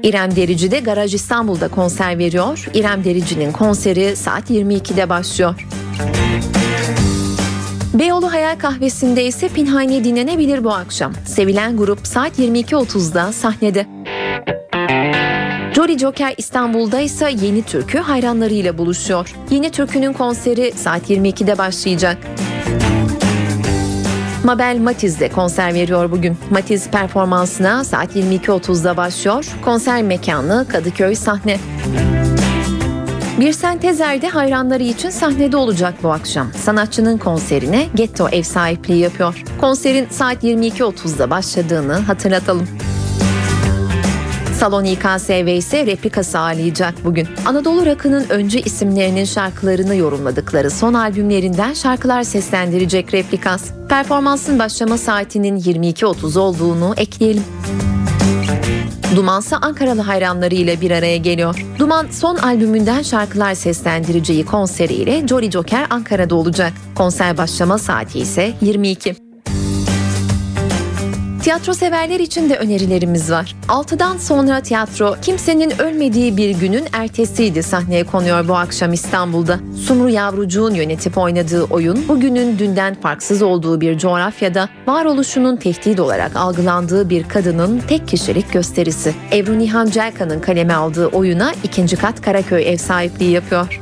İrem 0.06 0.36
Derici 0.36 0.72
de 0.72 0.80
Garaj 0.80 1.14
İstanbul'da 1.14 1.68
konser 1.68 2.18
veriyor. 2.18 2.66
İrem 2.74 3.04
Derici'nin 3.04 3.52
konseri 3.52 4.16
saat 4.16 4.50
22'de 4.50 5.10
başlıyor. 5.10 5.56
Beyoğlu 7.94 8.34
Hayal 8.34 8.56
Kahvesi'nde 8.56 9.26
ise 9.26 9.50
Pinhane 9.50 10.04
dinlenebilir 10.04 10.64
bu 10.64 10.74
akşam. 10.74 11.14
Sevilen 11.26 11.78
grup 11.78 12.08
saat 12.08 12.40
22.30'da 12.40 13.32
sahnede. 13.32 13.86
Jolly 15.76 15.98
Joker 15.98 16.34
İstanbul'da 16.38 17.00
ise 17.00 17.34
Yeni 17.42 17.64
Türkü 17.64 17.98
hayranlarıyla 17.98 18.78
buluşuyor. 18.78 19.36
Yeni 19.50 19.70
Türkü'nün 19.72 20.14
konseri 20.14 20.72
saat 20.76 21.10
22'de 21.10 21.58
başlayacak. 21.58 22.18
Mabel 24.46 24.80
Matiz 24.82 25.20
de 25.20 25.30
konser 25.30 25.74
veriyor 25.74 26.12
bugün. 26.12 26.38
Matiz 26.50 26.90
performansına 26.90 27.84
saat 27.84 28.16
22.30'da 28.16 28.98
başlıyor. 28.98 29.46
Konser 29.62 30.04
mekanı 30.04 30.66
Kadıköy 30.70 31.16
sahne. 31.16 31.60
Bir 33.40 33.54
Sentezer'de 33.54 34.28
hayranları 34.30 34.84
için 34.84 35.10
sahnede 35.10 35.58
olacak 35.58 35.94
bu 36.04 36.12
akşam. 36.12 36.54
Sanatçının 36.54 37.18
konserine 37.18 37.88
Getto 37.96 38.30
ev 38.30 38.44
sahipliği 38.44 39.00
yapıyor. 39.00 39.44
Konserin 39.62 40.08
saat 40.10 40.44
22.30'da 40.44 41.30
başladığını 41.30 41.94
hatırlatalım. 41.94 42.68
Salon 44.60 44.84
İKSV 44.84 45.48
ise 45.48 45.86
replikası 45.86 46.40
ağırlayacak 46.40 46.94
bugün. 47.06 47.28
Anadolu 47.46 47.86
Rakı'nın 47.86 48.30
öncü 48.30 48.60
isimlerinin 48.60 49.26
şarkılarını 49.26 49.96
yorumladıkları 49.96 50.72
son 50.72 50.94
albümlerinden 50.94 51.74
şarkılar 51.74 52.24
seslendirecek 52.24 53.14
replikas. 53.14 53.72
Performansın 53.90 54.60
başlama 54.60 54.98
saatinin 54.98 55.60
22.30 55.60 56.40
olduğunu 56.40 56.94
ekleyelim. 56.98 57.44
Dumansa 59.16 59.58
Ankaralı 59.58 60.02
hayranlarıyla 60.02 60.82
bir 60.82 60.92
araya 60.92 61.18
geliyor. 61.18 61.66
Duman 61.80 62.08
son 62.12 62.36
albümünden 62.36 63.02
şarkılar 63.02 63.54
seslendireceği 63.54 64.46
konseriyle 64.46 65.28
Jolly 65.28 65.52
Joker 65.52 65.88
Ankara'da 65.90 66.36
olacak. 66.36 66.74
Konser 66.96 67.38
başlama 67.38 67.78
saati 67.78 68.20
ise 68.20 68.54
22. 68.62 69.25
Tiyatro 71.46 71.74
severler 71.74 72.20
için 72.20 72.50
de 72.50 72.58
önerilerimiz 72.58 73.32
var. 73.32 73.56
6'dan 73.68 74.18
sonra 74.18 74.62
tiyatro 74.62 75.16
kimsenin 75.22 75.82
ölmediği 75.82 76.38
bir 76.38 76.50
günün 76.50 76.86
ertesiydi 76.94 77.64
sahneye 77.64 78.04
konuyor 78.04 78.48
bu 78.48 78.56
akşam 78.56 78.94
İstanbul'da. 78.94 79.60
Sumru 79.88 80.10
Yavrucuğun 80.10 80.74
yönetip 80.74 81.18
oynadığı 81.18 81.64
oyun 81.64 82.08
bugünün 82.08 82.60
dünden 82.60 82.96
farksız 82.96 83.42
olduğu 83.42 83.82
bir 83.82 83.98
coğrafyada 83.98 84.70
varoluşunun 84.88 85.58
tehdit 85.58 86.00
olarak 86.00 86.36
algılandığı 86.36 87.10
bir 87.10 87.24
kadının 87.24 87.82
tek 87.88 88.08
kişilik 88.08 88.54
gösterisi. 88.54 89.14
Ebru 89.34 89.60
Nihan 89.60 89.86
Celkan'ın 89.86 90.40
kaleme 90.40 90.74
aldığı 90.74 91.08
oyuna 91.08 91.54
ikinci 91.64 91.96
kat 91.96 92.22
Karaköy 92.22 92.74
ev 92.74 92.78
sahipliği 92.78 93.32
yapıyor. 93.32 93.82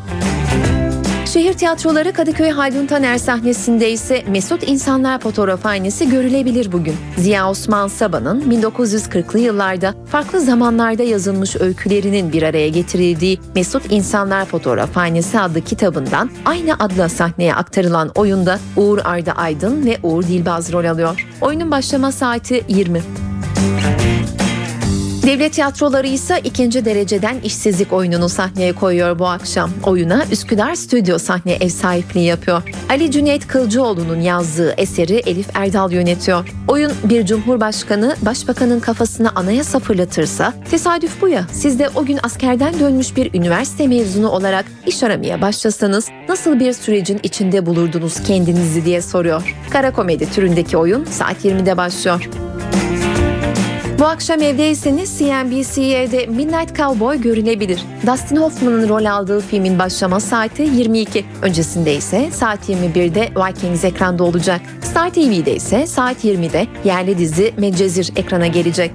Şehir 1.34 1.54
tiyatroları 1.54 2.14
Kadıköy 2.14 2.50
Haldun 2.50 2.86
Taner 2.86 3.18
sahnesinde 3.18 3.92
ise 3.92 4.24
Mesut 4.28 4.70
İnsanlar 4.70 5.20
fotoğrafhanesi 5.20 6.10
görülebilir 6.10 6.72
bugün. 6.72 6.96
Ziya 7.18 7.50
Osman 7.50 7.88
Saba'nın 7.88 8.42
1940'lı 8.42 9.40
yıllarda 9.40 9.94
farklı 10.08 10.40
zamanlarda 10.40 11.04
yazılmış 11.04 11.56
öykülerinin 11.56 12.34
bir 12.34 12.44
araya 12.44 12.70
getirildiği 12.70 13.40
Mesut 13.56 13.92
İnsanlar 13.92 14.46
Fotoğrafhanesi 14.46 15.40
adlı 15.40 15.62
kitabından 15.62 16.30
aynı 16.46 16.74
adla 16.74 17.10
sahneye 17.10 17.56
aktarılan 17.56 18.12
oyunda 18.16 18.60
Uğur 18.78 19.00
Arda 19.04 19.32
Aydın 19.32 19.86
ve 19.86 19.98
Uğur 20.04 20.24
Dilbaz 20.24 20.74
rol 20.74 20.86
alıyor. 20.86 21.28
Oyunun 21.42 21.72
başlama 21.72 22.12
saati 22.12 22.64
20. 22.68 23.02
Devlet 25.26 25.54
tiyatroları 25.54 26.08
ise 26.08 26.42
ikinci 26.44 26.86
dereceden 26.86 27.40
işsizlik 27.44 27.94
oyununu 27.94 28.30
sahneye 28.30 28.74
koyuyor 28.74 29.20
bu 29.20 29.28
akşam. 29.28 29.70
Oyuna 29.84 30.26
Üsküdar 30.32 30.76
Stüdyo 30.76 31.18
sahne 31.18 31.54
ev 31.54 31.70
sahipliği 31.70 32.26
yapıyor. 32.26 32.62
Ali 32.90 33.12
Cüneyt 33.12 33.48
Kılcıoğlu'nun 33.48 34.22
yazdığı 34.22 34.74
eseri 34.78 35.16
Elif 35.16 35.48
Erdal 35.54 35.92
yönetiyor. 35.92 36.54
Oyun 36.68 36.92
bir 37.04 37.26
cumhurbaşkanı 37.26 38.16
başbakanın 38.22 38.80
kafasına 38.80 39.32
anayasa 39.36 39.80
fırlatırsa 39.80 40.54
tesadüf 40.72 41.22
bu 41.22 41.28
ya 41.28 41.48
siz 41.52 41.80
de 41.80 41.90
o 41.96 42.06
gün 42.06 42.20
askerden 42.24 42.80
dönmüş 42.80 43.16
bir 43.16 43.34
üniversite 43.34 43.88
mezunu 43.88 44.30
olarak 44.30 44.66
iş 44.88 45.04
aramaya 45.04 45.42
başlasanız 45.42 46.10
nasıl 46.30 46.60
bir 46.60 46.74
sürecin 46.74 47.20
içinde 47.24 47.66
bulurdunuz 47.66 48.24
kendinizi 48.24 48.86
diye 48.86 49.02
soruyor. 49.02 49.56
Kara 49.70 49.92
komedi 49.92 50.32
türündeki 50.32 50.78
oyun 50.78 51.06
saat 51.06 51.46
20'de 51.46 51.78
başlıyor. 51.78 52.30
Bu 54.04 54.08
akşam 54.08 54.42
evdeyseniz 54.42 55.20
CNBC'de 55.20 56.26
Midnight 56.26 56.78
Cowboy 56.78 57.22
görülebilir. 57.22 57.86
Dustin 58.08 58.36
Hoffman'ın 58.36 58.90
rol 58.90 59.06
aldığı 59.06 59.40
filmin 59.40 59.80
başlama 59.80 60.20
saati 60.20 60.62
22. 60.62 61.26
Öncesinde 61.42 61.96
ise 61.96 62.32
saat 62.32 62.70
21'de 62.70 63.22
Vikings 63.22 63.84
ekranda 63.84 64.24
olacak. 64.24 64.62
Star 64.82 65.10
TV'de 65.10 65.56
ise 65.56 65.88
saat 65.88 66.26
20'de 66.26 66.68
yerli 66.86 67.18
dizi 67.18 67.54
Medcezir 67.58 68.14
ekrana 68.16 68.48
gelecek. 68.48 68.92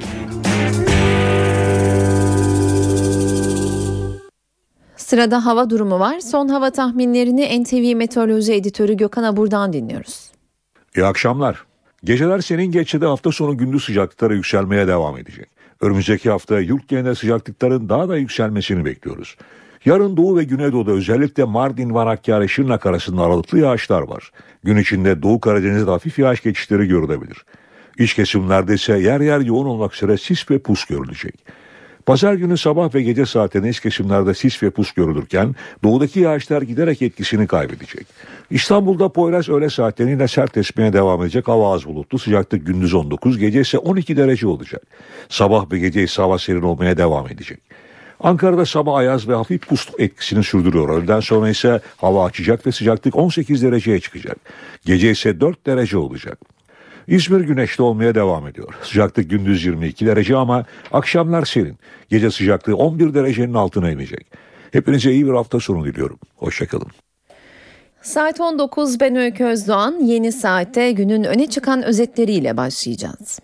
Sırada 4.97 5.47
hava 5.47 5.71
durumu 5.71 6.01
var. 6.01 6.21
Son 6.21 6.49
hava 6.49 6.71
tahminlerini 6.71 7.63
NTV 7.63 7.97
Meteoroloji 7.97 8.53
Editörü 8.53 8.95
Gökhan 8.95 9.23
Abur'dan 9.23 9.73
dinliyoruz. 9.73 10.33
İyi 10.97 11.05
akşamlar. 11.05 11.68
Geceler 12.05 12.41
senin 12.41 12.73
geçti 12.73 12.99
hafta 12.99 13.33
sonu 13.33 13.57
gündüz 13.57 13.85
sıcaklıkları 13.85 14.35
yükselmeye 14.35 14.87
devam 14.87 15.19
edecek. 15.19 15.49
Önümüzdeki 15.81 16.31
hafta 16.31 16.61
yurt 16.61 16.89
genelinde 16.89 17.15
sıcaklıkların 17.15 17.89
daha 17.89 18.09
da 18.09 18.17
yükselmesini 18.17 18.85
bekliyoruz. 18.85 19.37
Yarın 19.85 20.17
Doğu 20.17 20.37
ve 20.37 20.45
Güneydoğu'da 20.45 20.91
özellikle 20.91 21.45
Mardin, 21.45 21.95
Van 21.95 22.07
Hakkari, 22.07 22.49
Şırnak 22.49 22.87
arasında 22.87 23.23
aralıklı 23.23 23.59
yağışlar 23.59 24.03
var. 24.03 24.31
Gün 24.65 24.77
içinde 24.77 25.23
Doğu 25.23 25.41
Karadeniz'de 25.41 25.91
hafif 25.91 26.19
yağış 26.19 26.43
geçişleri 26.43 26.89
görülebilir. 26.89 27.45
İç 27.99 28.15
kesimlerde 28.15 28.75
ise 28.75 28.99
yer 28.99 29.21
yer 29.21 29.41
yoğun 29.41 29.67
olmak 29.67 29.95
üzere 29.95 30.19
sis 30.19 30.51
ve 30.51 30.59
pus 30.59 30.85
görülecek. 30.85 31.35
Pazar 32.09 32.35
günü 32.35 32.59
sabah 32.59 32.95
ve 32.95 33.03
gece 33.03 33.27
saatinde 33.27 33.69
iç 33.69 33.81
kesimlerde 33.81 34.35
sis 34.35 34.63
ve 34.63 34.71
pus 34.71 34.93
görülürken 34.93 35.55
doğudaki 35.83 36.21
yağışlar 36.21 36.63
giderek 36.63 37.03
etkisini 37.03 37.47
kaybedecek. 37.47 38.07
İstanbul'da 38.51 39.09
Poyraz 39.09 39.49
öğle 39.49 39.71
saatlerinde 39.71 40.29
sert 40.29 40.57
esmeye 40.57 40.93
devam 40.93 41.23
edecek. 41.23 41.49
Hava 41.49 41.75
az 41.75 41.87
bulutlu. 41.87 42.19
Sıcaklık 42.19 42.67
gündüz 42.67 42.95
19, 42.95 43.39
gece 43.39 43.61
ise 43.61 43.79
12 43.79 44.17
derece 44.17 44.47
olacak. 44.47 44.83
Sabah 45.29 45.73
ve 45.73 45.79
gece 45.79 46.03
ise 46.03 46.23
hava 46.23 46.39
serin 46.39 46.63
olmaya 46.63 46.97
devam 46.97 47.29
edecek. 47.29 47.61
Ankara'da 48.21 48.67
sabah 48.67 48.95
ayaz 48.95 49.29
ve 49.29 49.35
hafif 49.35 49.69
pus 49.69 49.89
etkisini 49.99 50.45
sürdürüyor. 50.45 50.89
Öğleden 50.89 51.21
sonra 51.21 51.49
ise 51.49 51.81
hava 51.97 52.25
açacak 52.25 52.67
ve 52.67 52.73
sıcaklık 52.73 53.17
18 53.17 53.63
dereceye 53.63 54.01
çıkacak. 54.01 54.37
Gece 54.85 55.11
ise 55.11 55.41
4 55.41 55.67
derece 55.67 55.99
olacak. 55.99 56.39
İzmir 57.09 57.41
güneşli 57.41 57.83
olmaya 57.83 58.15
devam 58.15 58.47
ediyor. 58.47 58.75
Sıcaklık 58.83 59.31
gündüz 59.31 59.65
22 59.65 60.07
derece 60.07 60.37
ama 60.37 60.65
akşamlar 60.93 61.45
serin. 61.45 61.77
Gece 62.09 62.31
sıcaklığı 62.31 62.77
11 62.77 63.15
derecenin 63.15 63.55
altına 63.55 63.91
inecek. 63.91 64.27
Hepinize 64.73 65.13
iyi 65.13 65.27
bir 65.27 65.33
hafta 65.33 65.61
sonu 65.61 65.85
diliyorum. 65.85 66.19
Hoşçakalın. 66.37 66.89
Saat 68.03 68.41
19 68.41 69.01
ben 69.01 69.17
Öykü 69.17 69.45
Özdoğan. 69.45 69.93
Yeni 70.01 70.33
saatte 70.33 70.93
günün 70.93 71.25
öne 71.25 71.47
çıkan 71.47 71.83
özetleriyle 71.83 72.57
başlayacağız. 72.57 73.39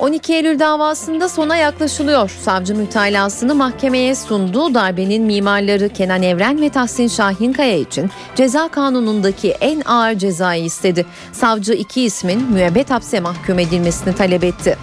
12 0.00 0.34
Eylül 0.34 0.58
davasında 0.58 1.28
sona 1.28 1.56
yaklaşılıyor. 1.56 2.30
Savcı 2.44 2.74
mütalasını 2.74 3.54
mahkemeye 3.54 4.14
sundu. 4.14 4.74
Darbenin 4.74 5.22
mimarları 5.22 5.88
Kenan 5.88 6.22
Evren 6.22 6.60
ve 6.60 6.70
Tahsin 6.70 7.08
Şahinkaya 7.08 7.76
için 7.76 8.10
ceza 8.34 8.68
kanunundaki 8.68 9.50
en 9.50 9.80
ağır 9.80 10.14
cezayı 10.14 10.64
istedi. 10.64 11.06
Savcı 11.32 11.72
iki 11.72 12.02
ismin 12.02 12.42
müebbet 12.52 12.90
hapse 12.90 13.20
mahkum 13.20 13.58
edilmesini 13.58 14.14
talep 14.14 14.44
etti. 14.44 14.78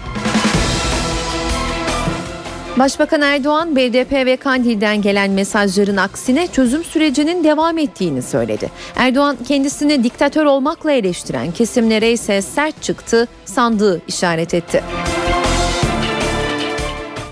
Başbakan 2.78 3.20
Erdoğan, 3.22 3.76
BDP 3.76 4.12
ve 4.12 4.36
Kandil'den 4.36 5.02
gelen 5.02 5.30
mesajların 5.30 5.96
aksine 5.96 6.46
çözüm 6.46 6.84
sürecinin 6.84 7.44
devam 7.44 7.78
ettiğini 7.78 8.22
söyledi. 8.22 8.70
Erdoğan 8.96 9.36
kendisini 9.48 10.04
diktatör 10.04 10.44
olmakla 10.44 10.92
eleştiren 10.92 11.52
kesimlere 11.52 12.12
ise 12.12 12.42
sert 12.42 12.82
çıktı, 12.82 13.28
sandığı 13.44 14.02
işaret 14.08 14.54
etti. 14.54 14.82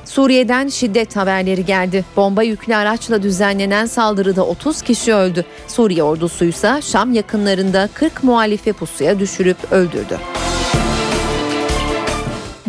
Suriye'den 0.04 0.68
şiddet 0.68 1.16
haberleri 1.16 1.64
geldi. 1.64 2.04
Bomba 2.16 2.42
yüklü 2.42 2.76
araçla 2.76 3.22
düzenlenen 3.22 3.86
saldırıda 3.86 4.46
30 4.46 4.82
kişi 4.82 5.14
öldü. 5.14 5.44
Suriye 5.68 6.02
ordusuysa 6.02 6.80
Şam 6.80 7.12
yakınlarında 7.12 7.88
40 7.94 8.24
muhalife 8.24 8.72
pusuya 8.72 9.18
düşürüp 9.18 9.72
öldürdü. 9.72 10.18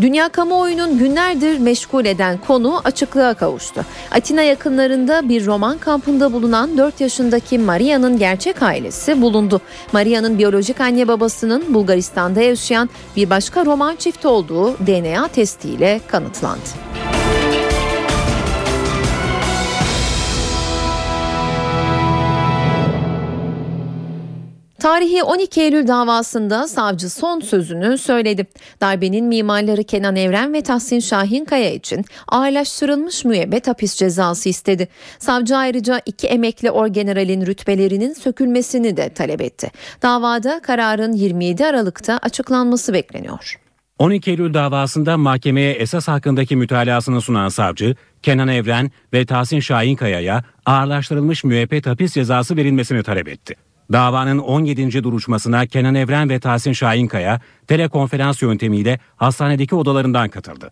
Dünya 0.02 0.30
kamuoyunun 0.30 0.98
günlerdir 0.98 1.60
meşgul 1.60 2.06
eden 2.06 2.38
konu 2.48 2.82
açıklığa 2.84 3.34
kavuştu. 3.34 3.86
Atina 4.12 4.42
yakınlarında 4.42 5.30
bir 5.30 5.46
roman 5.46 5.78
kampında 5.78 6.34
bulunan 6.34 6.78
4 6.78 7.02
yaşındaki 7.02 7.60
Maria'nın 7.60 8.18
gerçek 8.18 8.64
ailesi 8.64 9.22
bulundu. 9.22 9.62
Maria'nın 9.92 10.38
biyolojik 10.38 10.82
anne 10.82 11.08
babasının 11.08 11.74
Bulgaristan'da 11.74 12.42
yaşayan 12.42 12.90
bir 13.16 13.30
başka 13.30 13.66
roman 13.66 13.96
çifti 13.96 14.28
olduğu 14.28 14.74
DNA 14.74 15.28
testiyle 15.28 16.02
kanıtlandı. 16.08 16.70
Tarihi 24.88 25.24
12 25.24 25.62
Eylül 25.62 25.88
davasında 25.88 26.68
savcı 26.68 27.10
son 27.10 27.40
sözünü 27.40 27.98
söyledi. 27.98 28.46
Darbenin 28.82 29.26
mimarları 29.26 29.84
Kenan 29.84 30.16
Evren 30.16 30.54
ve 30.54 30.62
Tahsin 30.62 31.00
Şahinkaya 31.00 31.74
için 31.74 32.06
ağırlaştırılmış 32.28 33.26
müebbet 33.26 33.68
hapis 33.68 33.96
cezası 33.96 34.50
istedi. 34.50 34.88
Savcı 35.20 35.58
ayrıca 35.58 36.02
iki 36.06 36.28
emekli 36.28 36.72
orgeneralin 36.72 37.46
rütbelerinin 37.46 38.14
sökülmesini 38.14 38.98
de 38.98 39.10
talep 39.10 39.42
etti. 39.42 39.72
Davada 40.02 40.60
kararın 40.64 41.14
27 41.14 41.66
Aralık'ta 41.66 42.18
açıklanması 42.18 42.94
bekleniyor. 42.94 43.60
12 44.00 44.32
Eylül 44.32 44.54
davasında 44.54 45.18
mahkemeye 45.18 45.74
esas 45.74 46.08
hakkındaki 46.08 46.56
mütalasını 46.56 47.22
sunan 47.22 47.50
savcı, 47.50 47.96
Kenan 48.22 48.48
Evren 48.48 48.92
ve 49.14 49.26
Tahsin 49.26 49.60
Şahinkaya'ya 49.60 50.44
ağırlaştırılmış 50.66 51.44
müebbet 51.44 51.88
hapis 51.88 52.14
cezası 52.14 52.56
verilmesini 52.58 53.04
talep 53.04 53.28
etti. 53.28 53.67
Davanın 53.92 54.38
17. 54.38 55.04
duruşmasına 55.04 55.66
Kenan 55.66 55.96
Evren 55.96 56.30
ve 56.30 56.40
Tahsin 56.40 56.74
Şahinkaya 56.74 57.42
telekonferans 57.68 58.42
yöntemiyle 58.42 59.00
hastanedeki 59.16 59.76
odalarından 59.76 60.30
katıldı. 60.30 60.72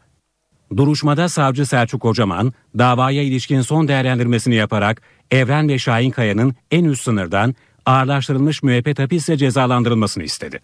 Duruşmada 0.78 1.30
savcı 1.30 1.66
Selçuk 1.66 2.02
Kocaman 2.02 2.54
davaya 2.78 3.24
ilişkin 3.24 3.62
son 3.62 3.88
değerlendirmesini 3.88 4.56
yaparak 4.56 5.02
Evren 5.32 5.70
ve 5.70 5.80
Şahinkaya'nın 5.80 6.56
en 6.72 6.86
üst 6.86 7.04
sınırdan 7.04 7.56
ağırlaştırılmış 7.86 8.64
müebbet 8.64 9.00
hapisle 9.00 9.38
cezalandırılmasını 9.38 10.24
istedi. 10.24 10.60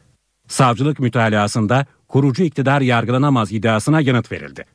Savcılık 0.48 1.00
mütalasında 1.00 1.86
kurucu 2.08 2.44
iktidar 2.44 2.82
yargılanamaz 2.82 3.52
iddiasına 3.52 4.02
yanıt 4.02 4.32
verildi. 4.32 4.66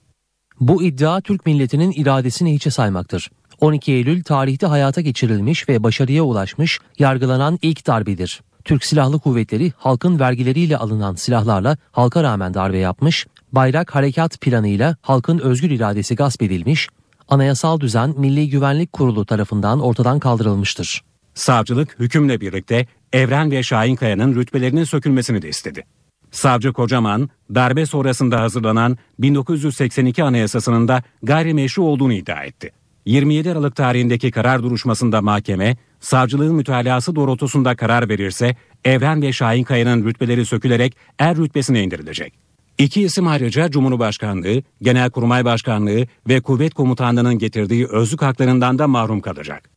Bu 0.60 0.82
iddia 0.82 1.20
Türk 1.20 1.46
milletinin 1.46 1.92
iradesini 1.96 2.54
hiçe 2.54 2.70
saymaktır. 2.70 3.30
12 3.60 3.92
Eylül 3.92 4.22
tarihte 4.22 4.66
hayata 4.66 5.00
geçirilmiş 5.00 5.68
ve 5.68 5.82
başarıya 5.82 6.22
ulaşmış 6.22 6.78
yargılanan 6.98 7.58
ilk 7.62 7.86
darbedir. 7.86 8.42
Türk 8.64 8.84
Silahlı 8.84 9.18
Kuvvetleri 9.18 9.72
halkın 9.76 10.20
vergileriyle 10.20 10.76
alınan 10.76 11.14
silahlarla 11.14 11.76
halka 11.92 12.22
rağmen 12.22 12.54
darbe 12.54 12.78
yapmış, 12.78 13.26
bayrak 13.52 13.94
harekat 13.94 14.40
planıyla 14.40 14.96
halkın 15.02 15.38
özgür 15.38 15.70
iradesi 15.70 16.16
gasp 16.16 16.42
edilmiş, 16.42 16.88
anayasal 17.28 17.80
düzen 17.80 18.14
Milli 18.16 18.50
Güvenlik 18.50 18.92
Kurulu 18.92 19.26
tarafından 19.26 19.80
ortadan 19.80 20.18
kaldırılmıştır. 20.18 21.02
Savcılık 21.34 22.00
hükümle 22.00 22.40
birlikte 22.40 22.86
Evren 23.12 23.50
ve 23.50 23.62
Şahinkaya'nın 23.62 24.34
rütbelerinin 24.34 24.84
sökülmesini 24.84 25.42
de 25.42 25.48
istedi. 25.48 25.84
Savcı 26.30 26.72
Kocaman, 26.72 27.30
darbe 27.54 27.86
sonrasında 27.86 28.40
hazırlanan 28.40 28.98
1982 29.18 30.24
Anayasası'nın 30.24 30.88
da 30.88 31.02
gayrimeşru 31.22 31.82
olduğunu 31.82 32.12
iddia 32.12 32.44
etti. 32.44 32.70
27 33.06 33.52
Aralık 33.52 33.76
tarihindeki 33.76 34.30
karar 34.30 34.62
duruşmasında 34.62 35.22
mahkeme, 35.22 35.76
savcılığın 36.00 36.54
mütalası 36.54 37.16
doğrultusunda 37.16 37.76
karar 37.76 38.08
verirse 38.08 38.56
Evren 38.84 39.22
ve 39.22 39.32
Şahinkaya'nın 39.32 40.04
rütbeleri 40.04 40.46
sökülerek 40.46 40.96
er 41.18 41.36
rütbesine 41.36 41.82
indirilecek. 41.82 42.32
İki 42.78 43.02
isim 43.02 43.26
ayrıca 43.26 43.70
Cumhurbaşkanlığı, 43.70 44.62
Genelkurmay 44.82 45.44
Başkanlığı 45.44 46.06
ve 46.28 46.40
Kuvvet 46.40 46.74
Komutanlığı'nın 46.74 47.38
getirdiği 47.38 47.86
özlük 47.86 48.22
haklarından 48.22 48.78
da 48.78 48.88
mahrum 48.88 49.20
kalacak. 49.20 49.75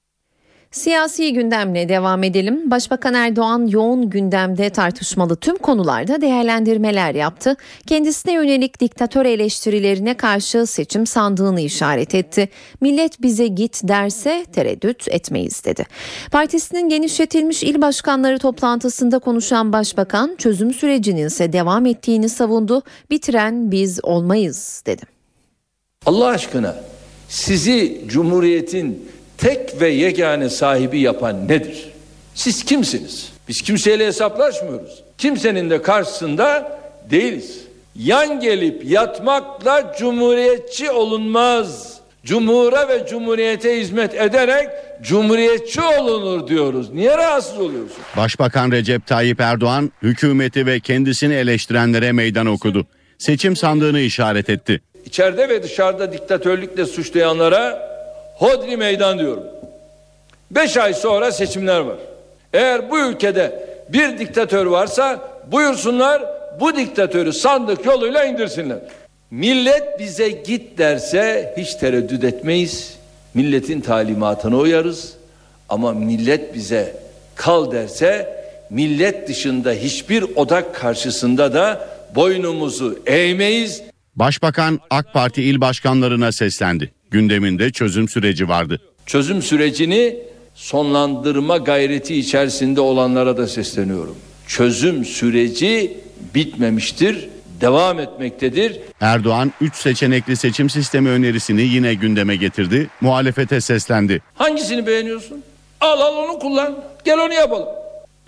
Siyasi 0.71 1.33
gündemle 1.33 1.89
devam 1.89 2.23
edelim. 2.23 2.71
Başbakan 2.71 3.13
Erdoğan 3.13 3.67
yoğun 3.67 4.09
gündemde 4.09 4.69
tartışmalı 4.69 5.35
tüm 5.35 5.57
konularda 5.57 6.21
değerlendirmeler 6.21 7.15
yaptı. 7.15 7.55
Kendisine 7.87 8.33
yönelik 8.33 8.79
diktatör 8.79 9.25
eleştirilerine 9.25 10.13
karşı 10.13 10.65
seçim 10.65 11.05
sandığını 11.07 11.61
işaret 11.61 12.15
etti. 12.15 12.49
Millet 12.81 13.21
bize 13.21 13.47
git 13.47 13.81
derse 13.83 14.45
tereddüt 14.53 15.07
etmeyiz 15.07 15.65
dedi. 15.65 15.85
Partisinin 16.31 16.89
genişletilmiş 16.89 17.63
il 17.63 17.81
başkanları 17.81 18.39
toplantısında 18.39 19.19
konuşan 19.19 19.73
başbakan 19.73 20.35
çözüm 20.37 20.73
sürecinin 20.73 21.27
ise 21.27 21.53
devam 21.53 21.85
ettiğini 21.85 22.29
savundu. 22.29 22.81
Bitiren 23.09 23.71
biz 23.71 23.99
olmayız 24.03 24.83
dedi. 24.85 25.03
Allah 26.05 26.27
aşkına 26.27 26.75
sizi 27.29 28.01
Cumhuriyet'in 28.07 29.09
tek 29.41 29.81
ve 29.81 29.89
yegane 29.89 30.49
sahibi 30.49 30.99
yapan 30.99 31.47
nedir? 31.47 31.89
Siz 32.35 32.65
kimsiniz? 32.65 33.31
Biz 33.47 33.61
kimseyle 33.61 34.07
hesaplaşmıyoruz. 34.07 35.03
Kimsenin 35.17 35.69
de 35.69 35.81
karşısında 35.81 36.79
değiliz. 37.09 37.59
Yan 37.95 38.39
gelip 38.39 38.85
yatmakla 38.85 39.95
cumhuriyetçi 39.99 40.91
olunmaz. 40.91 41.99
Cumhura 42.25 42.87
ve 42.87 43.07
cumhuriyete 43.09 43.79
hizmet 43.81 44.15
ederek 44.15 44.69
cumhuriyetçi 45.01 45.81
olunur 45.81 46.47
diyoruz. 46.47 46.93
Niye 46.93 47.17
rahatsız 47.17 47.59
oluyorsun? 47.59 47.97
Başbakan 48.17 48.71
Recep 48.71 49.07
Tayyip 49.07 49.41
Erdoğan 49.41 49.91
hükümeti 50.01 50.65
ve 50.65 50.79
kendisini 50.79 51.33
eleştirenlere 51.33 52.11
meydan 52.11 52.45
okudu. 52.45 52.87
Seçim 53.17 53.55
sandığını 53.55 53.99
işaret 53.99 54.49
etti. 54.49 54.81
İçeride 55.05 55.49
ve 55.49 55.63
dışarıda 55.63 56.13
diktatörlükle 56.13 56.85
suçlayanlara 56.85 57.88
hodri 58.39 58.77
meydan 58.77 59.19
diyorum. 59.19 59.43
Beş 60.51 60.77
ay 60.77 60.93
sonra 60.93 61.31
seçimler 61.31 61.79
var. 61.79 61.97
Eğer 62.53 62.91
bu 62.91 62.99
ülkede 62.99 63.69
bir 63.89 64.19
diktatör 64.19 64.65
varsa 64.65 65.19
buyursunlar 65.51 66.23
bu 66.59 66.75
diktatörü 66.75 67.33
sandık 67.33 67.85
yoluyla 67.85 68.25
indirsinler. 68.25 68.77
Millet 69.31 69.99
bize 69.99 70.29
git 70.29 70.77
derse 70.77 71.53
hiç 71.57 71.75
tereddüt 71.75 72.23
etmeyiz. 72.23 72.97
Milletin 73.33 73.81
talimatına 73.81 74.57
uyarız. 74.57 75.13
Ama 75.69 75.93
millet 75.93 76.55
bize 76.55 76.95
kal 77.35 77.71
derse 77.71 78.39
millet 78.69 79.27
dışında 79.27 79.71
hiçbir 79.71 80.25
odak 80.35 80.75
karşısında 80.75 81.53
da 81.53 81.87
boynumuzu 82.15 82.99
eğmeyiz. 83.05 83.81
Başbakan 84.15 84.79
AK 84.89 85.13
Parti 85.13 85.43
il 85.43 85.61
başkanlarına 85.61 86.31
seslendi. 86.31 86.91
Gündeminde 87.11 87.71
çözüm 87.71 88.09
süreci 88.09 88.49
vardı. 88.49 88.81
Çözüm 89.05 89.41
sürecini 89.41 90.17
sonlandırma 90.55 91.57
gayreti 91.57 92.15
içerisinde 92.15 92.81
olanlara 92.81 93.37
da 93.37 93.47
sesleniyorum. 93.47 94.15
Çözüm 94.47 95.05
süreci 95.05 95.97
bitmemiştir, 96.35 97.29
devam 97.61 97.99
etmektedir. 97.99 98.79
Erdoğan 99.01 99.53
3 99.61 99.75
seçenekli 99.75 100.35
seçim 100.35 100.69
sistemi 100.69 101.09
önerisini 101.09 101.61
yine 101.61 101.93
gündeme 101.93 102.35
getirdi. 102.35 102.89
Muhalefete 103.01 103.61
seslendi. 103.61 104.21
Hangisini 104.33 104.87
beğeniyorsun? 104.87 105.43
Al 105.81 106.01
al 106.01 106.15
onu 106.15 106.39
kullan. 106.39 106.83
Gel 107.05 107.19
onu 107.19 107.33
yapalım. 107.33 107.67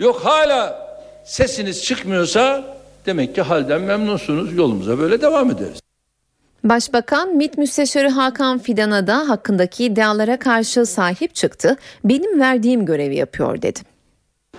Yok 0.00 0.20
hala 0.24 0.88
sesiniz 1.24 1.84
çıkmıyorsa 1.84 2.76
demek 3.06 3.34
ki 3.34 3.42
halden 3.42 3.80
memnunsunuz. 3.80 4.54
Yolumuza 4.56 4.98
böyle 4.98 5.20
devam 5.22 5.50
ederiz. 5.50 5.80
Başbakan 6.64 7.36
MİT 7.36 7.58
Müsteşarı 7.58 8.08
Hakan 8.08 8.58
Fidan'a 8.58 9.06
da 9.06 9.28
hakkındaki 9.28 9.84
iddialara 9.84 10.38
karşı 10.38 10.86
sahip 10.86 11.34
çıktı. 11.34 11.76
Benim 12.04 12.40
verdiğim 12.40 12.86
görevi 12.86 13.16
yapıyor 13.16 13.62
dedi. 13.62 13.80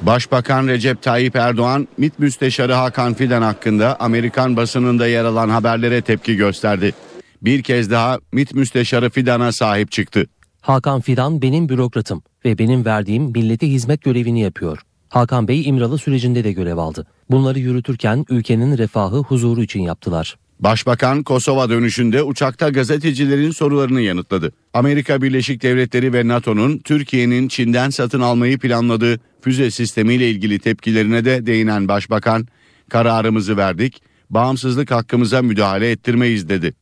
Başbakan 0.01 0.67
Recep 0.67 1.01
Tayyip 1.01 1.35
Erdoğan, 1.35 1.87
MİT 1.97 2.19
Müsteşarı 2.19 2.73
Hakan 2.73 3.13
Fidan 3.13 3.41
hakkında 3.41 3.95
Amerikan 3.99 4.57
basınında 4.57 5.07
yer 5.07 5.25
alan 5.25 5.49
haberlere 5.49 6.01
tepki 6.01 6.35
gösterdi. 6.35 6.93
Bir 7.41 7.63
kez 7.63 7.91
daha 7.91 8.19
MİT 8.31 8.53
Müsteşarı 8.53 9.09
Fidan'a 9.09 9.51
sahip 9.51 9.91
çıktı. 9.91 10.25
Hakan 10.61 11.01
Fidan 11.01 11.41
benim 11.41 11.69
bürokratım 11.69 12.23
ve 12.45 12.57
benim 12.57 12.85
verdiğim 12.85 13.23
millete 13.23 13.67
hizmet 13.67 14.01
görevini 14.01 14.41
yapıyor. 14.41 14.79
Hakan 15.09 15.47
Bey 15.47 15.67
İmralı 15.67 15.97
sürecinde 15.97 16.43
de 16.43 16.51
görev 16.51 16.77
aldı. 16.77 17.07
Bunları 17.31 17.59
yürütürken 17.59 18.25
ülkenin 18.29 18.77
refahı, 18.77 19.17
huzuru 19.17 19.63
için 19.63 19.81
yaptılar. 19.81 20.35
Başbakan 20.63 21.23
Kosova 21.23 21.69
dönüşünde 21.69 22.23
uçakta 22.23 22.69
gazetecilerin 22.69 23.51
sorularını 23.51 24.01
yanıtladı. 24.01 24.53
Amerika 24.73 25.21
Birleşik 25.21 25.63
Devletleri 25.63 26.13
ve 26.13 26.27
NATO'nun 26.27 26.77
Türkiye'nin 26.77 27.47
Çin'den 27.47 27.89
satın 27.89 28.21
almayı 28.21 28.59
planladığı 28.59 29.19
füze 29.41 29.71
sistemiyle 29.71 30.29
ilgili 30.29 30.59
tepkilerine 30.59 31.25
de 31.25 31.45
değinen 31.45 31.87
başbakan, 31.87 32.47
kararımızı 32.89 33.57
verdik, 33.57 34.01
bağımsızlık 34.29 34.91
hakkımıza 34.91 35.41
müdahale 35.41 35.91
ettirmeyiz 35.91 36.49
dedi. 36.49 36.73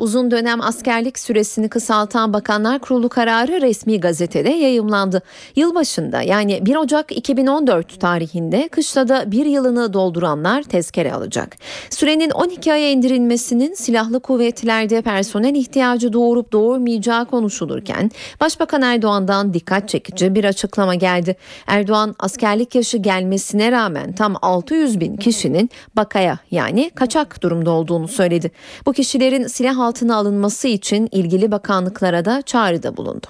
Uzun 0.00 0.30
dönem 0.30 0.60
askerlik 0.60 1.18
süresini 1.18 1.68
kısaltan 1.68 2.32
Bakanlar 2.32 2.78
Kurulu 2.78 3.08
kararı 3.08 3.60
resmi 3.60 4.00
gazetede 4.00 4.50
yayımlandı. 4.50 5.22
Yılbaşında 5.56 6.22
yani 6.22 6.66
1 6.66 6.76
Ocak 6.76 7.16
2014 7.16 8.00
tarihinde 8.00 8.68
kışlada 8.68 9.32
bir 9.32 9.46
yılını 9.46 9.92
dolduranlar 9.92 10.62
tezkere 10.62 11.12
alacak. 11.12 11.56
Sürenin 11.90 12.30
12 12.30 12.72
aya 12.72 12.90
indirilmesinin 12.90 13.74
silahlı 13.74 14.20
kuvvetlerde 14.20 15.02
personel 15.02 15.54
ihtiyacı 15.54 16.12
doğurup 16.12 16.52
doğurmayacağı 16.52 17.26
konuşulurken 17.26 18.10
Başbakan 18.40 18.82
Erdoğan'dan 18.82 19.54
dikkat 19.54 19.88
çekici 19.88 20.34
bir 20.34 20.44
açıklama 20.44 20.94
geldi. 20.94 21.36
Erdoğan 21.66 22.14
askerlik 22.18 22.74
yaşı 22.74 22.98
gelmesine 22.98 23.72
rağmen 23.72 24.12
tam 24.12 24.36
600 24.42 25.00
bin 25.00 25.16
kişinin 25.16 25.70
bakaya 25.96 26.38
yani 26.50 26.90
kaçak 26.94 27.42
durumda 27.42 27.70
olduğunu 27.70 28.08
söyledi. 28.08 28.50
Bu 28.86 28.92
kişilerin 28.92 29.46
silah 29.46 29.89
altına 29.90 30.16
alınması 30.16 30.68
için 30.68 31.08
ilgili 31.12 31.50
bakanlıklara 31.50 32.24
da 32.24 32.42
çağrıda 32.42 32.96
bulundu. 32.96 33.26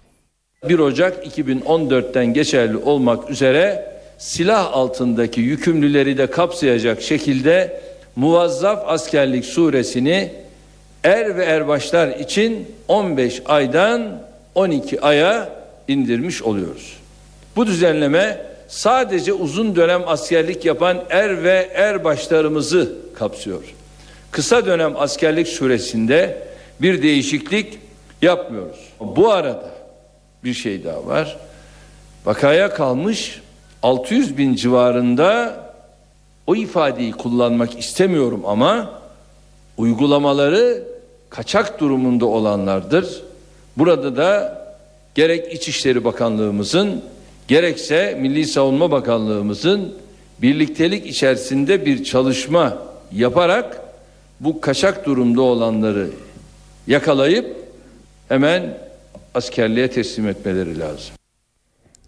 1 0.68 0.78
Ocak 0.78 1.26
2014'ten 1.26 2.26
geçerli 2.34 2.76
olmak 2.76 3.30
üzere 3.30 3.92
silah 4.18 4.72
altındaki 4.72 5.40
yükümlüleri 5.40 6.18
de 6.18 6.26
kapsayacak 6.26 7.02
şekilde 7.02 7.80
Muvazzaf 8.16 8.82
Askerlik 8.86 9.44
Suresini 9.44 10.32
er 11.04 11.36
ve 11.36 11.44
erbaşlar 11.44 12.08
için 12.08 12.68
15 12.88 13.42
aydan 13.44 14.22
12 14.54 15.00
aya 15.00 15.48
indirmiş 15.88 16.42
oluyoruz. 16.42 16.96
Bu 17.56 17.66
düzenleme 17.66 18.46
sadece 18.68 19.32
uzun 19.32 19.76
dönem 19.76 20.02
askerlik 20.06 20.64
yapan 20.64 20.98
er 21.10 21.42
ve 21.42 21.70
erbaşlarımızı 21.74 22.92
kapsıyor. 23.14 23.62
Kısa 24.30 24.66
dönem 24.66 24.96
askerlik 24.96 25.48
süresinde 25.48 26.49
bir 26.82 27.02
değişiklik 27.02 27.78
yapmıyoruz. 28.22 28.78
Bu 29.00 29.30
arada 29.30 29.70
bir 30.44 30.54
şey 30.54 30.84
daha 30.84 31.06
var. 31.06 31.36
Vakaya 32.24 32.74
kalmış 32.74 33.40
600 33.82 34.38
bin 34.38 34.54
civarında 34.54 35.56
o 36.46 36.56
ifadeyi 36.56 37.12
kullanmak 37.12 37.78
istemiyorum 37.78 38.42
ama 38.46 38.90
uygulamaları 39.76 40.84
kaçak 41.30 41.80
durumunda 41.80 42.26
olanlardır. 42.26 43.22
Burada 43.76 44.16
da 44.16 44.60
gerek 45.14 45.52
İçişleri 45.52 46.04
Bakanlığımızın 46.04 47.02
gerekse 47.48 48.18
Milli 48.20 48.46
Savunma 48.46 48.90
Bakanlığımızın 48.90 49.94
birliktelik 50.42 51.06
içerisinde 51.06 51.86
bir 51.86 52.04
çalışma 52.04 52.78
yaparak 53.12 53.80
bu 54.40 54.60
kaçak 54.60 55.06
durumda 55.06 55.42
olanları 55.42 56.10
yakalayıp 56.90 57.56
hemen 58.28 58.78
askerliğe 59.34 59.90
teslim 59.90 60.28
etmeleri 60.28 60.78
lazım. 60.78 61.19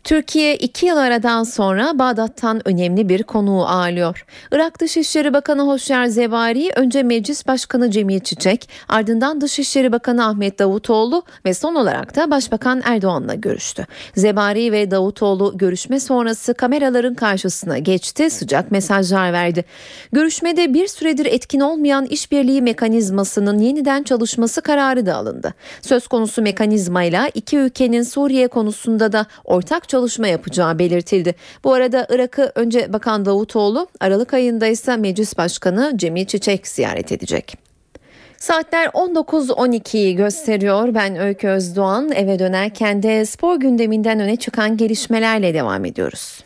Türkiye 0.05 0.57
iki 0.57 0.87
yıl 0.87 0.97
aradan 0.97 1.43
sonra 1.43 1.99
Bağdat'tan 1.99 2.69
önemli 2.69 3.09
bir 3.09 3.23
konuğu 3.23 3.67
ağırlıyor. 3.67 4.25
Irak 4.53 4.81
Dışişleri 4.81 5.35
Bakanı 5.35 5.63
Hoşyer 5.63 6.07
Zevari 6.07 6.71
önce 6.77 7.03
Meclis 7.03 7.47
Başkanı 7.47 7.91
Cemil 7.91 8.21
Çiçek, 8.21 8.69
ardından 8.89 9.41
Dışişleri 9.41 9.93
Bakanı 9.93 10.27
Ahmet 10.27 10.59
Davutoğlu 10.59 11.23
ve 11.45 11.55
son 11.55 11.75
olarak 11.75 12.17
da 12.17 12.31
Başbakan 12.31 12.83
Erdoğan'la 12.85 13.35
görüştü. 13.35 13.87
Zevari 14.17 14.73
ve 14.73 14.91
Davutoğlu 14.91 15.59
görüşme 15.59 16.01
sonrası 16.01 16.55
kameraların 16.55 17.15
karşısına 17.15 17.79
geçti, 17.79 18.31
sıcak 18.31 18.71
mesajlar 18.71 19.33
verdi. 19.33 19.65
Görüşmede 20.13 20.75
bir 20.75 20.87
süredir 20.87 21.27
etkin 21.27 21.61
olmayan 21.61 22.07
işbirliği 22.07 22.63
mekanizmasının 22.63 23.59
yeniden 23.59 24.03
çalışması 24.03 24.63
kararı 24.63 25.07
da 25.07 25.17
alındı. 25.17 25.55
Söz 25.81 26.07
konusu 26.07 26.43
mekanizmayla 26.43 27.29
iki 27.35 27.57
ülkenin 27.57 28.03
Suriye 28.03 28.49
konusunda 28.49 29.13
da 29.13 29.27
ortak 29.45 29.92
çalışma 29.93 30.27
yapacağı 30.27 30.79
belirtildi. 30.79 31.35
Bu 31.65 31.73
arada 31.73 32.07
Irak'ı 32.11 32.53
önce 32.55 32.93
Bakan 32.93 33.25
Davutoğlu, 33.25 33.87
Aralık 34.01 34.35
ayında 34.35 34.67
ise 34.67 34.97
Meclis 34.97 35.39
Başkanı 35.39 35.93
Cemil 35.97 36.27
Çiçek 36.27 36.67
ziyaret 36.67 37.13
edecek. 37.13 37.57
Saatler 38.37 38.87
19.12'yi 38.87 40.17
gösteriyor. 40.17 40.95
Ben 40.95 41.17
Öykü 41.17 41.49
Özdoğan 41.49 42.13
eve 42.13 42.39
dönerken 42.39 43.03
de 43.03 43.27
spor 43.27 43.57
gündeminden 43.57 44.21
öne 44.21 44.37
çıkan 44.37 44.77
gelişmelerle 44.77 45.55
devam 45.55 45.85
ediyoruz. 45.85 46.45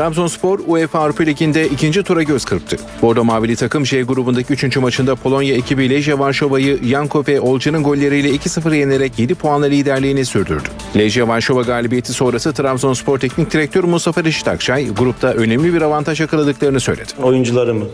Trabzonspor 0.00 0.60
UEFA 0.66 0.98
Avrupa 0.98 1.24
Ligi'nde 1.24 1.68
ikinci 1.68 2.02
tura 2.02 2.22
göz 2.22 2.44
kırptı. 2.44 2.76
Bordo 3.02 3.24
Mavili 3.24 3.56
takım 3.56 3.86
J 3.86 4.02
grubundaki 4.02 4.52
3. 4.52 4.76
maçında 4.76 5.14
Polonya 5.14 5.54
ekibi 5.54 5.90
Lejia 5.90 6.18
Varşova'yı 6.18 6.78
Yanko 6.84 7.24
ve 7.28 7.40
Olcan'ın 7.40 7.82
golleriyle 7.82 8.30
2-0 8.30 8.76
yenerek 8.76 9.18
7 9.18 9.34
puanla 9.34 9.66
liderliğini 9.66 10.24
sürdürdü. 10.24 10.68
Lejia 10.96 11.28
Varşova 11.28 11.62
galibiyeti 11.62 12.12
sonrası 12.12 12.52
Trabzonspor 12.52 13.18
Teknik 13.18 13.52
Direktörü 13.52 13.86
Mustafa 13.86 14.24
Reşit 14.24 14.48
Akçay 14.48 14.94
grupta 14.94 15.28
önemli 15.28 15.74
bir 15.74 15.82
avantaj 15.82 16.20
yakaladıklarını 16.20 16.80
söyledi. 16.80 17.12
Oyuncularımı 17.22 17.84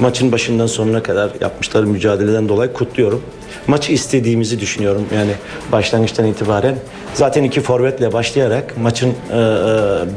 maçın 0.00 0.32
başından 0.32 0.66
sonuna 0.66 1.02
kadar 1.02 1.30
yapmışları 1.40 1.86
mücadeleden 1.86 2.48
dolayı 2.48 2.72
kutluyorum. 2.72 3.22
Maçı 3.66 3.92
istediğimizi 3.92 4.60
düşünüyorum. 4.60 5.06
Yani 5.14 5.32
başlangıçtan 5.72 6.26
itibaren 6.26 6.78
zaten 7.14 7.44
iki 7.44 7.60
forvetle 7.60 8.12
başlayarak 8.12 8.74
maçın 8.78 9.08
e, 9.08 9.12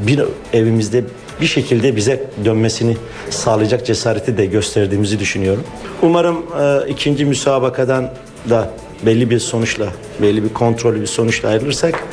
bir 0.06 0.20
evimizde 0.52 1.04
bir 1.40 1.46
şekilde 1.46 1.96
bize 1.96 2.24
dönmesini 2.44 2.96
sağlayacak 3.30 3.86
cesareti 3.86 4.36
de 4.36 4.46
gösterdiğimizi 4.46 5.18
düşünüyorum. 5.18 5.64
Umarım 6.02 6.36
e, 6.60 6.88
ikinci 6.88 7.24
müsabakadan 7.24 8.10
da 8.50 8.70
belli 9.06 9.30
bir 9.30 9.38
sonuçla, 9.38 9.86
belli 10.22 10.44
bir 10.44 10.48
kontrollü 10.48 11.00
bir 11.00 11.06
sonuçla 11.06 11.48
ayrılırsak 11.48 12.04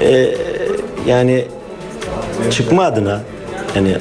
e, 0.00 0.34
yani 1.06 1.44
çıkma 2.50 2.84
adına 2.84 3.20
yani 3.76 3.96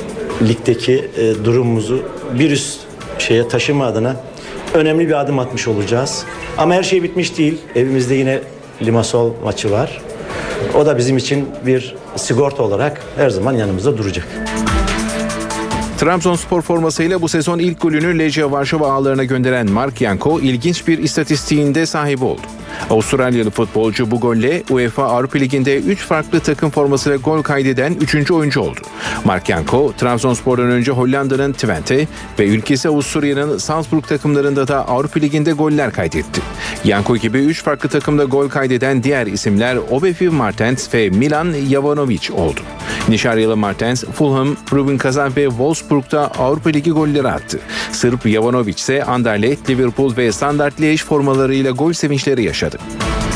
ligdeki 0.48 1.10
e, 1.18 1.46
durumumuzu 1.46 2.04
bir 2.40 2.52
üst 2.52 2.80
şeye 3.20 3.48
taşıma 3.48 3.86
adına 3.86 4.16
önemli 4.74 5.08
bir 5.08 5.22
adım 5.22 5.40
atmış 5.40 5.68
olacağız. 5.68 6.24
Ama 6.58 6.74
her 6.74 6.84
şey 6.84 7.04
bitmiş 7.04 7.38
değil. 7.38 7.58
Evimizde 7.76 8.16
yine 8.16 8.40
Limassol 8.82 9.32
maçı 9.44 9.72
var. 9.72 10.02
O 10.76 10.86
da 10.86 10.98
bizim 10.98 11.18
için 11.18 11.50
bir 11.66 11.96
sigorta 12.16 12.64
olarak 12.64 13.02
her 13.18 13.30
zaman 13.30 13.54
yanımızda 13.54 13.98
duracak. 13.98 14.28
Trabzonspor 16.02 16.62
formasıyla 16.62 17.22
bu 17.22 17.30
sezon 17.30 17.60
ilk 17.60 17.82
golünü 17.82 18.20
Legia 18.20 18.52
Varşova 18.52 18.92
ağlarına 18.94 19.24
gönderen 19.24 19.72
Mark 19.72 20.02
Yanko 20.02 20.40
ilginç 20.40 20.88
bir 20.88 20.98
istatistiğinde 20.98 21.86
sahibi 21.86 22.26
oldu. 22.26 22.42
Avustralyalı 22.90 23.50
futbolcu 23.50 24.12
bu 24.12 24.20
golle 24.20 24.64
UEFA 24.70 25.04
Avrupa 25.04 25.40
Ligi'nde 25.40 25.78
3 25.78 26.00
farklı 26.00 26.40
takım 26.40 26.70
formasıyla 26.70 27.18
gol 27.18 27.42
kaydeden 27.42 27.94
3. 27.94 28.32
oyuncu 28.32 28.62
oldu. 28.62 28.80
Mark 29.26 29.50
Yanko, 29.50 29.94
Trabzonspor'dan 29.98 30.72
önce 30.72 30.92
Hollanda'nın 30.92 31.54
Twente 31.54 32.08
ve 32.40 32.48
ülkesi 32.48 32.90
Avusturya'nın 32.90 33.58
Salzburg 33.58 34.08
takımlarında 34.08 34.68
da 34.68 34.88
Avrupa 34.88 35.20
Ligi'nde 35.20 35.52
goller 35.52 35.94
kaydetti. 35.94 36.42
Yanko 36.84 37.18
gibi 37.18 37.38
3 37.38 37.64
farklı 37.64 37.90
takımda 37.90 38.24
gol 38.24 38.50
kaydeden 38.50 39.04
diğer 39.04 39.28
isimler 39.28 39.78
Obefi 39.92 40.30
Martens 40.30 40.94
ve 40.94 41.10
Milan 41.10 41.54
Jovanovic 41.70 42.34
oldu. 42.34 42.60
Nişaryalı 43.10 43.58
Martens, 43.58 44.04
Fulham, 44.04 44.56
Rubin 44.74 44.98
Kazan 44.98 45.36
ve 45.36 45.46
Wolfsburg'da 45.46 46.32
Avrupa 46.32 46.70
Ligi 46.70 46.92
golleri 46.92 47.28
attı. 47.28 47.60
Sırp 47.92 48.28
Jovanovic 48.28 48.74
ise 48.74 49.04
Anderlecht, 49.04 49.70
Liverpool 49.70 50.18
ve 50.18 50.32
Standard 50.32 50.74
Liège 50.74 51.06
formalarıyla 51.06 51.72
gol 51.72 51.94
sevinçleri 51.94 52.44
yaşadı. 52.44 52.71
verder. 52.72 53.31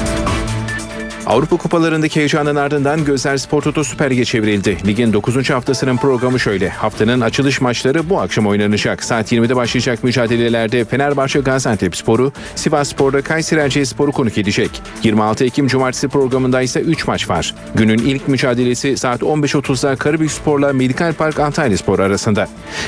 Avrupa 1.26 1.58
Kupalarındaki 1.58 2.16
heyecanın 2.16 2.56
ardından 2.56 3.06
Gözler 3.06 3.38
Spor 3.38 3.62
Toto 3.62 3.84
Süper 3.84 4.10
Lig'e 4.12 4.26
çevrildi. 4.26 4.78
Ligin 4.88 5.14
9. 5.14 5.50
haftasının 5.50 5.98
programı 5.98 6.40
şöyle. 6.40 6.70
Haftanın 6.70 7.22
açılış 7.22 7.62
maçları 7.62 8.10
bu 8.10 8.20
akşam 8.20 8.48
oynanacak. 8.48 9.04
Saat 9.04 9.32
20'de 9.32 9.56
başlayacak 9.56 10.04
mücadelelerde 10.04 10.86
Fenerbahçe 10.86 11.40
Gaziantep 11.40 11.96
Sporu, 11.96 12.32
Sivas 12.56 12.90
Spor'da 12.90 13.22
Kayseri 13.22 13.60
Erciyes 13.60 13.90
Sporu 13.90 14.12
konuk 14.12 14.38
edecek. 14.38 14.82
26 15.04 15.46
Ekim 15.46 15.68
Cumartesi 15.68 16.08
programında 16.08 16.62
ise 16.62 16.80
3 16.80 17.08
maç 17.08 17.30
var. 17.30 17.56
Günün 17.76 17.98
ilk 17.98 18.28
mücadelesi 18.28 18.98
saat 18.98 19.22
15.30'da 19.22 19.96
Karabük 19.96 20.32
Spor'la 20.32 20.74
Medikal 20.74 21.14
Park 21.14 21.40
Antalya 21.40 21.78
Spor 21.78 22.00
arasında. 22.00 22.48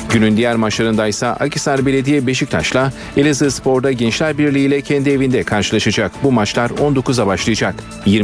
Günün 0.09 0.37
diğer 0.37 0.55
maçlarında 0.55 1.07
ise 1.07 1.27
Akhisar 1.27 1.85
Belediye 1.85 2.27
Beşiktaş'la 2.27 2.93
Elazığ 3.17 3.51
Spor'da 3.51 3.91
Gençler 3.91 4.37
Birliği 4.37 4.65
ile 4.65 4.81
kendi 4.81 5.09
evinde 5.09 5.43
karşılaşacak. 5.43 6.11
Bu 6.23 6.31
maçlar 6.31 6.69
19'a 6.69 7.27
başlayacak. 7.27 7.75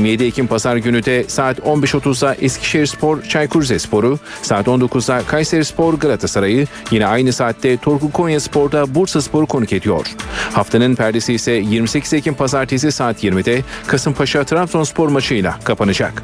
27 0.03 0.23
Ekim 0.23 0.47
Pazar 0.47 0.77
günü 0.77 1.05
de 1.05 1.23
saat 1.27 1.59
15.30'da 1.59 2.35
Eskişehir 2.35 2.85
Spor 2.85 3.21
Çaykur 3.21 3.61
Rizespor'u, 3.61 4.19
saat 4.41 4.67
19'da 4.67 5.21
Kayseri 5.27 5.65
Spor 5.65 5.93
Galatasaray'ı, 5.93 6.67
yine 6.91 7.07
aynı 7.07 7.33
saatte 7.33 7.77
Torku 7.77 8.11
Konya 8.11 8.39
Spor'da 8.39 8.95
Bursa 8.95 9.21
Spor'u 9.21 9.45
konuk 9.45 9.73
ediyor. 9.73 10.05
Haftanın 10.53 10.95
perdesi 10.95 11.33
ise 11.33 11.51
28 11.51 12.13
Ekim 12.13 12.33
Pazartesi 12.33 12.91
saat 12.91 13.23
20'de 13.23 13.61
Kasımpaşa 13.87 14.43
Trabzonspor 14.43 15.07
maçıyla 15.07 15.59
kapanacak. 15.63 16.23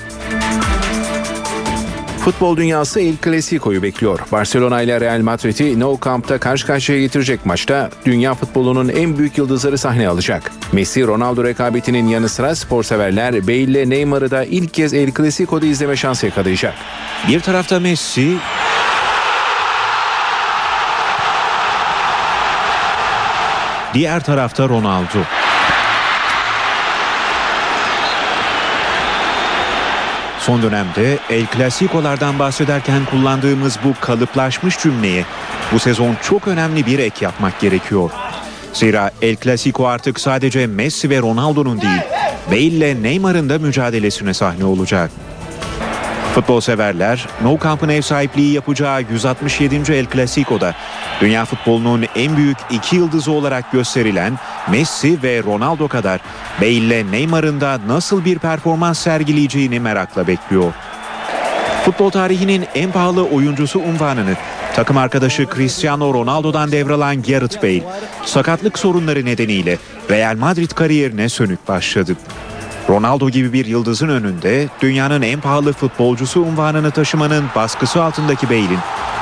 Futbol 2.29 2.57
dünyası 2.57 2.99
El 2.99 3.13
Clasico'yu 3.23 3.83
bekliyor. 3.83 4.19
Barcelona 4.31 4.81
ile 4.81 5.01
Real 5.01 5.21
Madrid'i 5.21 5.79
Nou 5.79 5.99
Camp'ta 6.05 6.39
karşı 6.39 6.67
karşıya 6.67 6.99
getirecek 6.99 7.45
maçta 7.45 7.89
dünya 8.05 8.33
futbolunun 8.33 8.89
en 8.89 9.17
büyük 9.17 9.37
yıldızları 9.37 9.77
sahne 9.77 10.07
alacak. 10.07 10.51
Messi 10.71 11.07
Ronaldo 11.07 11.43
rekabetinin 11.43 12.07
yanı 12.07 12.29
sıra 12.29 12.55
spor 12.55 12.83
severler 12.83 13.47
Bale 13.47 13.57
ile 13.57 13.89
Neymar'ı 13.89 14.31
da 14.31 14.43
ilk 14.43 14.73
kez 14.73 14.93
El 14.93 15.11
Clasico'da 15.11 15.65
izleme 15.65 15.95
şansı 15.95 16.25
yakalayacak. 16.25 16.73
Bir 17.27 17.39
tarafta 17.39 17.79
Messi, 17.79 18.37
diğer 23.93 24.23
tarafta 24.23 24.69
Ronaldo. 24.69 25.19
Son 30.49 30.61
dönemde 30.61 31.17
El 31.29 31.45
Clasico'lardan 31.55 32.39
bahsederken 32.39 33.05
kullandığımız 33.05 33.79
bu 33.83 33.93
kalıplaşmış 34.01 34.79
cümleye 34.79 35.25
bu 35.71 35.79
sezon 35.79 36.15
çok 36.23 36.47
önemli 36.47 36.85
bir 36.85 36.99
ek 36.99 37.25
yapmak 37.25 37.59
gerekiyor. 37.59 38.11
Zira 38.73 39.11
El 39.21 39.35
Clasico 39.35 39.87
artık 39.87 40.19
sadece 40.19 40.67
Messi 40.67 41.09
ve 41.09 41.19
Ronaldo'nun 41.19 41.81
değil, 41.81 42.01
Bale 42.47 42.59
ile 42.59 43.03
Neymar'ın 43.03 43.49
da 43.49 43.59
mücadelesine 43.59 44.33
sahne 44.33 44.65
olacak. 44.65 45.11
Futbol 46.35 46.61
severler 46.61 47.27
Nou 47.43 47.59
Camp'ın 47.63 47.89
ev 47.89 48.01
sahipliği 48.01 48.53
yapacağı 48.53 49.01
167. 49.01 49.93
El 49.93 50.05
Clasico'da 50.13 50.75
dünya 51.21 51.45
futbolunun 51.45 52.05
en 52.15 52.37
büyük 52.37 52.57
iki 52.69 52.95
yıldızı 52.95 53.31
olarak 53.31 53.71
gösterilen 53.71 54.39
Messi 54.71 55.23
ve 55.23 55.43
Ronaldo 55.43 55.87
kadar 55.87 56.21
Bale 56.61 56.71
ile 56.71 57.11
Neymar'ın 57.11 57.61
da 57.61 57.79
nasıl 57.87 58.25
bir 58.25 58.39
performans 58.39 58.99
sergileyeceğini 58.99 59.79
merakla 59.79 60.27
bekliyor. 60.27 60.73
Futbol 61.85 62.09
tarihinin 62.09 62.65
en 62.75 62.91
pahalı 62.91 63.23
oyuncusu 63.23 63.79
unvanını 63.79 64.35
takım 64.75 64.97
arkadaşı 64.97 65.47
Cristiano 65.55 66.13
Ronaldo'dan 66.13 66.71
devralan 66.71 67.21
Gareth 67.21 67.63
Bale 67.63 67.83
sakatlık 68.25 68.79
sorunları 68.79 69.25
nedeniyle 69.25 69.77
Real 70.09 70.35
Madrid 70.35 70.71
kariyerine 70.71 71.29
sönük 71.29 71.67
başladı. 71.67 72.15
Ronaldo 72.89 73.29
gibi 73.29 73.53
bir 73.53 73.65
yıldızın 73.65 74.09
önünde 74.09 74.67
dünyanın 74.81 75.21
en 75.21 75.41
pahalı 75.41 75.73
futbolcusu 75.73 76.41
unvanını 76.41 76.91
taşımanın 76.91 77.45
baskısı 77.55 78.03
altındaki 78.03 78.49
Bale'in 78.49 78.79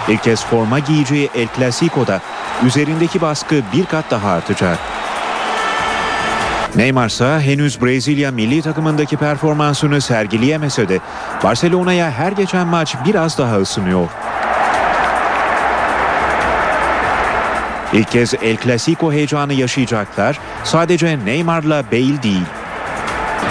ilk 0.08 0.24
kez 0.24 0.46
forma 0.46 0.80
giyeceği 0.80 1.30
El 1.36 1.48
Clasico'da 1.58 2.22
üzerindeki 2.66 3.22
baskı 3.22 3.62
bir 3.74 3.86
kat 3.86 4.12
daha 4.12 4.30
artacak. 4.30 4.80
Neymar 6.76 7.08
ise 7.08 7.40
henüz 7.40 7.82
Brezilya 7.82 8.32
milli 8.32 8.62
takımındaki 8.62 9.18
performansını 9.18 10.02
sergileyemese 10.02 10.90
de 10.90 11.00
Barcelona'ya 11.44 12.12
her 12.12 12.32
geçen 12.32 12.68
maç 12.68 12.96
biraz 13.06 13.38
daha 13.38 13.58
ısınıyor. 13.58 14.08
İlk 17.94 18.12
kez 18.12 18.34
El 18.34 18.58
Clasico 18.64 19.12
heyecanı 19.14 19.54
yaşayacaklar 19.54 20.40
sadece 20.64 21.26
Neymar'la 21.26 21.84
Bale 21.92 22.24
değil. 22.24 22.46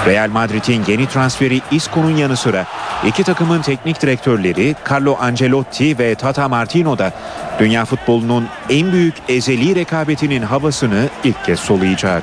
Real 0.07 0.30
Madrid'in 0.30 0.84
yeni 0.88 1.09
transferi 1.09 1.61
Isco'nun 1.70 2.16
yanı 2.16 2.36
sıra 2.36 2.66
iki 3.07 3.24
takımın 3.24 3.62
teknik 3.62 4.03
direktörleri 4.03 4.74
Carlo 4.90 5.16
Ancelotti 5.20 5.99
ve 5.99 6.14
Tata 6.14 6.49
Martino 6.49 6.99
da 6.99 7.12
dünya 7.59 7.84
futbolunun 7.84 8.49
en 8.70 8.92
büyük 8.92 9.14
ezeli 9.28 9.74
rekabetinin 9.74 10.42
havasını 10.42 11.09
ilk 11.24 11.44
kez 11.44 11.61
soluyacak. 11.61 12.22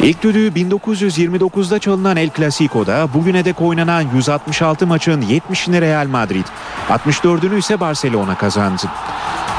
İlk 0.00 0.22
düdüğü 0.22 0.48
1929'da 0.48 1.78
çalınan 1.78 2.16
El 2.16 2.30
Clasico'da 2.36 3.08
bugüne 3.14 3.44
dek 3.44 3.60
oynanan 3.60 4.04
166 4.14 4.86
maçın 4.86 5.22
70'ini 5.22 5.80
Real 5.80 6.06
Madrid, 6.06 6.44
64'ünü 6.88 7.58
ise 7.58 7.80
Barcelona 7.80 8.38
kazandı. 8.38 8.82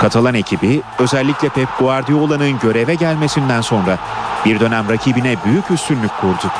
Katalan 0.01 0.33
ekibi 0.33 0.81
özellikle 0.99 1.49
Pep 1.49 1.69
Guardiola'nın 1.79 2.59
göreve 2.59 2.95
gelmesinden 2.95 3.61
sonra 3.61 3.97
bir 4.45 4.59
dönem 4.59 4.89
rakibine 4.89 5.35
büyük 5.45 5.71
üstünlük 5.71 6.17
kurdu. 6.21 6.51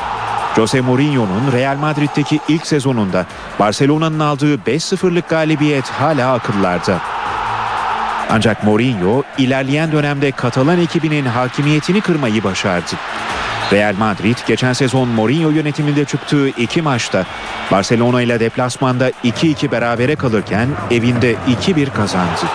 Jose 0.56 0.80
Mourinho'nun 0.80 1.52
Real 1.52 1.76
Madrid'deki 1.76 2.40
ilk 2.48 2.66
sezonunda 2.66 3.26
Barcelona'nın 3.58 4.20
aldığı 4.20 4.54
5-0'lık 4.54 5.28
galibiyet 5.28 5.88
hala 5.88 6.32
akıllarda. 6.32 7.00
Ancak 8.30 8.64
Mourinho 8.64 9.22
ilerleyen 9.38 9.92
dönemde 9.92 10.30
Katalan 10.30 10.80
ekibinin 10.80 11.24
hakimiyetini 11.24 12.00
kırmayı 12.00 12.44
başardı. 12.44 12.92
Real 13.72 13.94
Madrid 13.98 14.36
geçen 14.46 14.72
sezon 14.72 15.08
Mourinho 15.08 15.50
yönetiminde 15.50 16.04
çıktığı 16.04 16.48
iki 16.48 16.82
maçta 16.82 17.24
Barcelona 17.70 18.22
ile 18.22 18.40
deplasmanda 18.40 19.10
2-2 19.10 19.70
berabere 19.70 20.16
kalırken 20.16 20.68
evinde 20.90 21.36
2-1 21.66 21.92
kazandı. 21.92 22.46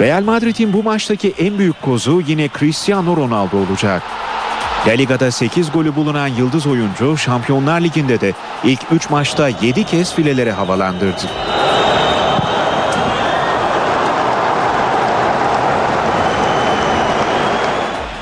Real 0.00 0.22
Madrid'in 0.22 0.72
bu 0.72 0.82
maçtaki 0.82 1.34
en 1.38 1.58
büyük 1.58 1.82
kozu 1.82 2.22
yine 2.26 2.48
Cristiano 2.58 3.16
Ronaldo 3.16 3.56
olacak. 3.56 4.02
La 4.86 4.92
Liga'da 4.92 5.30
8 5.30 5.72
golü 5.72 5.96
bulunan 5.96 6.26
yıldız 6.28 6.66
oyuncu 6.66 7.16
Şampiyonlar 7.16 7.80
Ligi'nde 7.80 8.20
de 8.20 8.32
ilk 8.64 8.80
3 8.92 9.10
maçta 9.10 9.48
7 9.48 9.84
kez 9.84 10.14
fileleri 10.14 10.52
havalandırdı. 10.52 11.22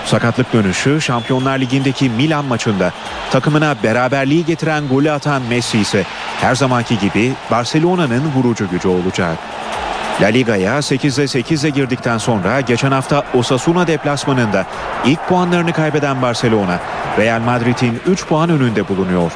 Sakatlık 0.04 0.52
dönüşü 0.52 1.00
Şampiyonlar 1.00 1.58
Ligi'ndeki 1.58 2.10
Milan 2.10 2.44
maçında 2.44 2.92
takımına 3.30 3.76
beraberliği 3.82 4.44
getiren 4.44 4.88
golü 4.88 5.10
atan 5.10 5.42
Messi 5.42 5.78
ise 5.78 6.04
her 6.40 6.54
zamanki 6.54 6.98
gibi 6.98 7.32
Barcelona'nın 7.50 8.32
vurucu 8.36 8.70
gücü 8.70 8.88
olacak. 8.88 9.38
La 10.20 10.26
Liga'ya 10.26 10.78
8'de 10.78 11.24
8'e 11.24 11.70
girdikten 11.70 12.18
sonra 12.18 12.60
geçen 12.60 12.92
hafta 12.92 13.24
Osasuna 13.34 13.86
deplasmanında 13.86 14.66
ilk 15.04 15.28
puanlarını 15.28 15.72
kaybeden 15.72 16.22
Barcelona, 16.22 16.78
Real 17.18 17.40
Madrid'in 17.40 18.00
3 18.06 18.26
puan 18.26 18.50
önünde 18.50 18.88
bulunuyor. 18.88 19.32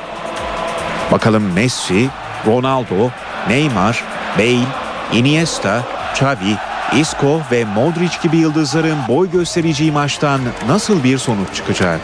Bakalım 1.13 1.53
Messi, 1.53 2.09
Ronaldo, 2.47 3.11
Neymar, 3.49 4.05
Bale, 4.39 4.67
Iniesta, 5.13 5.83
Xavi, 6.13 6.57
Isco 7.01 7.41
ve 7.53 7.65
Modric 7.65 8.17
gibi 8.23 8.37
yıldızların 8.37 8.99
boy 9.09 9.31
göstereceği 9.31 9.93
maçtan 9.93 10.41
nasıl 10.69 11.05
bir 11.05 11.19
sonuç 11.19 11.55
çıkacak? 11.55 12.01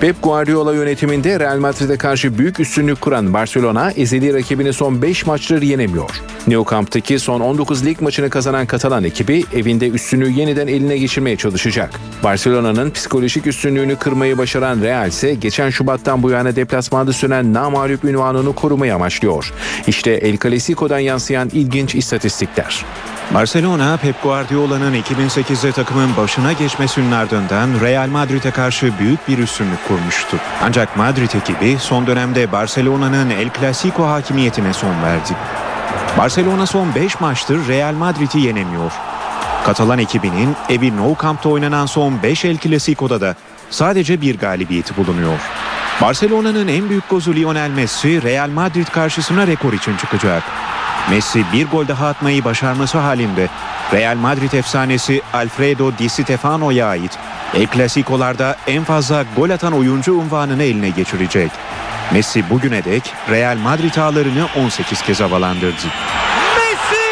Pep 0.00 0.22
Guardiola 0.22 0.74
yönetiminde 0.74 1.40
Real 1.40 1.58
Madrid'e 1.58 1.98
karşı 1.98 2.38
büyük 2.38 2.60
üstünlük 2.60 3.00
kuran 3.00 3.34
Barcelona 3.34 3.90
ezeli 3.90 4.34
rakibini 4.34 4.72
son 4.72 5.02
5 5.02 5.26
maçtır 5.26 5.62
yenemiyor. 5.62 6.10
Nou 6.48 6.64
Camp'taki 6.70 7.18
son 7.18 7.40
19 7.40 7.86
lig 7.86 8.00
maçını 8.00 8.30
kazanan 8.30 8.66
Katalan 8.66 9.04
ekibi 9.04 9.44
evinde 9.54 9.88
üstünlüğü 9.88 10.30
yeniden 10.30 10.66
eline 10.66 10.98
geçirmeye 10.98 11.36
çalışacak. 11.36 12.00
Barcelona'nın 12.24 12.90
psikolojik 12.90 13.46
üstünlüğünü 13.46 13.96
kırmayı 13.96 14.38
başaran 14.38 14.80
Real 14.82 15.08
ise 15.08 15.34
geçen 15.34 15.70
Şubat'tan 15.70 16.22
bu 16.22 16.30
yana 16.30 16.56
deplasmanda 16.56 17.12
süren 17.12 17.54
namağlup 17.54 18.04
ünvanını 18.04 18.54
korumayı 18.54 18.94
amaçlıyor. 18.94 19.52
İşte 19.86 20.10
El 20.10 20.36
Clasico'dan 20.36 20.98
yansıyan 20.98 21.50
ilginç 21.52 21.94
istatistikler. 21.94 22.84
Barcelona, 23.34 23.96
Pep 23.96 24.22
Guardiola'nın 24.22 24.94
2008'de 24.94 25.72
takımın 25.72 26.16
başına 26.16 26.52
geçmesinin 26.52 27.12
ardından 27.12 27.68
Real 27.80 28.08
Madrid'e 28.08 28.50
karşı 28.50 28.92
büyük 28.98 29.28
bir 29.28 29.38
üstünlük 29.38 29.88
kurmuştu. 29.88 30.36
Ancak 30.62 30.96
Madrid 30.96 31.30
ekibi 31.34 31.78
son 31.78 32.06
dönemde 32.06 32.52
Barcelona'nın 32.52 33.30
El 33.30 33.50
Clasico 33.60 34.04
hakimiyetine 34.06 34.72
son 34.72 35.02
verdi. 35.02 35.32
Barcelona 36.18 36.66
son 36.66 36.94
5 36.94 37.20
maçtır 37.20 37.68
Real 37.68 37.92
Madrid'i 37.94 38.40
yenemiyor. 38.40 38.92
Katalan 39.64 39.98
ekibinin 39.98 40.56
evi 40.68 40.96
Nou 40.96 41.16
Camp'ta 41.22 41.48
oynanan 41.48 41.86
son 41.86 42.22
5 42.22 42.44
El 42.44 42.58
Clasico'da 42.58 43.20
da 43.20 43.34
sadece 43.70 44.20
bir 44.20 44.38
galibiyeti 44.38 44.96
bulunuyor. 44.96 45.38
Barcelona'nın 46.02 46.68
en 46.68 46.88
büyük 46.88 47.10
gozu 47.10 47.34
Lionel 47.34 47.70
Messi 47.70 48.22
Real 48.22 48.50
Madrid 48.50 48.86
karşısına 48.86 49.46
rekor 49.46 49.72
için 49.72 49.96
çıkacak. 49.96 50.42
Messi 51.10 51.44
bir 51.52 51.66
gol 51.66 51.88
daha 51.88 52.08
atmayı 52.08 52.44
başarması 52.44 52.98
halinde 52.98 53.48
Real 53.92 54.16
Madrid 54.16 54.52
efsanesi 54.52 55.22
Alfredo 55.32 55.98
Di 55.98 56.08
Stefano'ya 56.08 56.86
ait 56.86 57.18
El 57.54 57.66
Clasico'larda 57.74 58.56
en 58.66 58.84
fazla 58.84 59.24
gol 59.36 59.50
atan 59.50 59.72
oyuncu 59.72 60.14
unvanını 60.14 60.62
eline 60.62 60.90
geçirecek. 60.90 61.50
Messi 62.12 62.50
bugüne 62.50 62.84
dek 62.84 63.14
Real 63.30 63.56
Madrid 63.56 63.94
ağlarını 63.96 64.48
18 64.56 65.02
kez 65.02 65.20
havalandırdı. 65.20 65.86
Messi! 66.56 67.04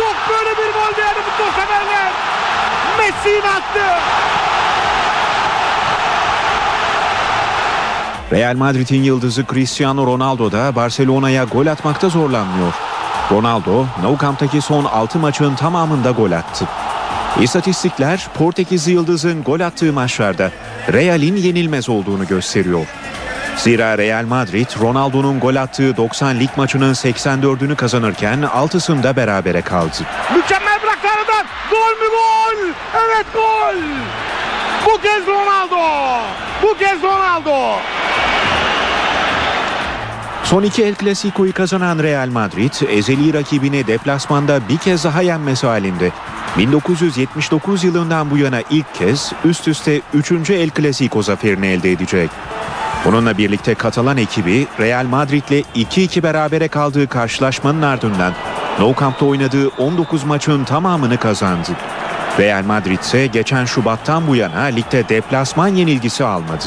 Yok 0.00 0.16
böyle 0.30 0.50
bir 0.50 0.72
gol 0.72 0.96
değerli 0.96 1.18
futbol 1.22 1.62
severler. 1.62 2.12
Messi 2.98 3.48
attı. 3.48 4.00
Real 8.32 8.56
Madrid'in 8.56 9.02
yıldızı 9.02 9.44
Cristiano 9.50 10.06
Ronaldo 10.06 10.52
da 10.52 10.76
Barcelona'ya 10.76 11.44
gol 11.44 11.66
atmakta 11.66 12.08
zorlanmıyor. 12.08 12.72
Ronaldo, 13.30 13.86
Nou 14.02 14.18
Camp'taki 14.20 14.60
son 14.60 14.84
6 14.84 15.18
maçın 15.18 15.54
tamamında 15.54 16.10
gol 16.10 16.32
attı. 16.32 16.64
İstatistikler 17.40 18.28
Portekizli 18.34 18.92
yıldızın 18.92 19.42
gol 19.42 19.60
attığı 19.60 19.92
maçlarda 19.92 20.50
Real'in 20.92 21.36
yenilmez 21.36 21.88
olduğunu 21.88 22.26
gösteriyor. 22.26 22.86
Zira 23.60 23.98
Real 23.98 24.24
Madrid, 24.24 24.66
Ronaldo'nun 24.80 25.40
gol 25.40 25.56
attığı 25.56 25.96
90 25.96 26.40
lig 26.40 26.50
maçının 26.56 26.94
84'ünü 26.94 27.76
kazanırken 27.76 28.38
6'sında 28.42 29.16
berabere 29.16 29.62
kaldı. 29.62 29.96
Mükemmel 30.36 30.82
bıraktı 30.82 31.08
aradan. 31.08 31.46
Gol 31.70 32.02
mü 32.02 32.08
gol? 32.10 32.68
Evet 32.92 33.26
gol. 33.34 33.76
Bu 34.86 35.00
kez 35.02 35.26
Ronaldo. 35.26 35.76
Bu 36.62 36.78
kez 36.78 37.02
Ronaldo. 37.02 37.78
Son 40.44 40.62
iki 40.62 40.84
El 40.84 40.94
Clasico'yu 40.94 41.52
kazanan 41.52 41.98
Real 42.02 42.28
Madrid, 42.28 42.72
ezeli 42.88 43.34
rakibini 43.34 43.86
deplasmanda 43.86 44.60
bir 44.68 44.78
kez 44.78 45.04
daha 45.04 45.22
yenmesi 45.22 45.66
halinde 45.66 46.10
1979 46.58 47.84
yılından 47.84 48.30
bu 48.30 48.38
yana 48.38 48.60
ilk 48.70 48.94
kez 48.94 49.32
üst 49.44 49.68
üste 49.68 50.00
3. 50.14 50.50
El 50.50 50.70
Clasico 50.70 51.22
zaferini 51.22 51.66
elde 51.66 51.92
edecek. 51.92 52.30
Bununla 53.04 53.38
birlikte 53.38 53.74
Katalan 53.74 54.16
ekibi 54.16 54.66
Real 54.80 55.04
Madrid'le 55.04 55.64
2-2 55.74 56.22
berabere 56.22 56.68
kaldığı 56.68 57.08
karşılaşmanın 57.08 57.82
ardından 57.82 58.32
Nou 58.78 58.94
Camp'ta 59.00 59.26
oynadığı 59.26 59.68
19 59.68 60.24
maçın 60.24 60.64
tamamını 60.64 61.16
kazandı. 61.16 61.68
Real 62.38 62.64
Madrid 62.64 62.98
ise 62.98 63.26
geçen 63.26 63.64
Şubat'tan 63.64 64.26
bu 64.26 64.36
yana 64.36 64.60
ligde 64.60 65.08
deplasman 65.08 65.68
yenilgisi 65.68 66.24
almadı. 66.24 66.64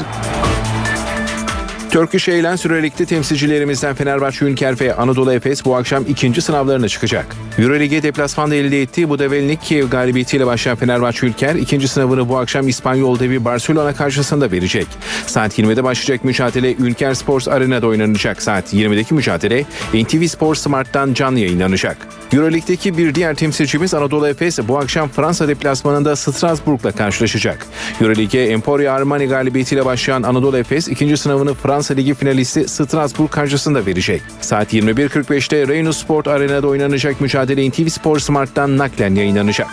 Turkish 1.94 2.28
Airlines 2.28 2.66
Euroleague'de 2.66 3.04
temsilcilerimizden 3.06 3.94
Fenerbahçe 3.94 4.44
Ülker 4.44 4.80
ve 4.80 4.94
Anadolu 4.94 5.32
Efes 5.32 5.64
bu 5.64 5.76
akşam 5.76 6.04
ikinci 6.08 6.42
sınavlarına 6.42 6.88
çıkacak. 6.88 7.26
Euroleague'e 7.58 8.02
deplasmanda 8.02 8.54
elde 8.54 8.82
ettiği 8.82 9.08
Budavelnik 9.08 9.62
Kiev 9.62 9.88
galibiyetiyle 9.88 10.46
başlayan 10.46 10.76
Fenerbahçe 10.76 11.26
Ülker 11.26 11.54
ikinci 11.54 11.88
sınavını 11.88 12.28
bu 12.28 12.38
akşam 12.38 12.68
İspanyol 12.68 13.18
devi 13.18 13.44
Barcelona 13.44 13.94
karşısında 13.94 14.52
verecek. 14.52 14.86
Saat 15.26 15.58
20'de 15.58 15.84
başlayacak 15.84 16.24
mücadele 16.24 16.74
Ülker 16.74 17.14
Sports 17.14 17.48
Arena'da 17.48 17.86
oynanacak. 17.86 18.42
Saat 18.42 18.74
20'deki 18.74 19.14
mücadele 19.14 19.64
NTV 19.94 20.26
Sport 20.26 20.58
Smart'tan 20.58 21.14
canlı 21.14 21.38
yayınlanacak. 21.38 21.96
Euroleague'deki 22.34 22.98
bir 22.98 23.14
diğer 23.14 23.34
temsilcimiz 23.34 23.94
Anadolu 23.94 24.28
Efes 24.28 24.58
bu 24.68 24.78
akşam 24.78 25.08
Fransa 25.08 25.48
deplasmanında 25.48 26.16
Strasbourg'la 26.16 26.92
karşılaşacak. 26.92 27.66
Euroleague'e 28.00 28.46
Emporio 28.46 28.92
Armani 28.92 29.26
galibiyetiyle 29.26 29.84
başlayan 29.84 30.22
Anadolu 30.22 30.58
Efes 30.58 30.88
ikinci 30.88 31.16
sınavını 31.16 31.54
Fransa 31.54 31.94
Ligi 31.94 32.14
finalisti 32.14 32.68
Strasbourg 32.68 33.30
karşısında 33.30 33.86
verecek. 33.86 34.22
Saat 34.40 34.74
21.45'te 34.74 35.68
Reynolds 35.68 35.96
Sport 35.96 36.28
Arena'da 36.28 36.66
oynanacak 36.66 37.20
mücadele 37.20 37.70
NTV 37.70 37.88
Sport 37.88 38.22
Smart'tan 38.22 38.78
naklen 38.78 39.14
yayınlanacak. 39.14 39.68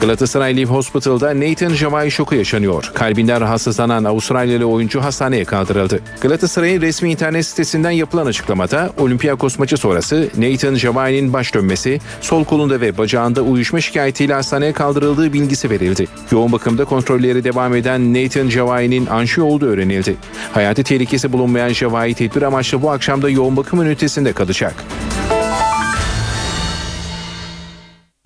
Galatasaray 0.00 0.56
Live 0.56 0.70
Hospital'da 0.70 1.40
Nathan 1.40 1.74
Javai 1.74 2.10
şoku 2.10 2.34
yaşanıyor. 2.34 2.90
Kalbinden 2.94 3.40
rahatsızlanan 3.40 4.04
Avustralyalı 4.04 4.64
oyuncu 4.64 5.00
hastaneye 5.00 5.44
kaldırıldı. 5.44 6.00
Galatasaray'ın 6.20 6.80
resmi 6.80 7.10
internet 7.10 7.46
sitesinden 7.46 7.90
yapılan 7.90 8.26
açıklamada 8.26 8.90
Olympiakos 8.98 9.58
maçı 9.58 9.76
sonrası 9.76 10.28
Nathan 10.36 10.74
Javai'nin 10.74 11.32
baş 11.32 11.54
dönmesi, 11.54 12.00
sol 12.20 12.44
kolunda 12.44 12.80
ve 12.80 12.98
bacağında 12.98 13.42
uyuşma 13.42 13.80
şikayetiyle 13.80 14.34
hastaneye 14.34 14.72
kaldırıldığı 14.72 15.32
bilgisi 15.32 15.70
verildi. 15.70 16.06
Yoğun 16.30 16.52
bakımda 16.52 16.84
kontrolleri 16.84 17.44
devam 17.44 17.74
eden 17.74 18.14
Nathan 18.14 18.48
Javai'nin 18.48 19.06
anjiyo 19.06 19.46
olduğu 19.46 19.66
öğrenildi. 19.66 20.16
Hayati 20.52 20.82
tehlikesi 20.82 21.32
bulunmayan 21.32 21.68
Javai 21.72 22.14
tedbir 22.14 22.42
amaçlı 22.42 22.82
bu 22.82 22.90
akşam 22.90 23.22
da 23.22 23.30
yoğun 23.30 23.56
bakım 23.56 23.82
ünitesinde 23.82 24.32
kalacak. 24.32 24.74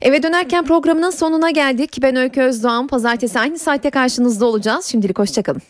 Eve 0.02 0.22
dönerken 0.22 0.64
programının 0.64 1.10
sonuna 1.10 1.50
geldik. 1.50 1.98
Ben 2.02 2.16
Öykü 2.16 2.40
Özdoğan. 2.40 2.86
Pazartesi 2.86 3.40
aynı 3.40 3.58
saatte 3.58 3.90
karşınızda 3.90 4.46
olacağız. 4.46 4.86
Şimdilik 4.86 5.18
hoşçakalın. 5.18 5.62